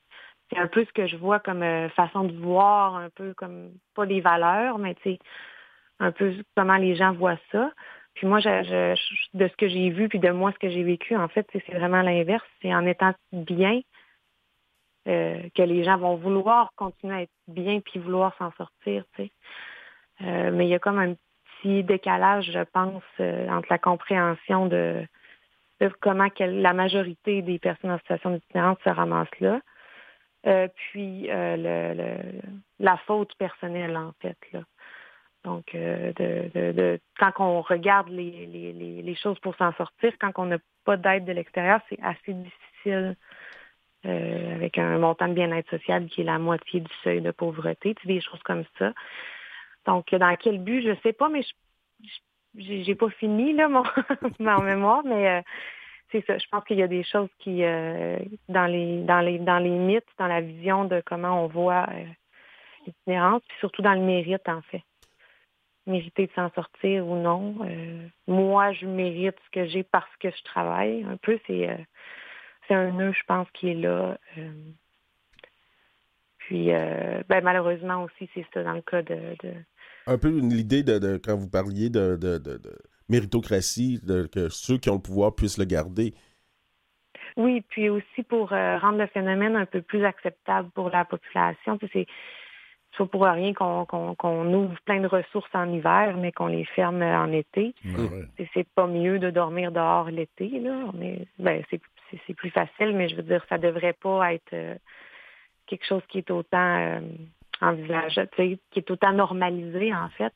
C'est 0.49 0.59
un 0.59 0.67
peu 0.67 0.85
ce 0.85 0.91
que 0.93 1.07
je 1.07 1.17
vois 1.17 1.39
comme 1.39 1.63
façon 1.95 2.25
de 2.25 2.37
voir, 2.37 2.95
un 2.95 3.09
peu 3.09 3.33
comme, 3.33 3.71
pas 3.95 4.05
des 4.05 4.21
valeurs, 4.21 4.77
mais 4.77 4.95
tu 4.95 5.01
sais, 5.03 5.19
un 5.99 6.11
peu 6.11 6.33
comment 6.55 6.77
les 6.77 6.95
gens 6.95 7.13
voient 7.13 7.39
ça. 7.51 7.71
Puis 8.15 8.27
moi, 8.27 8.39
je, 8.39 8.95
de 9.33 9.47
ce 9.47 9.55
que 9.57 9.67
j'ai 9.67 9.89
vu, 9.89 10.07
puis 10.07 10.19
de 10.19 10.29
moi, 10.29 10.51
ce 10.53 10.59
que 10.59 10.69
j'ai 10.69 10.83
vécu, 10.83 11.15
en 11.15 11.27
fait, 11.27 11.47
c'est 11.51 11.73
vraiment 11.73 12.01
l'inverse. 12.01 12.45
C'est 12.61 12.73
en 12.73 12.85
étant 12.85 13.13
bien 13.33 13.81
euh, 15.07 15.41
que 15.53 15.61
les 15.61 15.83
gens 15.83 15.97
vont 15.97 16.15
vouloir 16.15 16.71
continuer 16.75 17.15
à 17.15 17.21
être 17.23 17.31
bien 17.47 17.81
puis 17.81 17.99
vouloir 17.99 18.35
s'en 18.37 18.51
sortir. 18.53 19.03
Tu 19.15 19.23
sais. 19.23 19.31
Euh, 20.21 20.51
mais 20.51 20.65
il 20.65 20.69
y 20.69 20.75
a 20.75 20.79
comme 20.79 20.97
un 20.97 21.15
petit 21.61 21.83
décalage, 21.83 22.51
je 22.51 22.63
pense, 22.63 23.03
euh, 23.19 23.49
entre 23.49 23.67
la 23.69 23.77
compréhension 23.77 24.67
de, 24.67 25.05
comment 25.99 26.29
la 26.39 26.73
majorité 26.73 27.41
des 27.41 27.59
personnes 27.59 27.91
en 27.91 27.99
situation 27.99 28.31
d'itinérance 28.31 28.77
se 28.83 28.89
ramassent 28.89 29.39
là. 29.41 29.59
Puis 30.75 31.27
le, 31.29 32.41
la 32.79 32.97
faute 32.97 33.35
personnelle, 33.37 33.97
en 33.97 34.13
fait. 34.21 34.37
Là. 34.53 34.61
Donc, 35.45 35.75
euh, 35.75 36.11
de, 36.17 36.99
quand 37.19 37.31
on 37.39 37.61
regarde 37.61 38.09
les, 38.09 39.15
choses 39.21 39.39
pour 39.39 39.55
s'en 39.55 39.71
sortir, 39.73 40.11
quand 40.19 40.31
on 40.37 40.47
n'a 40.47 40.57
pas 40.85 40.97
d'aide 40.97 41.25
de 41.25 41.31
l'extérieur, 41.31 41.79
c'est 41.87 41.99
assez 42.01 42.33
difficile 42.33 43.15
euh, 44.05 44.55
avec 44.55 44.77
un 44.79 44.97
montant 44.97 45.27
de 45.27 45.33
bien-être 45.33 45.69
social 45.69 46.07
qui 46.07 46.21
est 46.21 46.25
la 46.25 46.39
moitié 46.39 46.79
du 46.79 46.91
seuil 47.03 47.21
de 47.21 47.31
pauvreté, 47.31 47.93
tu 47.93 48.07
des 48.07 48.21
choses 48.21 48.41
comme 48.43 48.63
ça. 48.79 48.93
Donc, 49.85 50.13
dans 50.13 50.35
quel 50.35 50.59
but, 50.59 50.81
je 50.81 50.89
ne 50.89 50.95
sais 51.03 51.13
pas, 51.13 51.29
mais 51.29 51.43
je 51.43 51.53
j'ai 52.57 52.95
pas 52.95 53.09
fini 53.09 53.53
là 53.53 53.67
mon, 53.67 53.83
mon 54.39 54.61
mémoire, 54.61 55.03
mais 55.05 55.27
euh, 55.27 55.41
c'est 56.11 56.25
ça. 56.25 56.37
Je 56.37 56.45
pense 56.51 56.63
qu'il 56.65 56.77
y 56.77 56.83
a 56.83 56.87
des 56.87 57.03
choses 57.03 57.29
qui, 57.39 57.61
dans 57.61 58.65
les 58.65 59.03
dans 59.03 59.19
les 59.19 59.39
dans 59.39 59.59
les 59.59 59.69
mythes, 59.69 60.05
dans 60.17 60.27
la 60.27 60.41
vision 60.41 60.85
de 60.85 61.01
comment 61.05 61.43
on 61.43 61.47
voit 61.47 61.87
l'itinérance, 62.85 63.41
puis 63.47 63.57
surtout 63.59 63.81
dans 63.81 63.93
le 63.93 64.01
mérite 64.01 64.47
en 64.47 64.61
fait 64.63 64.83
mériter 65.87 66.27
de 66.27 66.31
s'en 66.33 66.49
sortir 66.51 67.07
ou 67.07 67.15
non. 67.15 67.55
Euh, 67.63 68.07
moi, 68.27 68.71
je 68.73 68.85
mérite 68.85 69.35
ce 69.45 69.51
que 69.51 69.67
j'ai 69.67 69.83
parce 69.83 70.09
que 70.19 70.29
je 70.29 70.43
travaille. 70.43 71.03
Un 71.03 71.17
peu, 71.17 71.39
c'est 71.47 71.69
euh, 71.69 71.77
c'est 72.67 72.73
un 72.73 72.91
nœud, 72.91 73.13
je 73.13 73.23
pense, 73.27 73.47
qui 73.53 73.69
est 73.69 73.75
là. 73.75 74.17
Euh. 74.37 74.51
puis, 76.39 76.67
ben, 76.67 77.41
malheureusement 77.43 78.03
aussi, 78.03 78.27
c'est 78.33 78.45
ça 78.53 78.63
dans 78.63 78.73
le 78.73 78.81
cas 78.81 79.03
de... 79.03 79.35
Un 80.07 80.17
peu 80.17 80.29
l'idée 80.29 80.81
de, 80.81 81.19
quand 81.23 81.35
vous 81.35 81.49
parliez 81.49 81.91
de, 81.91 82.15
de, 82.15 82.39
de 83.09 83.15
méritocratie, 83.15 84.01
que 84.31 84.49
ceux 84.49 84.77
qui 84.77 84.89
ont 84.89 84.95
le 84.95 85.01
pouvoir 85.01 85.35
puissent 85.35 85.57
le 85.57 85.65
garder. 85.65 86.13
Oui, 87.37 87.61
puis 87.67 87.89
aussi 87.89 88.23
pour 88.27 88.49
rendre 88.49 88.97
le 88.97 89.07
phénomène 89.07 89.55
un 89.55 89.65
peu 89.65 89.81
plus 89.81 90.05
acceptable 90.05 90.69
pour 90.71 90.89
la 90.89 91.05
population. 91.05 91.77
C'est 91.91 92.07
soit 92.95 93.07
pour 93.07 93.23
rien 93.25 93.53
qu'on 93.53 94.53
ouvre 94.53 94.75
plein 94.85 94.99
de 94.99 95.07
ressources 95.07 95.53
en 95.53 95.71
hiver, 95.71 96.15
mais 96.17 96.31
qu'on 96.31 96.47
les 96.47 96.65
ferme 96.65 97.01
en 97.01 97.31
été. 97.31 97.75
C'est 98.53 98.67
pas 98.69 98.87
mieux 98.87 99.19
de 99.19 99.29
dormir 99.29 99.71
dehors 99.71 100.09
l'été, 100.09 100.59
là. 100.59 100.91
Ben, 101.39 101.63
c'est 102.27 102.33
plus 102.33 102.51
facile, 102.51 102.95
mais 102.95 103.09
je 103.09 103.15
veux 103.15 103.23
dire, 103.23 103.43
ça 103.49 103.57
devrait 103.57 103.93
pas 103.93 104.33
être 104.33 104.53
euh, 104.53 104.75
quelque 105.65 105.85
chose 105.85 106.03
qui 106.07 106.19
est 106.19 106.31
autant 106.31 106.77
euh, 106.77 106.99
envisagé, 107.61 108.27
qui 108.71 108.79
est 108.79 108.91
autant 108.91 109.11
normalisé, 109.11 109.93
en 109.93 110.09
fait. 110.09 110.33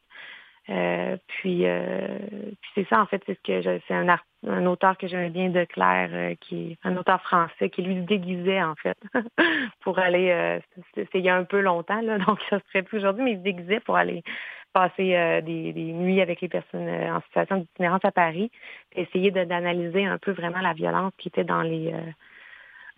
Euh, 0.69 1.17
puis, 1.27 1.63
puis 1.63 2.71
c'est 2.75 2.87
ça, 2.89 3.01
en 3.01 3.05
fait, 3.05 3.23
c'est 3.25 3.35
ce 3.35 3.41
que 3.41 3.79
c'est 3.87 3.93
un, 3.93 4.07
un 4.47 4.65
auteur 4.65 4.97
que 4.97 5.07
j'aime 5.07 5.31
bien 5.31 5.49
de 5.49 5.65
Claire, 5.65 6.09
euh, 6.13 6.35
qui 6.39 6.77
un 6.83 6.95
auteur 6.95 7.21
français, 7.21 7.69
qui 7.69 7.81
lui 7.81 7.95
déguisait, 7.95 8.61
en 8.61 8.75
fait, 8.75 8.97
pour 9.81 9.99
aller, 9.99 10.29
euh, 10.31 10.59
c'est 10.95 11.07
il 11.15 11.25
y 11.25 11.29
a 11.29 11.35
un 11.35 11.43
peu 11.43 11.59
longtemps, 11.59 12.01
là, 12.01 12.17
donc 12.25 12.39
ça 12.49 12.59
serait 12.67 12.83
plus 12.83 12.99
aujourd'hui, 12.99 13.23
mais 13.23 13.31
il 13.33 13.37
se 13.37 13.43
déguisait 13.43 13.79
pour 13.81 13.97
aller 13.97 14.23
passer 14.71 15.15
euh, 15.15 15.41
des, 15.41 15.73
nuits 15.73 16.21
avec 16.21 16.41
les 16.41 16.47
personnes 16.47 16.87
en 16.87 17.21
situation 17.21 17.57
d'itinérance 17.57 18.05
à 18.05 18.11
Paris, 18.11 18.51
essayer 18.95 19.31
d'analyser 19.31 20.05
un 20.05 20.19
peu 20.19 20.31
vraiment 20.31 20.61
la 20.61 20.73
violence 20.73 21.11
qui 21.17 21.27
était 21.27 21.43
dans 21.43 21.63
les 21.63 21.91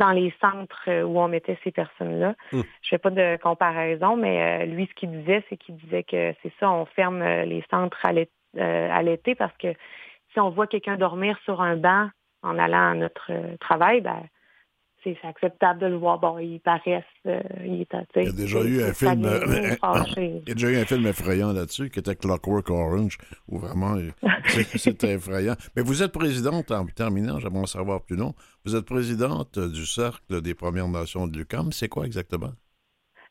dans 0.02 0.12
les 0.12 0.34
centres 0.42 1.04
où 1.04 1.20
on 1.20 1.28
mettait 1.28 1.58
ces 1.64 1.72
personnes-là. 1.72 2.36
Hmm. 2.52 2.62
Je 2.82 2.90
fais 2.90 2.98
pas 2.98 3.12
de 3.12 3.38
comparaison, 3.42 4.18
mais 4.18 4.66
lui, 4.66 4.88
ce 4.88 4.94
qu'il 4.96 5.12
disait, 5.12 5.44
c'est 5.48 5.58
qu'il 5.58 5.76
disait 5.78 6.04
que 6.04 6.34
c'est 6.42 6.52
ça, 6.60 6.72
on 6.72 6.86
ferme 6.86 7.24
les 7.24 7.64
centres 7.70 8.04
à 8.06 9.04
l'été 9.04 9.36
parce 9.36 9.56
que 9.58 9.74
si 10.34 10.40
on 10.40 10.50
voit 10.50 10.68
quelqu'un 10.68 10.98
dormir 10.98 11.38
sur 11.46 11.62
un 11.62 11.76
banc 11.76 12.10
en 12.44 12.58
allant 12.58 12.92
à 12.92 12.96
notre 12.96 13.32
euh, 13.32 13.56
travail, 13.60 14.02
ben, 14.02 14.24
c'est 15.04 15.18
acceptable 15.24 15.80
de 15.80 15.88
le 15.88 15.96
voir. 15.96 16.20
Bon, 16.20 16.38
il 16.38 16.60
paraissent, 16.60 17.04
euh, 17.26 17.42
il, 17.66 17.82
est, 17.82 17.94
il 18.16 18.24
y 18.24 18.28
a 18.28 18.32
déjà 18.32 18.62
eu 18.62 18.84
un 18.84 18.94
film, 18.94 19.26
euh, 19.26 19.76
il 20.18 20.44
y 20.48 20.52
a 20.52 20.54
déjà 20.54 20.70
eu 20.70 20.78
un 20.78 20.86
film 20.86 21.06
effrayant 21.08 21.54
là-dessus 21.54 21.90
qui 21.90 22.00
était 22.00 22.16
Clockwork 22.16 22.70
Orange, 22.70 23.18
où 23.48 23.60
vraiment 23.60 23.96
c'était 24.76 25.14
effrayant. 25.14 25.56
Mais 25.76 25.82
vous 25.82 26.04
êtes 26.04 26.12
présidente, 26.12 26.72
en 26.72 26.86
terminant, 26.86 27.40
j'aimerais 27.40 27.68
savoir 27.68 28.02
plus 28.02 28.16
long, 28.16 28.34
vous 28.66 28.76
êtes 28.76 28.86
présidente 28.86 29.58
du 29.60 29.86
Cercle 29.86 30.42
des 30.42 30.54
Premières 30.54 30.88
Nations 30.88 31.28
de 31.28 31.38
l'UQAM. 31.38 31.72
C'est 31.72 31.90
quoi 31.90 32.06
exactement? 32.06 32.52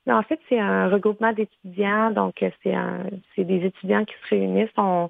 en 0.08 0.22
fait, 0.22 0.40
c'est 0.48 0.58
un 0.58 0.88
regroupement 0.88 1.32
d'étudiants. 1.32 2.10
Donc, 2.10 2.44
c'est 2.64 3.44
des 3.44 3.64
étudiants 3.64 4.04
qui 4.04 4.14
se 4.24 4.34
réunissent. 4.34 4.70
On, 4.76 5.08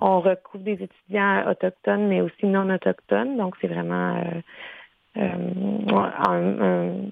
on 0.00 0.20
recouvre 0.20 0.64
des 0.64 0.82
étudiants 0.82 1.48
autochtones, 1.48 2.08
mais 2.08 2.20
aussi 2.20 2.46
non 2.46 2.68
autochtones. 2.70 3.36
Donc, 3.36 3.54
c'est 3.60 3.68
vraiment... 3.68 4.16
Euh, 4.16 4.40
euh, 5.16 7.02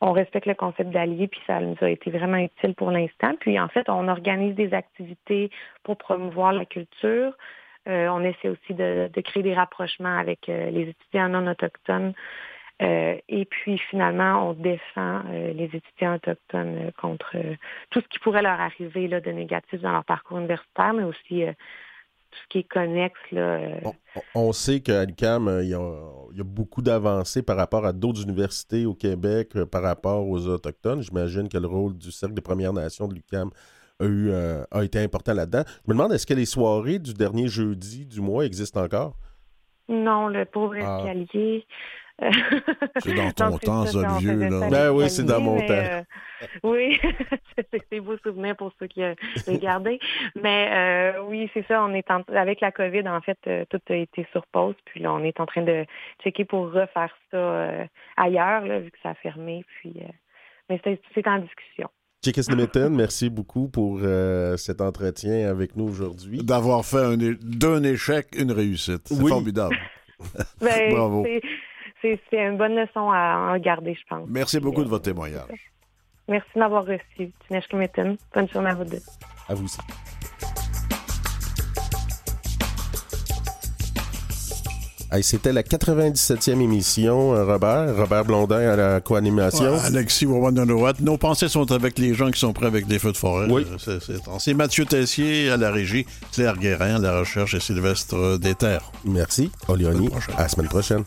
on 0.00 0.12
respecte 0.12 0.46
le 0.46 0.54
concept 0.54 0.90
d'allié, 0.90 1.28
puis 1.28 1.40
ça 1.46 1.60
nous 1.60 1.76
a 1.80 1.88
été 1.88 2.10
vraiment 2.10 2.36
utile 2.36 2.74
pour 2.74 2.90
l'instant. 2.90 3.34
Puis, 3.40 3.58
en 3.58 3.68
fait, 3.68 3.88
on 3.88 4.08
organise 4.08 4.54
des 4.54 4.74
activités 4.74 5.50
pour 5.82 5.96
promouvoir 5.96 6.52
la 6.52 6.64
culture. 6.64 7.32
Euh, 7.88 8.08
on 8.08 8.22
essaie 8.22 8.48
aussi 8.48 8.74
de, 8.74 9.08
créer 9.22 9.42
des 9.42 9.54
rapprochements 9.54 10.16
avec 10.16 10.46
les 10.46 10.88
étudiants 10.88 11.28
non 11.28 11.46
autochtones. 11.50 12.12
et 12.80 13.46
puis 13.48 13.78
finalement, 13.78 14.50
on 14.50 14.52
défend 14.54 15.22
les 15.30 15.70
étudiants 15.72 16.16
autochtones 16.16 16.90
contre 17.00 17.36
tout 17.90 18.00
ce 18.00 18.08
qui 18.08 18.18
pourrait 18.18 18.42
leur 18.42 18.60
arriver 18.60 19.08
là, 19.08 19.20
de 19.20 19.30
négatif 19.30 19.80
dans 19.80 19.92
leur 19.92 20.04
parcours 20.04 20.38
universitaire, 20.38 20.92
mais 20.92 21.04
aussi 21.04 21.44
ce 22.42 22.48
qui 22.48 22.58
est 22.58 22.68
connexe. 22.68 23.14
Là, 23.32 23.40
euh. 23.40 23.90
on, 24.34 24.52
sait 24.52 24.80
qu'à 24.80 25.04
l'UQAM, 25.04 25.48
euh, 25.48 25.62
il 25.62 25.70
y, 25.70 25.74
a, 25.74 26.44
beaucoup 26.44 26.82
d'avancées 26.82 27.42
par 27.42 27.56
rapport 27.56 27.84
à 27.84 27.92
d'autres 27.92 28.22
universités 28.22 28.86
au 28.86 28.94
Québec, 28.94 29.50
euh, 29.56 29.66
par 29.66 29.82
rapport 29.82 30.28
aux 30.28 30.46
Autochtones. 30.46 31.02
J'imagine 31.02 31.48
que 31.48 31.58
le 31.58 31.66
rôle 31.66 31.96
du 31.96 32.10
Cercle 32.10 32.34
des 32.34 32.42
Premières 32.42 32.72
Nations 32.72 33.08
de 33.08 33.14
l'UQAM 33.14 33.50
a, 34.00 34.04
eu, 34.04 34.32
a 34.32 34.84
été 34.84 34.98
important 34.98 35.34
là-dedans. 35.34 35.62
Je 35.66 35.92
me 35.92 35.96
demande, 35.96 36.12
est-ce 36.12 36.26
que 36.26 36.34
les 36.34 36.46
soirées 36.46 36.98
du 36.98 37.14
dernier 37.14 37.46
jeudi 37.46 38.06
du 38.06 38.20
mois 38.20 38.44
existent 38.44 38.82
encore? 38.82 39.16
Non, 39.88 40.28
le 40.28 40.44
pauvre 40.44 40.76
ah. 40.82 41.04
C'est 43.02 43.14
dans 43.14 43.32
ton 43.32 43.58
temps, 43.58 43.86
ça, 43.86 44.18
vieux, 44.18 44.48
là. 44.48 44.68
Ben 44.70 44.90
oui, 44.90 45.10
c'est 45.10 45.24
dans 45.24 45.40
mon 45.40 45.58
temps. 45.58 45.72
Euh, 45.72 46.02
oui, 46.62 47.00
c'est 47.72 47.90
des 47.90 48.00
beaux 48.00 48.16
souvenirs 48.18 48.56
pour 48.56 48.72
ceux 48.78 48.86
qui 48.86 49.02
euh, 49.02 49.14
les 49.48 49.58
gardé. 49.58 49.98
Mais 50.40 51.16
euh, 51.16 51.22
oui, 51.24 51.50
c'est 51.52 51.66
ça, 51.66 51.82
on 51.82 51.92
est 51.92 52.06
avec 52.28 52.60
la 52.60 52.70
COVID, 52.70 53.08
en 53.08 53.20
fait, 53.20 53.38
tout 53.68 53.80
a 53.88 53.94
été 53.94 54.26
sur 54.30 54.46
pause. 54.46 54.76
Puis 54.84 55.00
là, 55.00 55.12
on 55.12 55.24
est 55.24 55.40
en 55.40 55.46
train 55.46 55.62
de 55.62 55.84
checker 56.22 56.44
pour 56.44 56.70
refaire 56.70 57.14
ça 57.30 57.88
ailleurs, 58.16 58.64
là, 58.64 58.78
vu 58.78 58.90
que 58.90 58.98
ça 59.02 59.10
a 59.10 59.14
fermé. 59.14 59.64
Puis, 59.80 59.94
mais 60.70 60.80
c'est 60.84 61.26
en 61.26 61.38
discussion. 61.38 61.88
Chickis 62.24 62.46
merci 62.90 63.28
beaucoup 63.28 63.68
pour 63.68 64.00
cet 64.56 64.80
entretien 64.80 65.50
avec 65.50 65.74
nous 65.74 65.88
aujourd'hui. 65.88 66.44
D'avoir 66.44 66.84
fait 66.84 67.16
d'un 67.42 67.82
échec 67.82 68.28
une 68.38 68.52
réussite. 68.52 69.08
C'est 69.08 69.28
formidable. 69.28 69.76
Ben, 70.60 70.90
Bravo 70.94 71.26
c'est 72.30 72.36
une 72.36 72.56
bonne 72.56 72.74
leçon 72.76 73.10
à 73.10 73.52
en 73.52 73.58
garder, 73.58 73.94
je 73.94 74.06
pense. 74.08 74.28
Merci 74.28 74.60
beaucoup 74.60 74.84
de 74.84 74.88
votre 74.88 75.04
témoignage. 75.04 75.72
Merci 76.28 76.48
de 76.54 76.60
m'avoir 76.60 76.84
reçu. 76.84 77.32
Bonne 77.50 78.48
journée 78.48 78.70
à 78.70 78.74
vous 78.74 78.84
deux. 78.84 79.02
À 79.48 79.54
vous 79.54 79.64
aussi. 79.64 79.78
C'était 85.22 85.52
la 85.52 85.62
97e 85.62 86.60
émission, 86.60 87.34
euh, 87.34 87.44
Robert. 87.44 87.96
Robert 87.96 88.24
Blondin 88.24 88.68
à 88.68 88.76
la 88.76 89.00
co-animation. 89.00 89.78
Alexis 89.84 90.26
Wawanonowat. 90.26 90.94
Nos 91.00 91.18
pensées 91.18 91.48
sont 91.48 91.70
avec 91.70 91.98
les 91.98 92.14
gens 92.14 92.30
qui 92.30 92.40
sont 92.40 92.52
prêts 92.52 92.66
avec 92.66 92.86
des 92.86 92.98
feux 92.98 93.12
de 93.12 93.16
forêt. 93.16 93.46
Oui. 93.48 93.64
Euh, 93.88 94.00
c'est 94.38 94.54
Mathieu 94.54 94.84
Tessier 94.84 95.50
à 95.50 95.56
la 95.56 95.70
régie, 95.70 96.04
Claire 96.32 96.56
Guérin 96.56 96.96
à 96.96 96.98
la 96.98 97.20
recherche 97.20 97.54
et 97.54 97.60
Sylvestre 97.60 98.38
Déterre. 98.38 98.90
Merci. 99.04 99.52
Olioni. 99.68 100.10
À 100.36 100.42
la 100.42 100.48
semaine 100.48 100.68
prochaine. 100.68 101.04